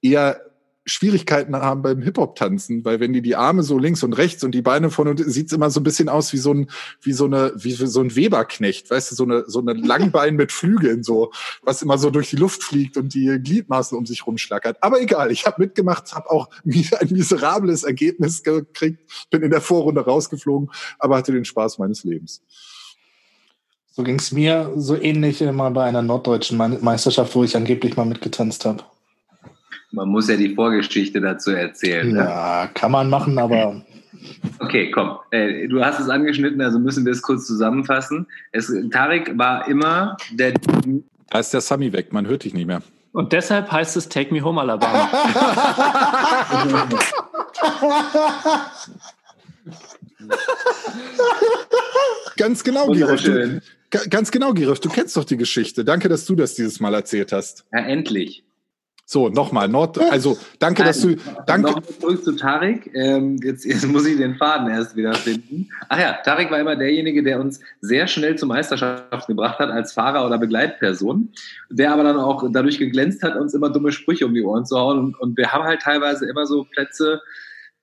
eher 0.00 0.40
Schwierigkeiten 0.84 1.54
haben 1.54 1.82
beim 1.82 2.02
Hip-Hop-Tanzen, 2.02 2.84
weil 2.84 2.98
wenn 2.98 3.12
die 3.12 3.22
die 3.22 3.36
Arme 3.36 3.62
so 3.62 3.78
links 3.78 4.02
und 4.02 4.14
rechts 4.14 4.42
und 4.42 4.52
die 4.52 4.62
Beine 4.62 4.90
vorne, 4.90 5.14
sieht's 5.16 5.52
immer 5.52 5.70
so 5.70 5.80
ein 5.80 5.84
bisschen 5.84 6.08
aus 6.08 6.32
wie 6.32 6.38
so 6.38 6.52
ein, 6.52 6.70
wie 7.00 7.12
so 7.12 7.26
eine, 7.26 7.52
wie 7.56 7.72
so 7.72 8.00
ein 8.00 8.16
Weberknecht, 8.16 8.90
weißt 8.90 9.12
du, 9.12 9.14
so 9.14 9.24
eine, 9.24 9.44
so 9.46 9.60
eine 9.60 9.74
Langbein 9.74 10.34
mit 10.34 10.50
Flügeln, 10.50 11.04
so, 11.04 11.32
was 11.62 11.82
immer 11.82 11.98
so 11.98 12.10
durch 12.10 12.30
die 12.30 12.36
Luft 12.36 12.64
fliegt 12.64 12.96
und 12.96 13.14
die 13.14 13.38
Gliedmaßen 13.42 13.96
um 13.96 14.06
sich 14.06 14.26
rumschlackert. 14.26 14.82
Aber 14.82 15.00
egal, 15.00 15.30
ich 15.30 15.46
habe 15.46 15.62
mitgemacht, 15.62 16.12
habe 16.14 16.30
auch 16.30 16.48
ein 16.64 17.08
miserables 17.10 17.84
Ergebnis 17.84 18.42
gekriegt, 18.42 19.00
bin 19.30 19.42
in 19.42 19.50
der 19.50 19.60
Vorrunde 19.60 20.04
rausgeflogen, 20.04 20.70
aber 20.98 21.16
hatte 21.16 21.32
den 21.32 21.44
Spaß 21.44 21.78
meines 21.78 22.02
Lebens. 22.02 22.42
So 23.94 24.02
ging's 24.02 24.32
mir 24.32 24.72
so 24.76 24.96
ähnlich 24.96 25.42
mal 25.42 25.70
bei 25.70 25.84
einer 25.84 26.02
norddeutschen 26.02 26.56
Meisterschaft, 26.56 27.34
wo 27.34 27.44
ich 27.44 27.56
angeblich 27.56 27.96
mal 27.96 28.06
mitgetanzt 28.06 28.64
habe. 28.64 28.82
Man 29.90 30.08
muss 30.08 30.28
ja 30.28 30.36
die 30.36 30.54
Vorgeschichte 30.54 31.20
dazu 31.20 31.50
erzählen. 31.50 32.12
Ne? 32.12 32.18
Ja, 32.18 32.64
ne? 32.64 32.70
kann 32.74 32.92
man 32.92 33.10
machen, 33.10 33.38
aber. 33.38 33.82
Okay, 34.58 34.90
komm. 34.90 35.18
Äh, 35.30 35.68
du 35.68 35.84
hast 35.84 36.00
es 36.00 36.08
angeschnitten, 36.08 36.60
also 36.60 36.78
müssen 36.78 37.04
wir 37.04 37.12
es 37.12 37.22
kurz 37.22 37.46
zusammenfassen. 37.46 38.26
Es, 38.52 38.72
Tarek 38.90 39.36
war 39.36 39.68
immer 39.68 40.16
der. 40.32 40.54
Da 41.30 41.38
ist 41.38 41.52
der 41.52 41.60
Sami 41.60 41.92
weg, 41.92 42.12
man 42.12 42.26
hört 42.26 42.44
dich 42.44 42.54
nicht 42.54 42.66
mehr. 42.66 42.82
Und 43.12 43.32
deshalb 43.32 43.70
heißt 43.70 43.96
es 43.96 44.08
Take 44.08 44.32
Me 44.32 44.42
Home 44.42 44.60
Alabama. 44.60 45.10
Ganz 52.36 52.64
genau, 52.64 52.86
Girif. 52.88 53.22
Du, 53.22 53.60
ganz 54.08 54.30
genau, 54.30 54.54
Girif. 54.54 54.80
Du 54.80 54.88
kennst 54.88 55.16
doch 55.16 55.24
die 55.24 55.36
Geschichte. 55.36 55.84
Danke, 55.84 56.08
dass 56.08 56.24
du 56.24 56.34
das 56.34 56.54
dieses 56.54 56.80
Mal 56.80 56.94
erzählt 56.94 57.32
hast. 57.32 57.64
Ja, 57.72 57.80
endlich. 57.80 58.44
So, 59.12 59.28
nochmal, 59.28 59.68
Nord, 59.68 59.98
also 60.10 60.38
danke, 60.58 60.84
dass 60.84 61.02
du, 61.02 61.16
danke. 61.44 61.72
Noch 61.72 61.82
zurück 61.82 62.24
zu 62.24 62.32
Tarek. 62.32 62.90
Ähm, 62.94 63.36
jetzt, 63.42 63.62
jetzt 63.66 63.86
muss 63.86 64.06
ich 64.06 64.16
den 64.16 64.36
Faden 64.36 64.70
erst 64.70 64.96
wieder 64.96 65.12
finden. 65.12 65.68
Ach 65.90 65.98
ja, 66.00 66.14
Tarek 66.24 66.50
war 66.50 66.58
immer 66.58 66.76
derjenige, 66.76 67.22
der 67.22 67.38
uns 67.38 67.60
sehr 67.82 68.06
schnell 68.06 68.36
zur 68.36 68.48
Meisterschaft 68.48 69.26
gebracht 69.26 69.58
hat 69.58 69.68
als 69.68 69.92
Fahrer 69.92 70.24
oder 70.24 70.38
Begleitperson, 70.38 71.28
der 71.68 71.92
aber 71.92 72.04
dann 72.04 72.16
auch 72.16 72.42
dadurch 72.50 72.78
geglänzt 72.78 73.22
hat, 73.22 73.36
uns 73.36 73.52
immer 73.52 73.68
dumme 73.68 73.92
Sprüche 73.92 74.24
um 74.24 74.32
die 74.32 74.42
Ohren 74.42 74.64
zu 74.64 74.78
hauen. 74.78 74.98
Und, 74.98 75.20
und 75.20 75.36
wir 75.36 75.52
haben 75.52 75.64
halt 75.64 75.82
teilweise 75.82 76.26
immer 76.26 76.46
so 76.46 76.64
Plätze 76.64 77.20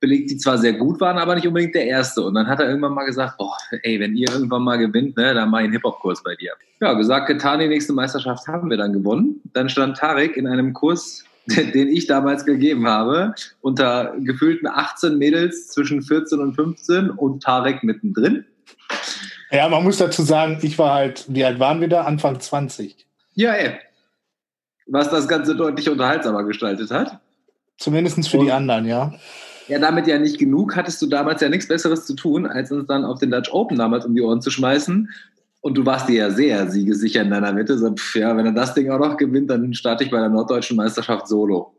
belegt, 0.00 0.30
die 0.30 0.36
zwar 0.38 0.58
sehr 0.58 0.72
gut 0.72 1.00
waren, 1.00 1.18
aber 1.18 1.34
nicht 1.34 1.46
unbedingt 1.46 1.74
der 1.74 1.86
erste. 1.86 2.22
Und 2.22 2.34
dann 2.34 2.46
hat 2.46 2.58
er 2.58 2.68
irgendwann 2.68 2.94
mal 2.94 3.04
gesagt, 3.04 3.36
boah, 3.36 3.56
ey, 3.82 4.00
wenn 4.00 4.16
ihr 4.16 4.30
irgendwann 4.30 4.62
mal 4.62 4.76
gewinnt, 4.76 5.16
ne, 5.16 5.34
dann 5.34 5.50
mach 5.50 5.58
ich 5.58 5.64
einen 5.64 5.74
Hip-Hop-Kurs 5.74 6.22
bei 6.22 6.34
dir. 6.36 6.52
Ja, 6.80 6.94
gesagt, 6.94 7.26
getan, 7.26 7.60
die 7.60 7.68
nächste 7.68 7.92
Meisterschaft 7.92 8.48
haben 8.48 8.70
wir 8.70 8.76
dann 8.76 8.92
gewonnen. 8.92 9.40
Dann 9.52 9.68
stand 9.68 9.98
Tarek 9.98 10.36
in 10.36 10.46
einem 10.46 10.72
Kurs, 10.72 11.24
den 11.46 11.88
ich 11.88 12.06
damals 12.06 12.44
gegeben 12.44 12.86
habe, 12.86 13.34
unter 13.60 14.14
gefühlten 14.18 14.66
18 14.66 15.18
Mädels 15.18 15.68
zwischen 15.68 16.02
14 16.02 16.40
und 16.40 16.54
15 16.54 17.10
und 17.10 17.42
Tarek 17.42 17.82
mittendrin. 17.84 18.46
Ja, 19.50 19.68
man 19.68 19.82
muss 19.82 19.98
dazu 19.98 20.22
sagen, 20.22 20.58
ich 20.62 20.78
war 20.78 20.94
halt, 20.94 21.26
wie 21.28 21.44
alt 21.44 21.58
waren 21.58 21.80
wir 21.80 21.88
da? 21.88 22.02
Anfang 22.02 22.38
20. 22.40 23.06
Ja, 23.34 23.52
ey. 23.52 23.78
Was 24.86 25.10
das 25.10 25.28
Ganze 25.28 25.56
deutlich 25.56 25.88
unterhaltsamer 25.88 26.44
gestaltet 26.44 26.90
hat. 26.90 27.18
Zumindest 27.76 28.28
für 28.28 28.38
und, 28.38 28.46
die 28.46 28.52
anderen, 28.52 28.86
ja. 28.86 29.12
Ja, 29.70 29.78
damit 29.78 30.08
ja 30.08 30.18
nicht 30.18 30.38
genug, 30.38 30.74
hattest 30.74 31.00
du 31.00 31.06
damals 31.06 31.40
ja 31.40 31.48
nichts 31.48 31.68
Besseres 31.68 32.04
zu 32.04 32.14
tun, 32.14 32.44
als 32.44 32.72
uns 32.72 32.88
dann 32.88 33.04
auf 33.04 33.20
den 33.20 33.30
Dutch 33.30 33.52
Open 33.52 33.78
damals 33.78 34.04
um 34.04 34.16
die 34.16 34.20
Ohren 34.20 34.42
zu 34.42 34.50
schmeißen. 34.50 35.08
Und 35.60 35.78
du 35.78 35.86
warst 35.86 36.08
dir 36.08 36.16
ja 36.16 36.30
sehr 36.30 36.68
siegesicher 36.68 37.22
in 37.22 37.30
deiner 37.30 37.52
Mitte. 37.52 37.78
So, 37.78 37.94
pff, 37.94 38.16
ja, 38.16 38.36
wenn 38.36 38.46
er 38.46 38.52
das 38.52 38.74
Ding 38.74 38.90
auch 38.90 38.98
noch 38.98 39.16
gewinnt, 39.16 39.48
dann 39.48 39.72
starte 39.72 40.02
ich 40.02 40.10
bei 40.10 40.18
der 40.18 40.28
norddeutschen 40.28 40.76
Meisterschaft 40.76 41.28
solo. 41.28 41.72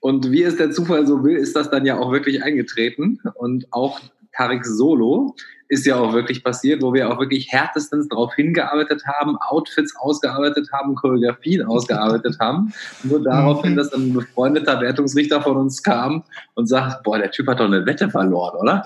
Und 0.00 0.30
wie 0.32 0.44
es 0.44 0.56
der 0.56 0.70
Zufall 0.70 1.06
so 1.06 1.22
will, 1.22 1.36
ist 1.36 1.54
das 1.54 1.70
dann 1.70 1.84
ja 1.84 1.98
auch 1.98 2.10
wirklich 2.10 2.42
eingetreten. 2.42 3.20
Und 3.34 3.66
auch 3.70 4.00
Tarik 4.32 4.64
Solo 4.64 5.36
ist 5.74 5.84
ja 5.86 5.96
auch 5.96 6.12
wirklich 6.12 6.42
passiert, 6.42 6.82
wo 6.82 6.94
wir 6.94 7.10
auch 7.10 7.18
wirklich 7.18 7.52
härtestens 7.52 8.08
darauf 8.08 8.34
hingearbeitet 8.34 9.02
haben, 9.06 9.36
Outfits 9.36 9.94
ausgearbeitet 9.96 10.68
haben, 10.72 10.94
Choreografien 10.94 11.62
ausgearbeitet 11.66 12.38
haben. 12.40 12.72
Nur 13.02 13.22
daraufhin, 13.22 13.72
mhm. 13.72 13.76
dass 13.76 13.90
dann 13.90 14.08
ein 14.08 14.14
befreundeter 14.14 14.80
Wertungsrichter 14.80 15.42
von 15.42 15.56
uns 15.56 15.82
kam 15.82 16.24
und 16.54 16.66
sagt, 16.66 17.02
boah, 17.02 17.18
der 17.18 17.30
Typ 17.30 17.48
hat 17.48 17.60
doch 17.60 17.66
eine 17.66 17.84
Wette 17.84 18.08
verloren, 18.08 18.56
oder? 18.60 18.84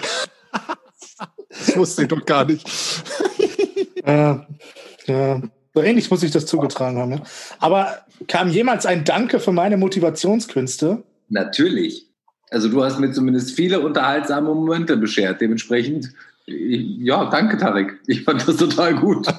Das 1.51 1.77
wusste 1.77 2.03
ich 2.03 2.09
doch 2.09 2.25
gar 2.25 2.45
nicht. 2.45 2.69
ja, 4.07 4.47
ja. 5.07 5.43
So 5.75 5.83
ähnlich 5.83 6.11
muss 6.11 6.23
ich 6.23 6.31
das 6.31 6.47
zugetragen 6.47 6.99
haben. 6.99 7.13
Ja. 7.13 7.23
Aber 7.61 7.99
kam 8.27 8.49
jemals 8.49 8.87
ein 8.87 9.05
Danke 9.05 9.39
für 9.39 9.53
meine 9.53 9.77
Motivationskünste? 9.77 11.05
Natürlich. 11.29 12.09
Also 12.51 12.69
du 12.69 12.83
hast 12.83 12.99
mir 12.99 13.13
zumindest 13.13 13.55
viele 13.55 13.81
unterhaltsame 13.81 14.53
Momente 14.55 14.97
beschert. 14.97 15.41
Dementsprechend, 15.41 16.15
ja, 16.49 17.27
danke 17.27 17.59
Tarek. 17.59 18.01
Ich 18.07 18.25
fand 18.25 18.47
das 18.47 18.57
total 18.57 18.95
gut. 18.97 19.27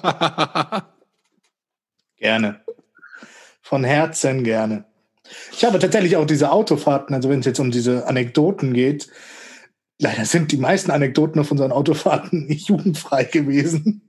gerne. 2.17 2.61
Von 3.61 3.83
Herzen 3.83 4.43
gerne. 4.43 4.85
Ich 5.51 5.63
habe 5.63 5.79
tatsächlich 5.79 6.17
auch 6.17 6.25
diese 6.25 6.51
Autofahrten, 6.51 7.15
also 7.15 7.29
wenn 7.29 7.39
es 7.39 7.45
jetzt 7.45 7.59
um 7.59 7.71
diese 7.71 8.07
Anekdoten 8.07 8.73
geht, 8.73 9.09
leider 9.99 10.25
sind 10.25 10.51
die 10.51 10.57
meisten 10.57 10.91
Anekdoten 10.91 11.39
auf 11.39 11.51
unseren 11.51 11.71
Autofahrten 11.71 12.47
nicht 12.47 12.67
jugendfrei 12.69 13.25
gewesen. 13.25 14.01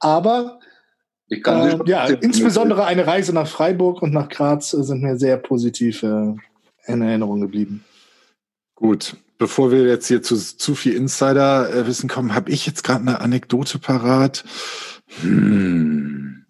Aber 0.00 0.60
äh, 1.28 1.78
ja, 1.86 2.06
insbesondere 2.06 2.84
eine 2.84 3.06
Reise 3.06 3.32
nach 3.32 3.48
Freiburg 3.48 4.02
und 4.02 4.12
nach 4.12 4.28
Graz 4.28 4.70
sind 4.70 5.02
mir 5.02 5.16
sehr 5.16 5.36
positiv 5.36 6.02
äh, 6.02 6.34
in 6.86 7.02
Erinnerung 7.02 7.40
geblieben. 7.40 7.84
Gut, 8.74 9.16
bevor 9.38 9.70
wir 9.70 9.84
jetzt 9.84 10.08
hier 10.08 10.22
zu 10.22 10.36
zu 10.36 10.74
viel 10.74 10.94
Insider-Wissen 10.94 12.08
kommen, 12.08 12.34
habe 12.34 12.50
ich 12.50 12.66
jetzt 12.66 12.84
gerade 12.84 13.00
eine 13.00 13.20
Anekdote 13.20 13.78
parat. 13.78 14.44
Hm. 15.20 16.44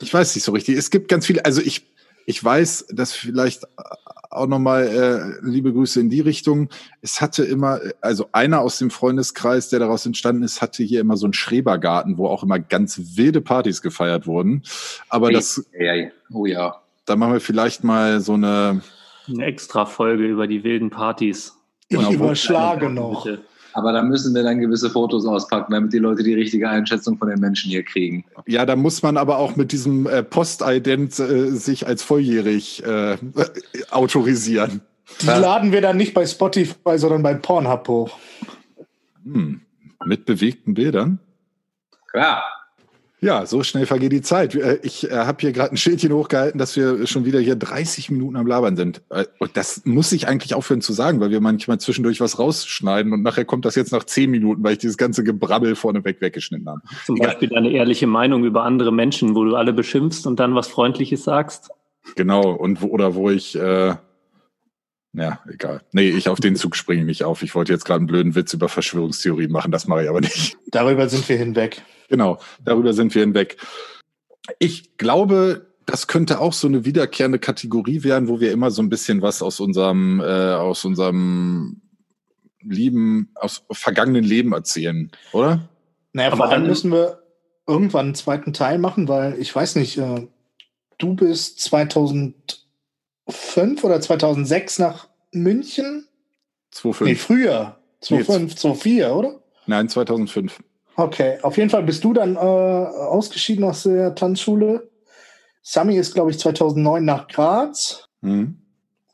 Ich 0.00 0.14
weiß 0.14 0.34
nicht 0.34 0.44
so 0.44 0.52
richtig. 0.52 0.76
Es 0.76 0.90
gibt 0.90 1.08
ganz 1.08 1.26
viele, 1.26 1.44
also 1.44 1.60
ich, 1.60 1.86
ich 2.26 2.42
weiß, 2.42 2.86
dass 2.92 3.12
vielleicht 3.12 3.64
auch 4.30 4.46
nochmal 4.46 4.86
äh, 5.42 5.46
liebe 5.46 5.72
Grüße 5.72 5.98
in 6.00 6.10
die 6.10 6.20
Richtung. 6.20 6.68
Es 7.00 7.20
hatte 7.20 7.44
immer, 7.44 7.80
also 8.00 8.28
einer 8.32 8.60
aus 8.60 8.78
dem 8.78 8.90
Freundeskreis, 8.90 9.70
der 9.70 9.80
daraus 9.80 10.06
entstanden 10.06 10.42
ist, 10.42 10.62
hatte 10.62 10.82
hier 10.82 11.00
immer 11.00 11.16
so 11.16 11.26
einen 11.26 11.32
Schrebergarten, 11.32 12.18
wo 12.18 12.28
auch 12.28 12.42
immer 12.42 12.58
ganz 12.58 13.16
wilde 13.16 13.40
Partys 13.40 13.82
gefeiert 13.82 14.26
wurden. 14.26 14.62
Aber 15.08 15.32
das, 15.32 15.64
oh 16.30 16.46
ja. 16.46 16.80
da 17.06 17.16
machen 17.16 17.32
wir 17.32 17.40
vielleicht 17.40 17.82
mal 17.84 18.20
so 18.20 18.34
eine, 18.34 18.82
Eine 19.26 19.44
extra 19.44 19.84
Folge 19.84 20.24
über 20.24 20.46
die 20.46 20.64
wilden 20.64 20.90
Partys. 20.90 21.57
Ich 21.88 21.96
Genau, 21.96 22.10
wo- 22.10 22.14
überschlage 22.14 22.90
noch. 22.90 23.24
Bitte. 23.24 23.40
Aber 23.74 23.92
da 23.92 24.02
müssen 24.02 24.34
wir 24.34 24.42
dann 24.42 24.58
gewisse 24.60 24.90
Fotos 24.90 25.24
auspacken, 25.26 25.72
damit 25.72 25.92
die 25.92 25.98
Leute 25.98 26.22
die 26.24 26.34
richtige 26.34 26.68
Einschätzung 26.68 27.16
von 27.18 27.28
den 27.28 27.38
Menschen 27.38 27.70
hier 27.70 27.84
kriegen. 27.84 28.24
ja, 28.46 28.66
da 28.66 28.74
muss 28.76 29.02
man 29.02 29.16
aber 29.16 29.38
auch 29.38 29.54
mit 29.56 29.70
diesem 29.72 30.06
äh, 30.06 30.22
Postident 30.22 31.18
äh, 31.20 31.50
sich 31.52 31.86
als 31.86 32.02
volljährig 32.02 32.82
äh, 32.84 33.16
autorisieren. 33.90 34.80
Die 35.22 35.26
laden 35.26 35.70
wir 35.72 35.80
dann 35.80 35.96
nicht 35.96 36.12
bei 36.12 36.26
Spotify, 36.26 36.98
sondern 36.98 37.22
bei 37.22 37.34
Pornhub 37.34 37.86
hoch. 37.88 38.18
Hm. 39.24 39.60
Mit 40.04 40.24
bewegten 40.26 40.74
Bildern. 40.74 41.18
Klar. 42.10 42.42
Ja, 43.20 43.46
so 43.46 43.64
schnell 43.64 43.84
vergeht 43.86 44.12
die 44.12 44.22
Zeit. 44.22 44.54
Äh, 44.54 44.78
Ich 44.82 45.10
äh, 45.10 45.14
habe 45.14 45.38
hier 45.40 45.52
gerade 45.52 45.72
ein 45.72 45.76
Schildchen 45.76 46.12
hochgehalten, 46.12 46.58
dass 46.58 46.76
wir 46.76 47.06
schon 47.06 47.24
wieder 47.24 47.40
hier 47.40 47.56
30 47.56 48.10
Minuten 48.10 48.36
am 48.36 48.46
Labern 48.46 48.76
sind. 48.76 49.02
Äh, 49.10 49.24
Und 49.38 49.56
das 49.56 49.82
muss 49.84 50.12
ich 50.12 50.28
eigentlich 50.28 50.54
aufhören 50.54 50.80
zu 50.80 50.92
sagen, 50.92 51.18
weil 51.20 51.30
wir 51.30 51.40
manchmal 51.40 51.78
zwischendurch 51.80 52.20
was 52.20 52.38
rausschneiden 52.38 53.12
und 53.12 53.22
nachher 53.22 53.44
kommt 53.44 53.64
das 53.64 53.74
jetzt 53.74 53.92
nach 53.92 54.04
10 54.04 54.30
Minuten, 54.30 54.62
weil 54.62 54.72
ich 54.72 54.78
dieses 54.78 54.96
ganze 54.96 55.24
Gebrabbel 55.24 55.74
vorneweg 55.74 56.20
weggeschnitten 56.20 56.68
habe. 56.68 56.80
Zum 57.06 57.16
Egal. 57.16 57.30
Beispiel 57.30 57.48
deine 57.48 57.70
ehrliche 57.70 58.06
Meinung 58.06 58.44
über 58.44 58.62
andere 58.62 58.92
Menschen, 58.92 59.34
wo 59.34 59.44
du 59.44 59.56
alle 59.56 59.72
beschimpfst 59.72 60.26
und 60.26 60.38
dann 60.38 60.54
was 60.54 60.68
Freundliches 60.68 61.24
sagst. 61.24 61.70
Genau, 62.14 62.52
und 62.52 62.82
wo, 62.82 62.86
oder 62.86 63.14
wo 63.16 63.30
ich, 63.30 63.56
äh, 63.56 63.94
ja, 65.12 65.40
egal. 65.50 65.82
Nee, 65.92 66.10
ich 66.10 66.28
auf 66.28 66.40
den 66.40 66.56
Zug 66.56 66.76
springe 66.76 67.04
nicht 67.04 67.24
auf. 67.24 67.42
Ich 67.42 67.54
wollte 67.54 67.72
jetzt 67.72 67.84
gerade 67.84 67.98
einen 67.98 68.06
blöden 68.06 68.34
Witz 68.34 68.52
über 68.52 68.68
Verschwörungstheorien 68.68 69.50
machen, 69.50 69.72
das 69.72 69.86
mache 69.86 70.04
ich 70.04 70.08
aber 70.08 70.20
nicht. 70.20 70.56
Darüber 70.68 71.08
sind 71.08 71.28
wir 71.28 71.36
hinweg. 71.36 71.82
Genau, 72.08 72.38
darüber 72.64 72.92
sind 72.92 73.14
wir 73.14 73.22
hinweg. 73.22 73.56
Ich 74.58 74.96
glaube, 74.96 75.66
das 75.86 76.06
könnte 76.06 76.40
auch 76.40 76.52
so 76.52 76.66
eine 76.68 76.84
wiederkehrende 76.84 77.38
Kategorie 77.38 78.02
werden, 78.04 78.28
wo 78.28 78.40
wir 78.40 78.52
immer 78.52 78.70
so 78.70 78.82
ein 78.82 78.88
bisschen 78.90 79.22
was 79.22 79.42
aus 79.42 79.60
unserem, 79.60 80.20
äh, 80.20 80.24
aus 80.24 80.84
unserem 80.84 81.80
lieben, 82.60 83.30
aus 83.34 83.62
vergangenen 83.70 84.24
Leben 84.24 84.52
erzählen, 84.52 85.10
oder? 85.32 85.68
Naja, 86.12 86.28
Aber 86.28 86.38
vor 86.38 86.46
allem 86.48 86.62
dann- 86.62 86.70
müssen 86.70 86.90
wir 86.92 87.22
irgendwann 87.66 88.06
einen 88.06 88.14
zweiten 88.14 88.52
Teil 88.52 88.78
machen, 88.78 89.08
weil 89.08 89.38
ich 89.38 89.54
weiß 89.54 89.76
nicht, 89.76 89.98
äh, 89.98 90.26
du 90.98 91.14
bist 91.14 91.60
2005 93.38 93.84
oder 93.84 94.00
2006 94.00 94.78
nach 94.78 95.08
München? 95.32 96.06
2005. 96.70 97.08
Nee, 97.10 97.14
früher. 97.16 97.76
Nee, 98.10 98.22
2005, 98.22 98.56
2004, 98.56 99.14
oder? 99.14 99.40
Nein, 99.66 99.88
2005. 99.88 100.58
Okay, 100.96 101.38
auf 101.42 101.56
jeden 101.56 101.70
Fall 101.70 101.82
bist 101.84 102.02
du 102.04 102.12
dann 102.12 102.36
äh, 102.36 102.38
ausgeschieden 102.38 103.64
aus 103.64 103.84
der 103.84 104.14
Tanzschule. 104.14 104.90
Sami 105.62 105.96
ist, 105.96 106.14
glaube 106.14 106.30
ich, 106.30 106.38
2009 106.38 107.04
nach 107.04 107.28
Graz 107.28 108.08
Hm. 108.22 108.56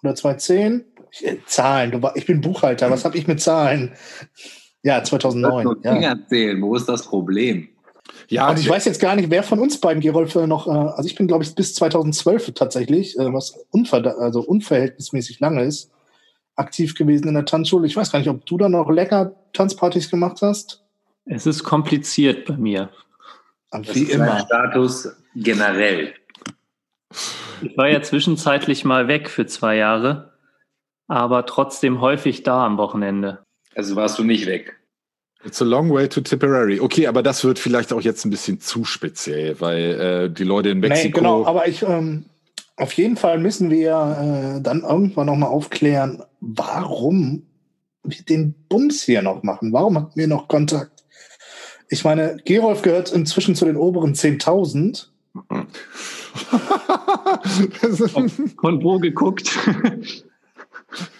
oder 0.03 0.15
2010. 0.15 0.85
Ich, 1.11 1.27
äh, 1.27 1.39
Zahlen, 1.47 1.91
du, 1.91 2.01
war- 2.03 2.17
ich 2.17 2.25
bin 2.27 2.41
Buchhalter, 2.41 2.91
was 2.91 3.05
habe 3.05 3.19
ich 3.19 3.27
mit 3.27 3.41
Zahlen? 3.41 3.93
Ja, 4.83 4.97
Sollst 4.97 5.11
2009. 5.11 5.65
nur 5.65 5.77
Ja. 5.85 5.93
Dinge 5.95 6.07
erzählen. 6.07 6.63
Wo 6.63 6.75
ist 6.75 6.89
das 6.89 7.03
Problem? 7.03 7.69
Ja, 8.29 8.51
Und 8.51 8.59
ich 8.59 8.69
weiß 8.69 8.85
jetzt 8.85 9.01
gar 9.01 9.17
nicht, 9.17 9.31
wer 9.31 9.43
von 9.43 9.59
uns 9.59 9.81
beiden, 9.81 10.01
Gerolf, 10.01 10.35
äh, 10.35 10.47
noch, 10.47 10.67
äh, 10.67 10.71
also 10.71 11.05
ich 11.05 11.15
bin, 11.15 11.27
glaube 11.27 11.45
ich, 11.45 11.55
bis 11.55 11.75
2012 11.75 12.53
tatsächlich, 12.55 13.19
äh, 13.19 13.33
was 13.33 13.59
unver 13.71 14.19
also 14.19 14.41
unverhältnismäßig 14.41 15.41
lange 15.41 15.65
ist, 15.65 15.91
aktiv 16.57 16.95
gewesen 16.95 17.29
in 17.29 17.35
der 17.35 17.45
Tanzschule. 17.45 17.87
Ich 17.87 17.97
weiß 17.97 18.13
gar 18.13 18.19
nicht, 18.19 18.29
ob 18.29 18.47
du 18.47 18.57
da 18.57 18.69
noch 18.69 18.91
lecker 18.91 19.35
Tanzpartys 19.53 20.11
gemacht 20.11 20.39
hast. 20.43 20.83
Es 21.27 21.47
ist 21.47 21.65
kompliziert 21.65 22.47
bei 22.47 22.57
mir. 22.57 22.91
Aber 23.71 23.85
Das 23.85 23.95
Wie 23.95 24.03
ist 24.05 24.19
mein 24.19 24.29
immer. 24.29 24.41
Status 24.41 25.09
generell. 25.35 26.15
Ich 27.63 27.77
war 27.77 27.89
ja 27.89 28.03
zwischenzeitlich 28.03 28.85
mal 28.85 29.09
weg 29.09 29.31
für 29.31 29.47
zwei 29.47 29.77
Jahre, 29.77 30.33
aber 31.09 31.47
trotzdem 31.47 32.01
häufig 32.01 32.43
da 32.43 32.65
am 32.65 32.77
Wochenende. 32.79 33.45
Also 33.75 33.97
warst 33.97 34.19
du 34.19 34.25
nicht 34.25 34.47
weg. 34.47 34.79
It's 35.45 35.61
a 35.61 35.65
long 35.65 35.91
way 35.93 36.09
to 36.09 36.21
Tipperary. 36.23 36.81
Okay, 36.81 37.07
aber 37.07 37.23
das 37.23 37.45
wird 37.45 37.59
vielleicht 37.59 37.93
auch 37.93 38.01
jetzt 38.01 38.25
ein 38.25 38.31
bisschen 38.31 38.61
zu 38.61 38.85
speziell, 38.85 39.61
weil 39.61 40.01
äh, 40.01 40.31
die 40.31 40.45
Leute 40.45 40.71
in 40.71 40.81
Nee, 40.81 40.89
Mexiko. 40.89 41.19
genau, 41.19 41.45
aber 41.45 41.69
ich, 41.69 41.83
ähm, 41.83 42.25
auf 42.77 42.93
jeden 42.95 43.17
Fall 43.17 43.39
müssen 43.39 43.71
wir 43.71 44.57
äh, 44.57 44.61
dann 44.63 44.83
irgendwann 44.83 45.27
nochmal 45.27 45.51
aufklären, 45.51 46.23
warum 46.41 47.43
wir 48.03 48.23
den 48.25 48.55
Bums 48.69 49.03
hier 49.03 49.23
noch 49.23 49.43
machen. 49.43 49.73
Warum 49.73 49.99
hatten 49.99 50.19
wir 50.19 50.27
noch 50.29 50.49
Kontakt? 50.49 51.05
Ich 51.89 52.05
meine, 52.05 52.39
Gerolf 52.45 52.83
gehört 52.83 53.13
inzwischen 53.13 53.55
zu 53.55 53.67
den 53.67 53.77
oberen 53.77 54.15
10.000. 54.15 55.07
Von 58.61 58.83
wo 58.83 58.99
geguckt? 58.99 59.51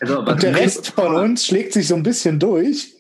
Also, 0.01 0.23
der 0.23 0.57
Rest 0.57 0.89
von 0.89 1.15
uns 1.15 1.47
schlägt 1.47 1.73
sich 1.73 1.89
so 1.89 1.95
ein 1.95 2.03
bisschen 2.03 2.39
durch. 2.39 2.94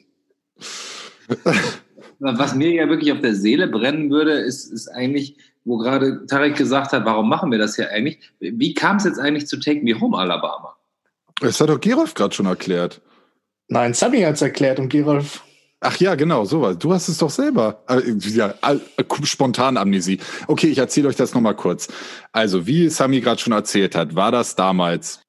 was 2.18 2.54
mir 2.54 2.70
ja 2.72 2.88
wirklich 2.88 3.12
auf 3.12 3.20
der 3.20 3.34
Seele 3.34 3.68
brennen 3.68 4.10
würde, 4.10 4.32
ist, 4.32 4.72
ist 4.72 4.88
eigentlich, 4.88 5.36
wo 5.64 5.78
gerade 5.78 6.26
Tarek 6.26 6.56
gesagt 6.56 6.92
hat, 6.92 7.04
warum 7.04 7.28
machen 7.28 7.50
wir 7.50 7.58
das 7.58 7.76
hier 7.76 7.90
eigentlich? 7.90 8.18
Wie 8.40 8.74
kam 8.74 8.96
es 8.96 9.04
jetzt 9.04 9.18
eigentlich 9.18 9.46
zu 9.46 9.58
Take 9.58 9.82
Me 9.82 9.98
Home 10.00 10.16
Alabama? 10.16 10.76
das 11.40 11.60
hat 11.60 11.68
doch 11.68 11.80
Gerolf 11.80 12.14
gerade 12.14 12.34
schon 12.34 12.46
erklärt. 12.46 13.00
Nein, 13.68 13.94
Sami 13.94 14.20
hat 14.20 14.34
es 14.34 14.42
erklärt 14.42 14.78
und 14.78 14.88
Gerolf. 14.88 15.42
Ach 15.80 15.96
ja, 15.98 16.14
genau, 16.14 16.44
sowas. 16.44 16.78
Du 16.78 16.92
hast 16.94 17.08
es 17.08 17.18
doch 17.18 17.30
selber. 17.30 17.82
Äh, 17.88 18.12
Ja, 18.18 18.54
äh, 18.62 18.78
spontan 19.24 19.76
Amnesie. 19.76 20.18
Okay, 20.46 20.68
ich 20.68 20.78
erzähle 20.78 21.08
euch 21.08 21.16
das 21.16 21.34
nochmal 21.34 21.54
kurz. 21.54 21.88
Also, 22.32 22.66
wie 22.66 22.88
Sami 22.88 23.20
gerade 23.20 23.40
schon 23.40 23.52
erzählt 23.52 23.94
hat, 23.94 24.14
war 24.14 24.32
das 24.32 24.56
damals. 24.56 25.20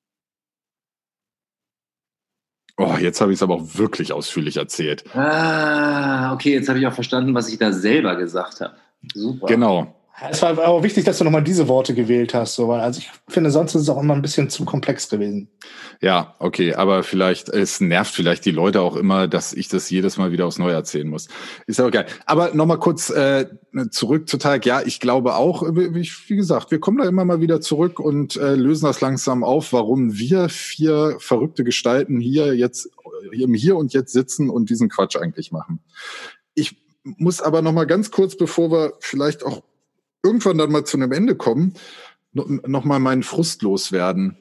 Oh, 2.78 2.96
jetzt 3.00 3.22
habe 3.22 3.32
ich 3.32 3.38
es 3.38 3.44
aber 3.44 3.56
auch 3.56 3.64
wirklich 3.76 4.12
ausführlich 4.12 4.58
erzählt. 4.58 5.06
Ah, 5.16 6.34
okay, 6.34 6.54
jetzt 6.54 6.68
habe 6.68 6.78
ich 6.80 6.88
auch 6.88 6.94
verstanden, 6.94 7.34
was 7.34 7.50
ich 7.50 7.58
da 7.58 7.72
selber 7.72 8.16
gesagt 8.16 8.60
habe. 8.62 8.74
Super. 9.14 9.48
Genau. 9.48 9.96
Es 10.30 10.42
war 10.42 10.58
aber 10.58 10.82
wichtig, 10.82 11.04
dass 11.04 11.18
du 11.18 11.26
nochmal 11.26 11.44
diese 11.44 11.68
Worte 11.68 11.94
gewählt 11.94 12.34
hast, 12.34 12.56
so, 12.56 12.70
weil 12.70 12.80
also 12.80 13.00
ich 13.00 13.12
finde, 13.28 13.52
sonst 13.52 13.76
ist 13.76 13.82
es 13.82 13.90
auch 13.90 14.02
immer 14.02 14.14
ein 14.14 14.22
bisschen 14.22 14.50
zu 14.50 14.64
komplex 14.64 15.10
gewesen. 15.10 15.50
Ja, 16.02 16.36
okay, 16.40 16.74
aber 16.74 17.04
vielleicht, 17.04 17.50
es 17.50 17.82
nervt 17.82 18.14
vielleicht 18.14 18.46
die 18.46 18.52
Leute 18.52 18.80
auch 18.80 18.96
immer, 18.96 19.28
dass 19.28 19.52
ich 19.52 19.68
das 19.68 19.90
jedes 19.90 20.16
Mal 20.16 20.32
wieder 20.32 20.46
aufs 20.46 20.58
Neue 20.58 20.74
erzählen 20.74 21.10
muss. 21.10 21.28
Ist 21.68 21.80
ja 21.80 21.90
geil. 21.90 22.06
Aber 22.26 22.54
nochmal 22.54 22.80
kurz 22.80 23.10
äh, 23.10 23.48
zurück 23.92 24.30
zu 24.30 24.38
Teig. 24.38 24.66
Ja, 24.66 24.82
ich 24.82 25.02
glaube 25.02 25.36
auch, 25.36 25.64
wie, 25.64 25.94
wie 25.94 26.36
gesagt, 26.36 26.72
wir 26.72 26.80
kommen 26.80 27.00
da 27.00 27.06
immer 27.06 27.26
mal 27.26 27.42
wieder 27.42 27.60
zurück 27.60 28.00
und 28.00 28.38
äh, 28.38 28.56
lösen 28.56 28.86
das 28.86 29.02
langsam 29.02 29.44
auf, 29.44 29.74
warum 29.74 30.18
wir 30.18 30.48
vier 30.48 31.18
verrückte 31.20 31.66
Gestalten 31.66 32.22
hier 32.22 32.56
jetzt 32.56 32.90
im 33.32 33.54
Hier 33.54 33.76
und 33.76 33.92
Jetzt 33.92 34.14
sitzen 34.14 34.50
und 34.50 34.70
diesen 34.70 34.88
Quatsch 34.88 35.18
eigentlich 35.18 35.52
machen. 35.52 35.80
Ich 36.54 36.78
muss 37.04 37.42
aber 37.42 37.62
nochmal 37.62 37.86
ganz 37.86 38.12
kurz, 38.12 38.38
bevor 38.38 38.72
wir 38.72 38.94
vielleicht 39.00 39.44
auch 39.44 39.62
irgendwann 40.26 40.58
dann 40.58 40.72
mal 40.72 40.84
zu 40.84 40.98
einem 40.98 41.12
Ende 41.12 41.36
kommen, 41.36 41.76
nochmal 42.34 43.00
meinen 43.00 43.24
Frust 43.24 43.62
loswerden. 43.62 44.38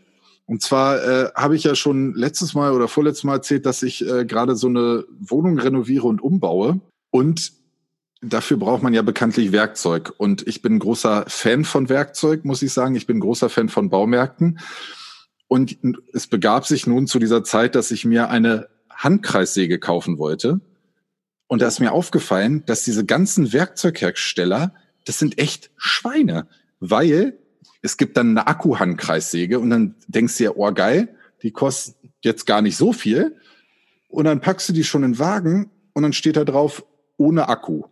Und 0.47 0.63
zwar 0.63 1.03
äh, 1.03 1.31
habe 1.35 1.57
ich 1.57 1.65
ja 1.65 1.75
schon 1.75 2.15
letztes 2.15 2.55
Mal 2.55 2.73
oder 2.73 2.89
vorletztes 2.89 3.25
Mal 3.25 3.35
erzählt, 3.35 3.65
dass 3.67 3.83
ich 3.83 4.07
äh, 4.07 4.25
gerade 4.25 4.57
so 4.57 4.67
eine 4.67 5.05
Wohnung 5.19 5.59
renoviere 5.59 6.07
und 6.07 6.21
umbaue. 6.21 6.81
Und 7.11 7.53
dafür 8.21 8.59
braucht 8.59 8.83
man 8.83 8.93
ja 8.93 9.03
bekanntlich 9.03 9.53
Werkzeug. 9.53 10.13
Und 10.19 10.47
ich 10.47 10.61
bin 10.61 10.79
großer 10.79 11.25
Fan 11.29 11.65
von 11.65 11.89
Werkzeug, 11.89 12.45
muss 12.45 12.63
ich 12.63 12.73
sagen. 12.73 12.95
Ich 12.95 13.07
bin 13.07 13.21
großer 13.21 13.49
Fan 13.49 13.69
von 13.69 13.89
Baumärkten. 13.89 14.59
Und 15.49 15.79
es 16.13 16.27
begab 16.27 16.67
sich 16.67 16.87
nun 16.87 17.07
zu 17.07 17.19
dieser 17.19 17.45
Zeit, 17.45 17.75
dass 17.75 17.91
ich 17.91 18.05
mir 18.05 18.29
eine 18.29 18.69
Handkreissäge 18.91 19.79
kaufen 19.79 20.19
wollte. 20.19 20.61
Und 21.47 21.63
da 21.63 21.69
ist 21.69 21.81
mir 21.81 21.93
aufgefallen, 21.93 22.65
dass 22.67 22.85
diese 22.85 23.05
ganzen 23.05 23.53
Werkzeughersteller, 23.53 24.75
das 25.05 25.19
sind 25.19 25.39
echt 25.39 25.71
Schweine, 25.77 26.49
weil 26.81 27.39
es 27.83 27.97
gibt 27.97 28.17
dann 28.17 28.31
eine 28.31 28.47
Akku-Handkreissäge 28.47 29.59
und 29.59 29.71
dann 29.71 29.95
denkst 30.09 30.39
du 30.39 30.45
ja, 30.45 30.51
oh 30.55 30.73
geil, 30.73 31.15
die 31.43 31.51
kostet 31.53 31.97
jetzt 32.23 32.47
gar 32.47 32.63
nicht 32.63 32.77
so 32.77 32.93
viel. 32.93 33.37
Und 34.09 34.25
dann 34.25 34.41
packst 34.41 34.69
du 34.69 34.73
die 34.73 34.85
schon 34.85 35.03
in 35.03 35.13
den 35.13 35.19
Wagen 35.19 35.71
und 35.93 36.03
dann 36.03 36.13
steht 36.13 36.37
da 36.37 36.45
drauf, 36.45 36.85
ohne 37.17 37.49
Akku. 37.49 37.83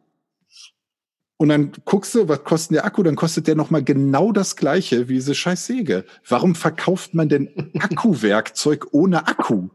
Und 1.36 1.48
dann 1.48 1.72
guckst 1.84 2.14
du, 2.14 2.28
was 2.28 2.44
kostet 2.44 2.76
der 2.76 2.84
Akku? 2.84 3.02
Dann 3.02 3.16
kostet 3.16 3.48
der 3.48 3.56
nochmal 3.56 3.82
genau 3.82 4.30
das 4.30 4.54
gleiche 4.56 5.08
wie 5.08 5.14
diese 5.14 5.34
scheiß 5.34 5.66
Säge. 5.66 6.04
Warum 6.28 6.54
verkauft 6.54 7.14
man 7.14 7.28
denn 7.28 7.72
Akkuwerkzeug 7.80 8.88
ohne 8.92 9.26
Akku? 9.26 9.68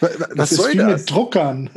Wa- 0.00 0.08
wa- 0.18 0.26
Was 0.30 0.36
Das 0.36 0.52
ist 0.52 0.58
soll 0.58 0.72
wie 0.72 0.76
das? 0.78 1.00
mit 1.02 1.10
Druckern. 1.10 1.70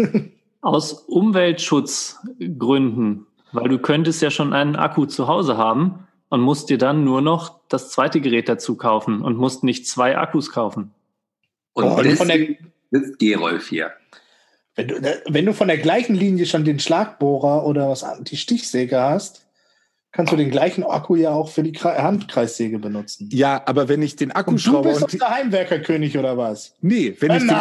Aus 0.62 0.94
Umweltschutzgründen 1.08 3.28
weil 3.56 3.70
du 3.70 3.80
könntest 3.80 4.22
ja 4.22 4.30
schon 4.32 4.54
einen 4.54 4.76
Akku 4.76 5.06
zu 5.06 5.28
Hause 5.28 5.58
haben 5.58 6.08
und 6.30 6.42
musst 6.42 6.70
dir 6.70 6.78
dann 6.78 7.04
nur 7.04 7.22
noch 7.22 7.60
das 7.70 7.90
zweite 7.90 8.22
Gerät 8.22 8.50
dazu 8.50 8.76
kaufen 8.76 9.22
und 9.22 9.38
musst 9.38 9.64
nicht 9.64 9.88
zwei 9.88 10.18
Akkus 10.18 10.52
kaufen. 10.52 10.92
Und 11.74 11.84
Oh, 11.86 11.96
und 11.98 12.12
von 12.14 12.28
der- 12.28 12.38
deswegen 12.38 12.72
sitzt 12.92 13.20
Gerolf 13.20 13.68
hier. 13.70 13.92
Wenn 14.76 14.88
du, 14.90 14.96
wenn 15.30 15.46
du 15.46 15.54
von 15.54 15.68
der 15.68 15.78
gleichen 15.78 16.16
Linie 16.16 16.46
schon 16.46 16.66
den 16.66 16.80
Schlagbohrer 16.80 17.66
oder 17.66 17.90
was 17.90 18.06
die 18.24 18.36
Stichsäge 18.38 19.00
hast, 19.00 19.46
kannst 20.12 20.34
du 20.34 20.38
den 20.38 20.50
gleichen 20.52 20.84
Akku 20.84 21.16
ja 21.16 21.32
auch 21.32 21.50
für 21.50 21.64
die 21.64 21.74
Kre- 21.74 21.98
Handkreissäge 21.98 22.80
benutzen. 22.80 23.30
Ja, 23.32 23.62
aber 23.66 23.88
wenn 23.88 24.02
ich 24.02 24.16
den 24.18 24.30
Und 24.30 24.36
du 24.36 24.40
Akkuschrauber 24.40 24.90
bist 24.90 25.04
und, 25.04 25.14
doch 25.14 25.20
der 25.20 25.30
Heimwerkerkönig 25.30 26.18
oder 26.18 26.38
was? 26.38 26.74
nee, 26.82 27.16
wenn 27.20 27.32
ich 27.34 27.48
den, 27.48 27.58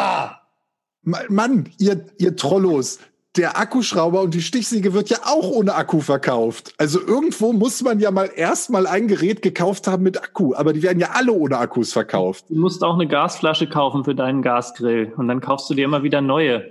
Mann, 1.29 1.69
ihr, 1.79 2.07
ihr 2.19 2.35
Trollos, 2.35 2.99
der 3.37 3.59
Akkuschrauber 3.59 4.21
und 4.23 4.35
die 4.35 4.43
Stichsäge 4.43 4.93
wird 4.95 5.11
ja 5.11 5.19
auch 5.25 5.51
ohne 5.51 5.75
Akku 5.75 6.01
verkauft. 6.01 6.73
Also 6.79 7.01
irgendwo 7.01 7.53
muss 7.53 7.83
man 7.83 7.99
ja 7.99 8.11
mal 8.11 8.31
erstmal 8.35 8.87
ein 8.87 9.09
Gerät 9.09 9.43
gekauft 9.43 9.89
haben 9.89 10.05
mit 10.05 10.23
Akku, 10.23 10.55
aber 10.55 10.73
die 10.73 10.83
werden 10.83 11.01
ja 11.01 11.11
alle 11.13 11.33
ohne 11.33 11.59
Akkus 11.59 11.93
verkauft. 11.93 12.45
Du 12.49 12.57
musst 12.57 12.85
auch 12.85 12.95
eine 12.95 13.09
Gasflasche 13.09 13.69
kaufen 13.69 14.05
für 14.05 14.15
deinen 14.15 14.43
Gasgrill 14.43 15.13
und 15.17 15.27
dann 15.27 15.41
kaufst 15.41 15.69
du 15.69 15.75
dir 15.75 15.85
immer 15.85 16.05
wieder 16.05 16.21
neue. 16.21 16.71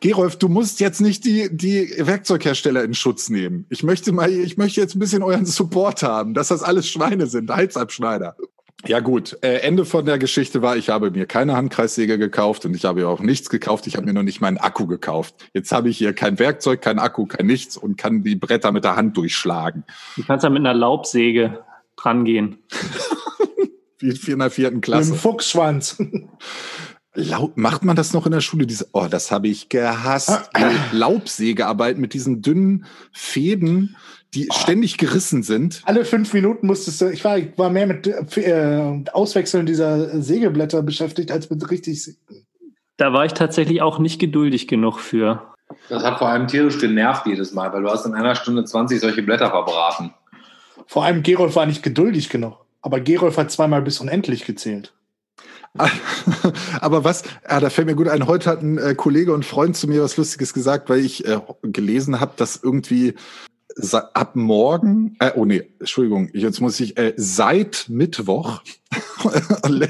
Gerolf, 0.00 0.36
du 0.36 0.48
musst 0.48 0.78
jetzt 0.78 1.00
nicht 1.00 1.24
die, 1.24 1.48
die 1.50 1.92
Werkzeughersteller 1.98 2.84
in 2.84 2.94
Schutz 2.94 3.28
nehmen. 3.30 3.66
Ich 3.68 3.82
möchte 3.82 4.12
mal, 4.12 4.30
ich 4.30 4.56
möchte 4.56 4.80
jetzt 4.80 4.94
ein 4.94 5.00
bisschen 5.00 5.24
euren 5.24 5.46
Support 5.46 6.04
haben, 6.04 6.34
dass 6.34 6.48
das 6.48 6.62
alles 6.62 6.86
Schweine 6.88 7.26
sind, 7.26 7.50
Halsabschneider. 7.50 8.36
Ja 8.86 9.00
gut, 9.00 9.36
äh, 9.42 9.56
Ende 9.58 9.84
von 9.84 10.04
der 10.04 10.18
Geschichte 10.18 10.62
war, 10.62 10.76
ich 10.76 10.88
habe 10.88 11.10
mir 11.10 11.26
keine 11.26 11.56
Handkreissäge 11.56 12.16
gekauft 12.16 12.64
und 12.64 12.74
ich 12.74 12.84
habe 12.84 13.00
ja 13.00 13.08
auch 13.08 13.20
nichts 13.20 13.50
gekauft. 13.50 13.88
Ich 13.88 13.96
habe 13.96 14.06
mir 14.06 14.12
noch 14.12 14.22
nicht 14.22 14.40
meinen 14.40 14.56
Akku 14.56 14.86
gekauft. 14.86 15.34
Jetzt 15.52 15.72
habe 15.72 15.88
ich 15.88 15.98
hier 15.98 16.12
kein 16.12 16.38
Werkzeug, 16.38 16.80
kein 16.80 17.00
Akku, 17.00 17.26
kein 17.26 17.46
nichts 17.46 17.76
und 17.76 17.96
kann 17.98 18.22
die 18.22 18.36
Bretter 18.36 18.70
mit 18.70 18.84
der 18.84 18.94
Hand 18.94 19.16
durchschlagen. 19.16 19.84
Du 20.16 20.22
kannst 20.22 20.44
ja 20.44 20.50
mit 20.50 20.60
einer 20.60 20.74
Laubsäge 20.74 21.64
drangehen. 21.96 22.58
Wie 23.98 24.10
in 24.30 24.38
der 24.38 24.50
vierten 24.50 24.76
mit 24.76 24.84
dem 24.84 24.92
Klasse. 24.92 25.14
Fuchsschwanz. 25.14 26.00
Laub, 27.14 27.56
macht 27.56 27.84
man 27.84 27.96
das 27.96 28.12
noch 28.12 28.26
in 28.26 28.32
der 28.32 28.40
Schule? 28.40 28.64
Diese, 28.64 28.86
oh, 28.92 29.08
das 29.10 29.32
habe 29.32 29.48
ich 29.48 29.68
gehasst. 29.68 30.50
Laubsägearbeit 30.92 31.98
mit 31.98 32.14
diesen 32.14 32.42
dünnen 32.42 32.86
Fäden, 33.12 33.96
die 34.34 34.48
ständig 34.52 34.98
gerissen 34.98 35.42
sind. 35.42 35.82
Alle 35.84 36.04
fünf 36.04 36.32
Minuten 36.34 36.66
musstest 36.66 37.00
du, 37.00 37.10
ich 37.10 37.24
war, 37.24 37.38
ich 37.38 37.56
war 37.56 37.70
mehr 37.70 37.86
mit 37.86 38.06
äh, 38.36 39.04
Auswechseln 39.12 39.66
dieser 39.66 40.20
Sägeblätter 40.20 40.82
beschäftigt, 40.82 41.30
als 41.30 41.48
mit 41.48 41.70
richtig. 41.70 42.16
Da 42.96 43.12
war 43.12 43.24
ich 43.24 43.32
tatsächlich 43.32 43.80
auch 43.80 43.98
nicht 43.98 44.18
geduldig 44.18 44.68
genug 44.68 45.00
für. 45.00 45.54
Das 45.88 46.02
hat 46.02 46.18
vor 46.18 46.28
allem 46.28 46.46
tierisch 46.46 46.78
genervt 46.78 47.26
jedes 47.26 47.52
Mal, 47.52 47.72
weil 47.72 47.82
du 47.82 47.88
hast 47.88 48.06
in 48.06 48.14
einer 48.14 48.34
Stunde 48.34 48.64
20 48.64 49.00
solche 49.00 49.22
Blätter 49.22 49.50
verbraten. 49.50 50.12
Vor 50.86 51.04
allem 51.04 51.22
Gerolf 51.22 51.56
war 51.56 51.66
nicht 51.66 51.82
geduldig 51.82 52.28
genug. 52.28 52.56
Aber 52.80 53.00
Gerolf 53.00 53.36
hat 53.36 53.50
zweimal 53.50 53.82
bis 53.82 54.00
unendlich 54.00 54.44
gezählt. 54.44 54.94
Aber 56.80 57.04
was, 57.04 57.24
ja, 57.48 57.60
da 57.60 57.70
fällt 57.70 57.86
mir 57.86 57.94
gut 57.94 58.08
ein, 58.08 58.26
heute 58.26 58.50
hat 58.50 58.62
ein 58.62 58.78
äh, 58.78 58.94
Kollege 58.94 59.32
und 59.32 59.44
Freund 59.44 59.76
zu 59.76 59.86
mir 59.86 60.02
was 60.02 60.16
Lustiges 60.16 60.54
gesagt, 60.54 60.88
weil 60.88 61.00
ich 61.00 61.26
äh, 61.26 61.40
gelesen 61.62 62.20
habe, 62.20 62.32
dass 62.36 62.60
irgendwie 62.62 63.14
ab 64.14 64.36
morgen, 64.36 65.16
äh, 65.20 65.32
oh 65.34 65.44
nee, 65.44 65.68
Entschuldigung, 65.78 66.30
jetzt 66.32 66.60
muss 66.60 66.80
ich, 66.80 66.96
äh, 66.96 67.14
seit 67.16 67.86
Mittwoch 67.88 68.62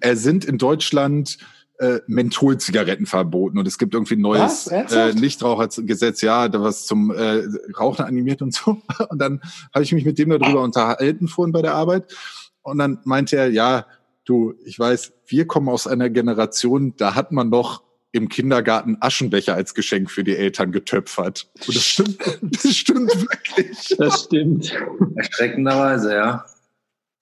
äh, 0.00 0.14
sind 0.14 0.44
in 0.44 0.58
Deutschland 0.58 1.38
äh, 1.78 2.00
Mentholzigaretten 2.06 3.06
verboten 3.06 3.58
und 3.58 3.66
es 3.66 3.78
gibt 3.78 3.94
irgendwie 3.94 4.14
ein 4.14 4.20
neues 4.20 4.68
äh? 4.68 5.12
Nichtrauchergesetz, 5.14 6.20
ja, 6.20 6.48
da 6.48 6.60
was 6.60 6.86
zum 6.86 7.10
äh, 7.10 7.42
Rauchen 7.78 8.04
animiert 8.04 8.42
und 8.42 8.54
so. 8.54 8.78
Und 9.08 9.18
dann 9.18 9.40
habe 9.72 9.82
ich 9.82 9.92
mich 9.92 10.04
mit 10.04 10.18
dem 10.18 10.30
darüber 10.30 10.62
unterhalten 10.62 11.26
vorhin 11.28 11.52
bei 11.52 11.62
der 11.62 11.74
Arbeit 11.74 12.14
und 12.62 12.78
dann 12.78 12.98
meinte 13.04 13.36
er, 13.36 13.50
ja, 13.50 13.86
du, 14.24 14.54
ich 14.64 14.78
weiß, 14.78 15.12
wir 15.26 15.46
kommen 15.46 15.68
aus 15.68 15.86
einer 15.86 16.10
Generation, 16.10 16.94
da 16.96 17.14
hat 17.14 17.30
man 17.30 17.50
noch 17.50 17.82
im 18.14 18.28
Kindergarten 18.28 18.96
Aschenbecher 19.00 19.54
als 19.54 19.74
Geschenk 19.74 20.08
für 20.08 20.22
die 20.22 20.36
Eltern 20.36 20.70
getöpfert. 20.70 21.48
Und 21.66 21.74
das 21.74 21.84
stimmt, 21.84 22.18
das 22.42 22.76
stimmt 22.76 23.10
wirklich. 23.20 23.96
Das 23.98 24.22
stimmt. 24.22 24.72
Erschreckenderweise, 25.16 26.14
ja. 26.14 26.44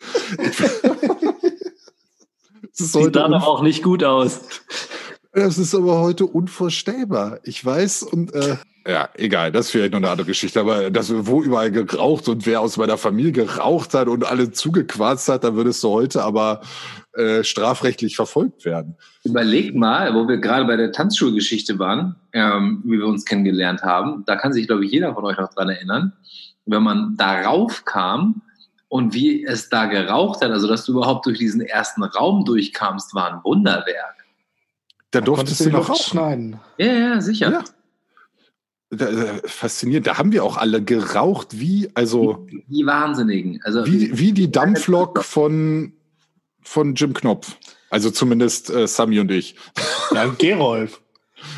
Sieht 2.72 3.16
dann 3.16 3.32
auch 3.34 3.62
nicht 3.62 3.82
gut 3.82 4.05
aus. 4.05 4.40
das 5.32 5.57
ist 5.57 5.74
aber 5.74 6.01
heute 6.01 6.26
unvorstellbar. 6.26 7.40
Ich 7.45 7.64
weiß 7.64 8.03
und 8.03 8.34
äh, 8.34 8.57
ja, 8.87 9.09
egal, 9.14 9.53
das 9.53 9.66
ist 9.66 9.72
vielleicht 9.72 9.93
noch 9.93 9.99
eine 9.99 10.11
andere 10.11 10.26
Geschichte, 10.26 10.61
aber 10.61 10.91
das, 10.91 11.12
wo 11.26 11.43
überall 11.43 11.70
geraucht 11.70 12.28
und 12.28 12.47
wer 12.47 12.61
aus 12.61 12.76
meiner 12.76 12.99
Familie 12.99 13.33
geraucht 13.33 13.95
hat 13.95 14.09
und 14.09 14.24
alle 14.24 14.51
zugequarzt 14.51 15.28
hat, 15.28 15.45
da 15.45 15.55
würdest 15.55 15.83
du 15.85 15.91
heute 15.91 16.22
aber 16.24 16.62
äh, 17.16 17.45
strafrechtlich 17.45 18.16
verfolgt 18.16 18.64
werden. 18.64 18.97
Überlegt 19.24 19.76
mal, 19.76 20.14
wo 20.14 20.26
wir 20.26 20.39
gerade 20.39 20.64
bei 20.64 20.76
der 20.76 20.93
Tanzschulgeschichte 20.93 21.78
waren, 21.78 22.16
ähm, 22.33 22.83
wie 22.85 22.99
wir 22.99 23.07
uns 23.07 23.24
kennengelernt 23.24 23.83
haben. 23.83 24.24
Da 24.26 24.37
kann 24.37 24.53
sich, 24.53 24.66
glaube 24.66 24.85
ich, 24.85 24.93
jeder 24.93 25.14
von 25.14 25.24
euch 25.24 25.39
noch 25.39 25.53
dran 25.53 25.68
erinnern. 25.68 26.12
Wenn 26.64 26.83
man 26.83 27.16
darauf 27.16 27.85
kam 27.85 28.43
und 28.89 29.14
wie 29.14 29.45
es 29.45 29.68
da 29.68 29.87
geraucht 29.87 30.43
hat, 30.43 30.51
also 30.51 30.66
dass 30.66 30.85
du 30.85 30.93
überhaupt 30.93 31.26
durch 31.26 31.39
diesen 31.39 31.61
ersten 31.61 32.03
Raum 32.03 32.45
durchkamst, 32.45 33.14
war 33.14 33.33
ein 33.33 33.41
Wunderwerk. 33.45 34.24
Da 35.11 35.20
durftest 35.20 35.66
du 35.66 35.70
noch 35.70 35.89
Luft 35.89 35.91
rauchen. 35.91 36.03
schneiden. 36.03 36.61
Ja, 36.78 36.93
ja, 36.93 37.20
sicher. 37.20 37.53
Ja. 37.53 37.64
Da, 38.95 39.11
da, 39.11 39.40
faszinierend. 39.47 40.07
Da 40.07 40.18
haben 40.18 40.32
wir 40.32 40.45
auch 40.45 40.59
alle 40.59 40.82
geraucht, 40.82 41.59
wie, 41.59 41.88
also, 41.95 42.47
Die 42.68 42.84
Wahnsinnigen. 42.84 43.59
Also 43.64 43.86
wie, 43.86 44.18
wie 44.18 44.32
die 44.32 44.51
Dampflok 44.53 45.24
von, 45.24 45.95
von 46.61 46.95
Jim 46.95 47.14
Knopf. 47.14 47.57
Also 47.88 48.11
zumindest 48.11 48.68
äh, 48.70 48.86
Sami 48.86 49.18
und 49.18 49.30
ich. 49.30 49.55
Ja, 50.14 50.26
Gerolf. 50.38 51.01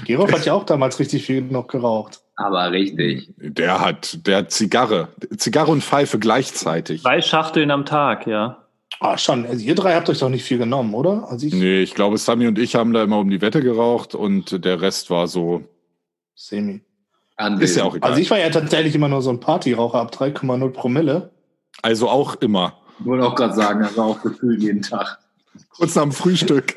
Gerolf 0.07 0.32
hat 0.32 0.47
ja 0.47 0.55
auch 0.55 0.64
damals 0.64 0.99
richtig 1.01 1.26
viel 1.26 1.43
noch 1.43 1.66
geraucht. 1.66 2.20
aber 2.37 2.70
richtig. 2.70 3.32
Der 3.37 3.80
hat, 3.80 4.26
der 4.26 4.39
hat 4.39 4.53
Zigarre. 4.53 5.09
Zigarre 5.37 5.72
und 5.72 5.82
Pfeife 5.82 6.18
gleichzeitig. 6.20 7.03
Drei 7.03 7.20
Schachteln 7.20 7.70
am 7.70 7.85
Tag, 7.85 8.26
ja. 8.26 8.64
Ah, 9.01 9.18
schon. 9.18 9.45
Also 9.45 9.64
ihr 9.64 9.74
drei 9.74 9.95
habt 9.95 10.09
euch 10.09 10.20
doch 10.20 10.28
nicht 10.28 10.45
viel 10.45 10.59
genommen, 10.59 10.95
oder? 10.95 11.28
Also 11.28 11.47
ich 11.47 11.53
Nee, 11.53 11.82
ich 11.82 11.95
glaube, 11.95 12.16
Sami 12.16 12.47
und 12.47 12.59
ich 12.61 12.76
haben 12.76 12.93
da 12.93 13.03
immer 13.03 13.18
um 13.18 13.28
die 13.28 13.41
Wette 13.41 13.61
geraucht 13.61 14.14
und 14.14 14.64
der 14.64 14.80
Rest 14.80 15.11
war 15.11 15.26
so, 15.26 15.62
semi. 16.35 16.80
Ist 17.61 17.76
ja 17.76 17.85
auch 17.85 17.97
egal. 17.97 18.11
Also 18.11 18.22
ich 18.22 18.30
war 18.30 18.39
ja 18.39 18.51
tatsächlich 18.51 18.95
immer 18.95 19.09
nur 19.09 19.22
so 19.22 19.30
ein 19.30 19.41
Partyraucher 19.41 20.01
ab 20.01 20.14
3,0 20.14 20.70
Promille. 20.70 21.30
Also 21.82 22.09
auch 22.09 22.37
immer. 22.37 22.78
Ich 23.01 23.07
wollte 23.07 23.26
auch 23.26 23.35
gerade 23.35 23.55
sagen, 23.55 23.80
das 23.80 23.97
war 23.97 24.07
auch 24.07 24.22
gefühlt 24.22 24.62
jeden 24.62 24.82
Tag. 24.82 25.18
Kurz 25.76 25.95
nach 25.95 26.03
dem 26.03 26.12
Frühstück. 26.12 26.76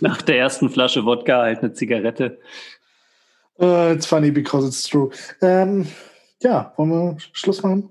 Nach 0.00 0.20
der 0.22 0.38
ersten 0.38 0.70
Flasche 0.70 1.04
Wodka 1.04 1.42
halt 1.42 1.60
eine 1.60 1.72
Zigarette. 1.72 2.38
Uh, 3.58 3.92
it's 3.92 4.06
funny 4.06 4.30
because 4.30 4.66
it's 4.66 4.86
true. 4.86 5.10
Ähm, 5.40 5.86
ja, 6.42 6.72
wollen 6.76 6.90
wir 6.90 7.16
Schluss 7.32 7.62
machen? 7.62 7.90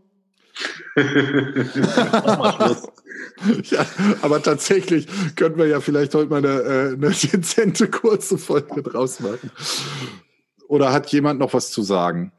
Ja, 3.63 3.85
aber 4.21 4.41
tatsächlich 4.41 5.07
könnten 5.35 5.57
wir 5.57 5.67
ja 5.67 5.81
vielleicht 5.81 6.13
heute 6.13 6.29
mal 6.29 6.37
eine, 6.37 6.61
äh, 6.61 6.93
eine 6.93 7.09
dezente 7.09 7.89
kurze 7.89 8.37
Folge 8.37 8.83
draus 8.83 9.19
machen. 9.19 9.51
Oder 10.67 10.91
hat 10.91 11.11
jemand 11.11 11.39
noch 11.39 11.53
was 11.53 11.71
zu 11.71 11.81
sagen? 11.81 12.31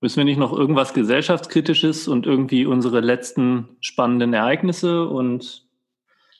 Müssen 0.00 0.16
wir 0.16 0.24
nicht 0.24 0.38
noch 0.38 0.56
irgendwas 0.56 0.94
gesellschaftskritisches 0.94 2.08
und 2.08 2.26
irgendwie 2.26 2.64
unsere 2.64 3.00
letzten 3.00 3.68
spannenden 3.80 4.32
Ereignisse 4.32 5.06
und 5.06 5.66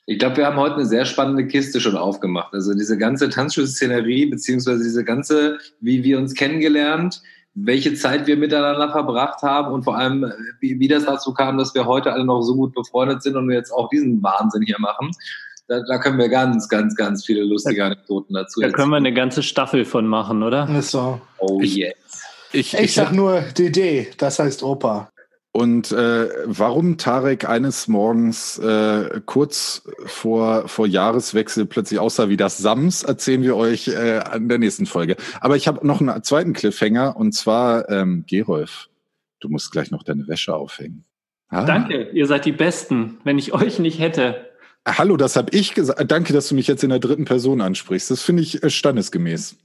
Ich 0.07 0.19
glaube, 0.19 0.39
wir 0.39 0.47
haben 0.47 0.57
heute 0.57 0.77
eine 0.77 0.87
sehr 0.87 1.05
spannende 1.05 1.47
Kiste 1.47 1.81
schon 1.81 1.97
aufgemacht. 1.97 2.55
Also 2.55 2.75
diese 2.75 2.97
ganze 2.97 3.29
Tanzschulszenerie, 3.29 4.27
beziehungsweise 4.27 4.83
diese 4.83 5.05
ganze, 5.05 5.59
wie 5.81 6.03
wir 6.03 6.19
uns 6.19 6.35
kennengelernt, 6.35 7.23
welche 7.55 7.95
Zeit 7.95 8.27
wir 8.27 8.37
miteinander 8.37 8.91
verbracht 8.91 9.43
haben 9.43 9.73
und 9.73 9.85
vor 9.85 9.97
allem, 9.97 10.25
äh, 10.25 10.31
wie, 10.61 10.79
wie 10.79 10.89
das 10.89 11.05
dazu 11.05 11.35
kam, 11.35 11.59
dass 11.59 11.75
wir 11.75 11.87
heute 11.87 12.13
alle 12.13 12.25
noch 12.25 12.43
so 12.43 12.55
gut 12.55 12.75
befreundet 12.75 13.23
sind 13.23 13.37
und 13.37 13.49
wir 13.49 13.57
jetzt 13.57 13.73
auch 13.73 13.89
diesen 13.89 14.23
Wahnsinn 14.23 14.63
hier 14.63 14.79
machen. 14.79 15.11
Da, 15.71 15.81
da 15.87 15.99
können 15.99 16.19
wir 16.19 16.29
ganz, 16.29 16.69
ganz, 16.69 16.97
ganz 16.97 17.25
viele 17.25 17.45
lustige 17.45 17.85
Anekdoten 17.85 18.35
dazu 18.35 18.61
da 18.61 18.71
können 18.71 18.91
wir 18.91 18.97
eine 18.97 19.15
ganze 19.15 19.45
Staffel 19.45 19.85
von 19.85 20.05
machen, 20.05 20.43
oder? 20.43 20.69
Ist 20.77 20.91
so. 20.91 21.21
Oh 21.39 21.61
Ich- 21.63 21.77
yes. 21.77 21.95
Ich, 22.53 22.75
Ich 22.75 22.95
sag 22.95 23.13
nur 23.13 23.41
DD, 23.57 24.09
das 24.19 24.41
heißt 24.41 24.65
Opa. 24.65 25.13
Und 25.53 25.93
äh, 25.93 26.29
warum 26.47 26.97
Tarek 26.99 27.49
eines 27.49 27.87
Morgens 27.87 28.59
äh, 28.59 29.21
kurz 29.27 29.83
vor, 30.07 30.67
vor 30.67 30.89
Jahreswechsel 30.89 31.67
plötzlich 31.67 32.01
aussah 32.01 32.29
wie 32.29 32.37
das 32.37 32.59
Sams, 32.59 33.05
erzählen 33.05 33.45
wir 33.45 33.55
euch 33.55 33.87
äh, 33.87 34.19
an 34.19 34.49
der 34.49 34.59
nächsten 34.59 34.87
Folge. 34.87 35.15
Aber 35.41 35.55
ich 35.55 35.69
habe 35.69 35.87
noch 35.87 36.01
einen 36.01 36.21
zweiten 36.25 36.53
Cliffhanger 36.53 37.17
und 37.17 37.33
zwar 37.33 37.89
ähm, 37.89 38.25
Gerolf. 38.29 38.89
Du 39.39 39.49
musst 39.49 39.71
gleich 39.71 39.93
noch 39.93 40.03
deine 40.03 40.27
Wäsche 40.27 40.53
aufhängen. 40.53 41.05
Ah. 41.49 41.65
Danke, 41.65 42.11
ihr 42.13 42.27
seid 42.27 42.45
die 42.45 42.53
Besten. 42.53 43.19
Wenn 43.23 43.39
ich 43.39 43.53
euch 43.53 43.79
nicht 43.79 44.01
hätte, 44.01 44.50
Hallo, 44.99 45.17
das 45.17 45.37
habe 45.37 45.55
ich 45.57 45.75
gesagt. 45.75 46.11
Danke, 46.11 46.33
dass 46.33 46.49
du 46.49 46.55
mich 46.55 46.67
jetzt 46.67 46.83
in 46.85 46.91
der 46.91 46.99
dritten 46.99 47.25
Person 47.25 47.61
ansprichst. 47.61 48.11
Das 48.11 48.23
finde 48.23 48.43
ich 48.43 48.63
äh, 48.63 48.71
standesgemäß. 48.71 49.57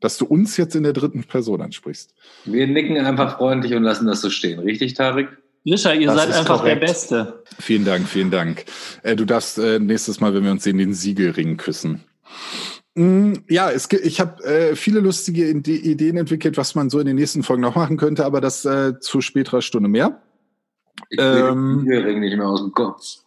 dass 0.00 0.18
du 0.18 0.26
uns 0.26 0.56
jetzt 0.58 0.74
in 0.76 0.82
der 0.82 0.92
dritten 0.92 1.24
Person 1.24 1.62
ansprichst. 1.62 2.14
Wir 2.44 2.66
nicken 2.66 2.96
einfach 2.98 3.38
freundlich 3.38 3.74
und 3.74 3.82
lassen 3.84 4.06
das 4.06 4.20
so 4.20 4.28
stehen. 4.30 4.58
Richtig, 4.58 4.94
Tarek? 4.94 5.28
Grisha, 5.66 5.92
ihr 5.94 6.08
Das 6.08 6.16
seid 6.16 6.32
einfach 6.34 6.58
korrekt. 6.58 6.82
der 6.82 6.86
Beste. 6.86 7.42
Vielen 7.58 7.86
Dank, 7.86 8.06
vielen 8.06 8.30
Dank. 8.30 8.64
Äh, 9.02 9.16
du 9.16 9.24
darfst 9.24 9.58
äh, 9.58 9.78
nächstes 9.78 10.20
Mal, 10.20 10.34
wenn 10.34 10.44
wir 10.44 10.50
uns 10.50 10.62
sehen, 10.64 10.76
den 10.76 10.92
Siegelring 10.92 11.56
küssen. 11.56 12.04
Mm, 12.94 13.32
Ja, 13.48 13.70
es 13.70 13.88
ich 13.90 14.20
habe 14.20 14.44
äh, 14.44 14.76
viele 14.76 15.00
lustige 15.00 15.48
Ide- 15.48 15.70
Ideen 15.72 16.18
entwickelt, 16.18 16.58
was 16.58 16.74
man 16.74 16.90
so 16.90 17.00
in 17.00 17.06
den 17.06 17.16
nächsten 17.16 17.42
Folgen 17.42 17.62
noch 17.62 17.76
machen 17.76 17.96
könnte, 17.96 18.26
aber 18.26 18.42
das 18.42 18.64
äh, 18.66 19.00
zu 19.00 19.22
späterer 19.22 19.62
Stunde 19.62 19.88
mehr. 19.88 20.20
Ich 21.08 21.18
Ähm. 21.18 21.86
den 21.88 22.20
nicht 22.20 22.36
mehr 22.36 22.46
aus 22.46 22.60
dem 22.60 22.72
Kopf. 22.72 23.23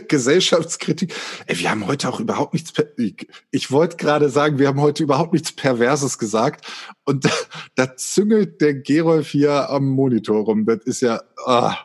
Gesellschaftskritik. 0.08 1.14
Ey, 1.46 1.58
wir 1.58 1.70
haben 1.70 1.86
heute 1.86 2.08
auch 2.08 2.20
überhaupt 2.20 2.54
nichts. 2.54 2.72
Ich 2.96 3.28
ich 3.50 3.70
wollte 3.70 3.96
gerade 3.96 4.28
sagen, 4.28 4.58
wir 4.58 4.68
haben 4.68 4.80
heute 4.80 5.02
überhaupt 5.02 5.32
nichts 5.32 5.52
Perverses 5.52 6.18
gesagt. 6.18 6.66
Und 7.04 7.24
da, 7.24 7.30
da 7.74 7.96
züngelt 7.96 8.60
der 8.60 8.74
Gerolf 8.74 9.28
hier 9.28 9.70
am 9.70 9.88
Monitor 9.88 10.44
rum. 10.44 10.64
Das 10.64 10.78
ist 10.84 11.00
ja. 11.00 11.20
Ah. 11.44 11.76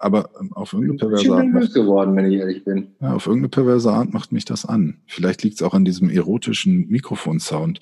Aber 0.00 0.30
ähm, 0.40 0.52
auf 0.52 0.72
irgendeine 0.72 0.98
perverse 0.98 1.34
Art, 1.34 1.48
macht, 1.48 1.74
geworden, 1.74 2.14
wenn 2.14 2.30
ich 2.30 2.38
ehrlich 2.38 2.64
bin. 2.64 2.94
ja, 3.00 3.14
auf 3.14 3.26
irgendeine 3.26 3.48
perverse 3.48 3.90
Art 3.90 4.12
macht 4.12 4.30
mich 4.30 4.44
das 4.44 4.64
an. 4.64 5.00
Vielleicht 5.06 5.42
liegt 5.42 5.56
es 5.56 5.62
auch 5.62 5.74
an 5.74 5.84
diesem 5.84 6.08
erotischen 6.08 6.86
Mikrofonsound. 6.88 7.80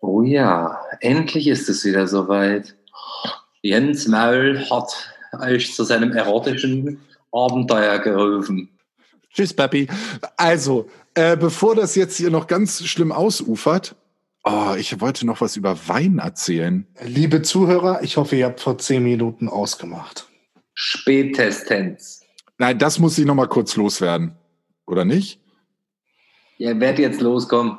Oh 0.00 0.22
ja, 0.22 0.78
endlich 1.00 1.48
ist 1.48 1.68
es 1.68 1.84
wieder 1.84 2.06
soweit. 2.06 2.76
Jens 3.62 4.06
Maul 4.06 4.60
hat 4.70 4.94
euch 5.40 5.74
zu 5.74 5.82
seinem 5.82 6.12
erotischen 6.12 7.00
Abenteuer 7.32 7.98
gerufen. 7.98 8.70
Tschüss, 9.32 9.54
Papi. 9.54 9.88
Also, 10.36 10.88
äh, 11.14 11.36
bevor 11.36 11.74
das 11.74 11.94
jetzt 11.94 12.16
hier 12.16 12.30
noch 12.30 12.46
ganz 12.46 12.84
schlimm 12.86 13.12
ausufert, 13.12 13.94
oh, 14.44 14.74
ich 14.78 15.00
wollte 15.00 15.26
noch 15.26 15.40
was 15.40 15.56
über 15.56 15.78
Wein 15.88 16.18
erzählen. 16.18 16.86
Liebe 17.02 17.42
Zuhörer, 17.42 18.02
ich 18.02 18.16
hoffe, 18.16 18.36
ihr 18.36 18.46
habt 18.46 18.60
vor 18.60 18.78
zehn 18.78 19.02
Minuten 19.02 19.48
ausgemacht. 19.48 20.28
Spätestens. 20.74 22.22
Nein, 22.56 22.78
das 22.78 22.98
muss 22.98 23.18
ich 23.18 23.24
noch 23.24 23.34
mal 23.34 23.48
kurz 23.48 23.76
loswerden. 23.76 24.36
Oder 24.86 25.04
nicht? 25.04 25.40
Ihr 26.56 26.78
werdet 26.80 26.98
jetzt 26.98 27.20
loskommen. 27.20 27.78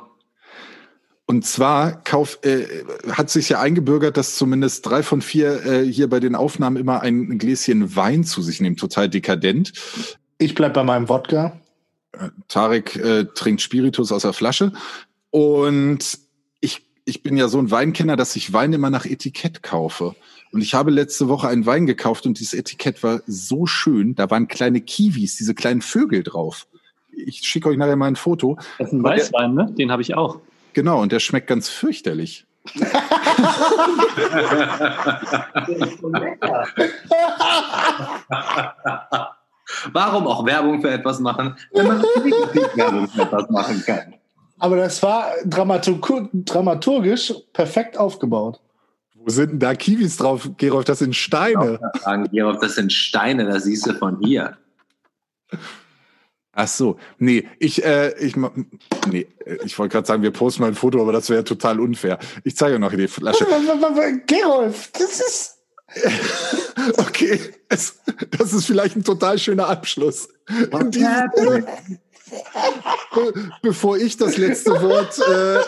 Und 1.30 1.46
zwar 1.46 2.02
kauf, 2.02 2.40
äh, 2.42 2.66
hat 3.12 3.30
sich 3.30 3.50
ja 3.50 3.60
eingebürgert, 3.60 4.16
dass 4.16 4.34
zumindest 4.34 4.84
drei 4.84 5.04
von 5.04 5.22
vier 5.22 5.64
äh, 5.64 5.84
hier 5.84 6.10
bei 6.10 6.18
den 6.18 6.34
Aufnahmen 6.34 6.76
immer 6.76 7.02
ein 7.02 7.38
Gläschen 7.38 7.94
Wein 7.94 8.24
zu 8.24 8.42
sich 8.42 8.60
nehmen. 8.60 8.74
Total 8.74 9.08
dekadent. 9.08 9.72
Ich 10.38 10.56
bleib 10.56 10.74
bei 10.74 10.82
meinem 10.82 11.08
Wodka. 11.08 11.52
Äh, 12.18 12.30
Tarek 12.48 12.96
äh, 12.96 13.26
trinkt 13.26 13.60
Spiritus 13.60 14.10
aus 14.10 14.22
der 14.22 14.32
Flasche. 14.32 14.72
Und 15.30 16.18
ich, 16.60 16.90
ich 17.04 17.22
bin 17.22 17.36
ja 17.36 17.46
so 17.46 17.60
ein 17.60 17.70
Weinkenner, 17.70 18.16
dass 18.16 18.34
ich 18.34 18.52
Wein 18.52 18.72
immer 18.72 18.90
nach 18.90 19.06
Etikett 19.06 19.62
kaufe. 19.62 20.16
Und 20.50 20.62
ich 20.62 20.74
habe 20.74 20.90
letzte 20.90 21.28
Woche 21.28 21.46
einen 21.46 21.64
Wein 21.64 21.86
gekauft 21.86 22.26
und 22.26 22.40
dieses 22.40 22.54
Etikett 22.54 23.04
war 23.04 23.22
so 23.28 23.66
schön. 23.66 24.16
Da 24.16 24.28
waren 24.32 24.48
kleine 24.48 24.80
Kiwis, 24.80 25.36
diese 25.36 25.54
kleinen 25.54 25.80
Vögel 25.80 26.24
drauf. 26.24 26.66
Ich 27.12 27.42
schicke 27.42 27.68
euch 27.68 27.76
nachher 27.76 27.94
mal 27.94 28.08
ein 28.08 28.16
Foto. 28.16 28.58
Das 28.80 28.88
ist 28.88 28.94
ein 28.94 29.04
Weißwein, 29.04 29.54
ne? 29.54 29.72
Den 29.78 29.92
habe 29.92 30.02
ich 30.02 30.16
auch. 30.16 30.40
Genau, 30.72 31.00
und 31.00 31.12
der 31.12 31.20
schmeckt 31.20 31.46
ganz 31.46 31.68
fürchterlich. 31.68 32.46
Warum 39.92 40.26
auch 40.26 40.44
Werbung 40.44 40.80
für 40.80 40.90
etwas 40.90 41.20
machen, 41.20 41.56
wenn 41.72 41.86
man 41.86 42.04
negativ 42.22 42.76
Werbung 42.76 43.08
für 43.08 43.22
etwas 43.22 43.48
machen 43.50 43.82
kann? 43.86 44.14
Aber 44.58 44.76
das 44.76 45.02
war 45.02 45.32
dramaturg 45.44 46.28
dramaturgisch 46.32 47.32
perfekt 47.52 47.96
aufgebaut. 47.96 48.60
Wo 49.14 49.30
sind 49.30 49.52
denn 49.52 49.58
da 49.58 49.74
Kiwis 49.74 50.16
drauf, 50.18 50.50
Gerolf? 50.56 50.84
Das 50.84 50.98
sind 50.98 51.16
Steine. 51.16 51.78
Sagen, 52.02 52.28
Gerolf, 52.30 52.58
das 52.60 52.74
sind 52.74 52.92
Steine, 52.92 53.46
das 53.46 53.64
siehst 53.64 53.86
du 53.86 53.94
von 53.94 54.18
hier. 54.22 54.56
Ach 56.62 56.68
so, 56.68 56.98
nee, 57.18 57.48
ich, 57.58 57.82
äh, 57.82 58.12
ich, 58.18 58.36
nee, 59.10 59.26
ich 59.64 59.78
wollte 59.78 59.92
gerade 59.92 60.06
sagen, 60.06 60.22
wir 60.22 60.30
posten 60.30 60.60
mal 60.60 60.68
ein 60.68 60.74
Foto, 60.74 61.00
aber 61.00 61.10
das 61.10 61.30
wäre 61.30 61.42
total 61.42 61.80
unfair. 61.80 62.18
Ich 62.44 62.54
zeige 62.54 62.74
euch 62.74 62.80
noch 62.80 62.94
die 62.94 63.08
Flasche. 63.08 63.46
Gerolf, 64.26 64.90
das 64.92 65.20
ist. 65.20 65.56
Okay, 66.98 67.38
es, 67.68 68.00
das 68.38 68.52
ist 68.52 68.66
vielleicht 68.66 68.96
ein 68.96 69.04
total 69.04 69.38
schöner 69.38 69.68
Abschluss. 69.68 70.28
Diesem, 70.90 71.30
bevor 73.62 73.96
ich 73.96 74.16
das 74.16 74.36
letzte 74.36 74.70
Wort 74.82 75.18
äh, 75.18 75.60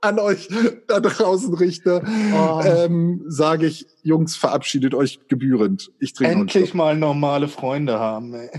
an 0.00 0.18
euch 0.18 0.48
da 0.86 1.00
draußen 1.00 1.54
richte, 1.54 2.02
Oh. 2.32 2.60
ähm, 2.64 3.24
sage 3.26 3.66
ich, 3.66 3.86
Jungs, 4.02 4.36
verabschiedet 4.36 4.94
euch 4.94 5.20
gebührend. 5.28 5.90
Ich 5.98 6.12
trinke 6.14 6.32
Endlich 6.32 6.74
mal 6.74 6.96
normale 6.96 7.48
Freunde 7.48 7.98
haben. 7.98 8.34
Ey. 8.34 8.50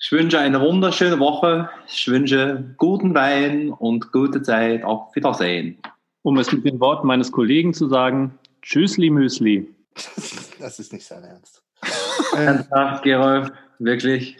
Ich 0.00 0.12
wünsche 0.12 0.38
eine 0.38 0.60
wunderschöne 0.60 1.18
Woche. 1.18 1.68
Ich 1.88 2.06
wünsche 2.06 2.72
guten 2.76 3.14
Wein 3.14 3.70
und 3.72 4.12
gute 4.12 4.40
Zeit. 4.42 4.84
Auf 4.84 5.14
Wiedersehen. 5.16 5.80
Um 6.22 6.38
es 6.38 6.52
mit 6.52 6.64
den 6.64 6.78
Worten 6.78 7.08
meines 7.08 7.32
Kollegen 7.32 7.74
zu 7.74 7.88
sagen, 7.88 8.38
Tschüssli 8.62 9.10
Müsli. 9.10 9.68
Das 10.60 10.80
ist 10.80 10.92
nicht 10.92 11.06
sein 11.06 11.22
Ernst. 11.22 11.62
Ernsthaft, 12.36 13.04
Gerolf? 13.04 13.50
Wirklich? 13.78 14.36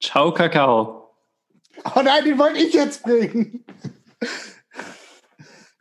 Ciao, 0.00 0.32
Kakao. 0.32 1.10
oh 1.84 2.02
nein, 2.04 2.24
den 2.24 2.38
wollte 2.38 2.58
ich 2.58 2.72
jetzt 2.72 3.02
bringen. 3.02 3.64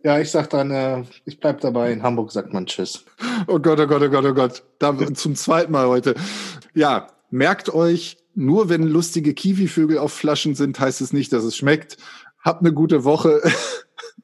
Ja, 0.03 0.19
ich 0.19 0.31
sag 0.31 0.49
dann, 0.49 0.71
äh, 0.71 1.03
ich 1.25 1.39
bleib 1.39 1.61
dabei. 1.61 1.91
In 1.91 2.01
Hamburg 2.01 2.31
sagt 2.31 2.51
man 2.51 2.65
Tschüss. 2.65 3.05
Oh 3.47 3.59
Gott, 3.59 3.79
oh 3.79 3.85
Gott, 3.87 4.01
oh 4.01 4.09
Gott, 4.09 4.25
oh 4.25 4.33
Gott. 4.33 4.63
Da, 4.79 4.95
zum 5.13 5.35
zweiten 5.35 5.71
Mal 5.71 5.87
heute. 5.87 6.15
Ja, 6.73 7.07
merkt 7.29 7.73
euch, 7.73 8.17
nur 8.39 8.69
wenn 8.69 8.83
lustige 8.83 9.33
Kiwivögel 9.33 9.97
auf 9.97 10.13
Flaschen 10.13 10.55
sind, 10.55 10.79
heißt 10.79 11.01
es 11.01 11.13
nicht, 11.13 11.33
dass 11.33 11.43
es 11.43 11.57
schmeckt. 11.57 11.97
Habt 12.39 12.61
eine 12.61 12.73
gute 12.73 13.03
Woche. 13.03 13.41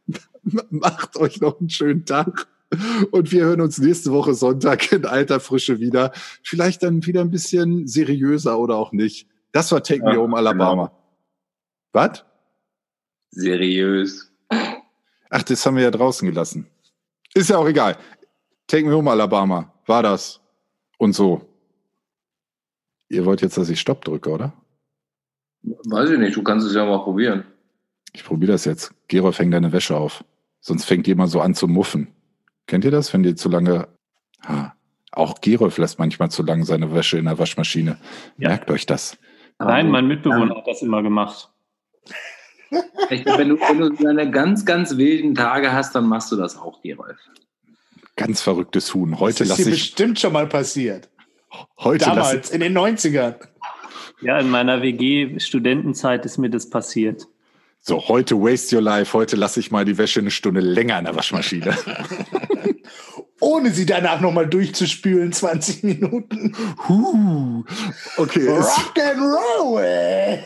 Macht 0.69 1.17
euch 1.17 1.41
noch 1.41 1.59
einen 1.59 1.69
schönen 1.69 2.05
Tag. 2.05 2.47
Und 3.11 3.31
wir 3.31 3.45
hören 3.45 3.61
uns 3.61 3.77
nächste 3.77 4.11
Woche 4.11 4.33
Sonntag 4.33 4.91
in 4.91 5.05
alter 5.05 5.39
Frische 5.39 5.79
wieder. 5.79 6.11
Vielleicht 6.43 6.83
dann 6.83 7.05
wieder 7.05 7.21
ein 7.21 7.31
bisschen 7.31 7.87
seriöser 7.87 8.57
oder 8.57 8.75
auch 8.75 8.91
nicht. 8.91 9.27
Das 9.51 9.71
war 9.71 9.83
Take 9.83 10.03
Me 10.03 10.13
Ja, 10.13 10.17
Home 10.17 10.35
Alabama. 10.35 10.91
Was? 11.91 12.25
Seriös. 13.31 14.31
Ach, 15.29 15.43
das 15.43 15.65
haben 15.65 15.75
wir 15.75 15.83
ja 15.83 15.91
draußen 15.91 16.27
gelassen. 16.27 16.67
Ist 17.33 17.49
ja 17.49 17.57
auch 17.57 17.67
egal. 17.67 17.97
Take 18.67 18.85
Me 18.85 18.95
Home 18.95 19.11
Alabama. 19.11 19.73
War 19.85 20.03
das. 20.03 20.39
Und 20.97 21.13
so. 21.13 21.54
Ihr 23.15 23.25
wollt 23.25 23.41
jetzt, 23.41 23.57
dass 23.57 23.69
ich 23.69 23.79
Stopp 23.79 24.03
drücke, 24.03 24.29
oder? 24.29 24.53
Weiß 25.63 26.09
ich 26.09 26.19
nicht, 26.19 26.35
du 26.35 26.43
kannst 26.43 26.67
es 26.67 26.75
ja 26.75 26.85
mal 26.85 26.99
probieren. 26.99 27.45
Ich 28.13 28.23
probiere 28.23 28.51
das 28.51 28.65
jetzt. 28.65 28.93
Gerolf, 29.07 29.39
häng 29.39 29.51
deine 29.51 29.71
Wäsche 29.71 29.95
auf. 29.95 30.23
Sonst 30.59 30.85
fängt 30.85 31.07
jemand 31.07 31.31
so 31.31 31.41
an 31.41 31.55
zu 31.55 31.67
muffen. 31.67 32.09
Kennt 32.67 32.85
ihr 32.85 32.91
das, 32.91 33.13
wenn 33.13 33.23
die 33.23 33.35
zu 33.35 33.49
lange... 33.49 33.87
Ha. 34.45 34.75
Auch 35.11 35.39
Gerolf 35.39 35.77
lässt 35.77 35.97
manchmal 35.97 36.29
zu 36.29 36.43
lange 36.43 36.65
seine 36.65 36.93
Wäsche 36.93 37.17
in 37.17 37.25
der 37.25 37.39
Waschmaschine. 37.39 37.97
Ja. 38.37 38.49
Merkt 38.49 38.69
euch 38.69 38.85
das. 38.85 39.17
Nein, 39.59 39.89
mein 39.89 40.07
Mitbewohner 40.07 40.57
hat 40.57 40.67
das 40.67 40.81
immer 40.81 41.01
gemacht. 41.01 41.49
Wenn, 43.09 43.49
du, 43.49 43.59
wenn 43.59 43.79
du 43.79 43.89
deine 43.91 44.29
ganz, 44.29 44.65
ganz 44.65 44.97
wilden 44.97 45.35
Tage 45.35 45.71
hast, 45.71 45.95
dann 45.95 46.07
machst 46.07 46.31
du 46.31 46.35
das 46.35 46.57
auch, 46.57 46.81
Gerolf. 46.81 47.17
Ganz 48.17 48.41
verrücktes 48.41 48.93
Huhn. 48.93 49.19
Heute 49.19 49.39
das 49.39 49.41
ist 49.41 49.49
lasse 49.49 49.63
hier 49.63 49.73
ich... 49.73 49.79
bestimmt 49.79 50.19
schon 50.19 50.33
mal 50.33 50.47
passiert. 50.47 51.09
Heute 51.79 52.05
Damals, 52.05 52.49
in 52.49 52.61
den 52.61 52.77
90ern. 52.77 53.35
Ja, 54.21 54.39
in 54.39 54.49
meiner 54.49 54.81
WG-Studentenzeit 54.81 56.25
ist 56.25 56.37
mir 56.37 56.49
das 56.49 56.69
passiert. 56.69 57.27
So, 57.79 58.07
heute 58.07 58.35
waste 58.35 58.75
your 58.75 58.81
life. 58.81 59.13
Heute 59.13 59.35
lasse 59.35 59.59
ich 59.59 59.69
mal 59.69 59.85
die 59.85 59.97
Wäsche 59.97 60.19
eine 60.19 60.31
Stunde 60.31 60.59
länger 60.59 60.97
in 60.97 61.05
der 61.05 61.15
Waschmaschine. 61.15 61.77
Ohne 63.39 63.71
sie 63.71 63.85
danach 63.85 64.21
nochmal 64.21 64.47
durchzuspülen, 64.47 65.31
20 65.31 65.83
Minuten. 65.83 66.55
Huh. 66.87 67.63
Okay, 68.17 68.47
es, 68.47 68.65
Rock 68.65 68.97
and 68.97 69.21
roll! 69.21 70.39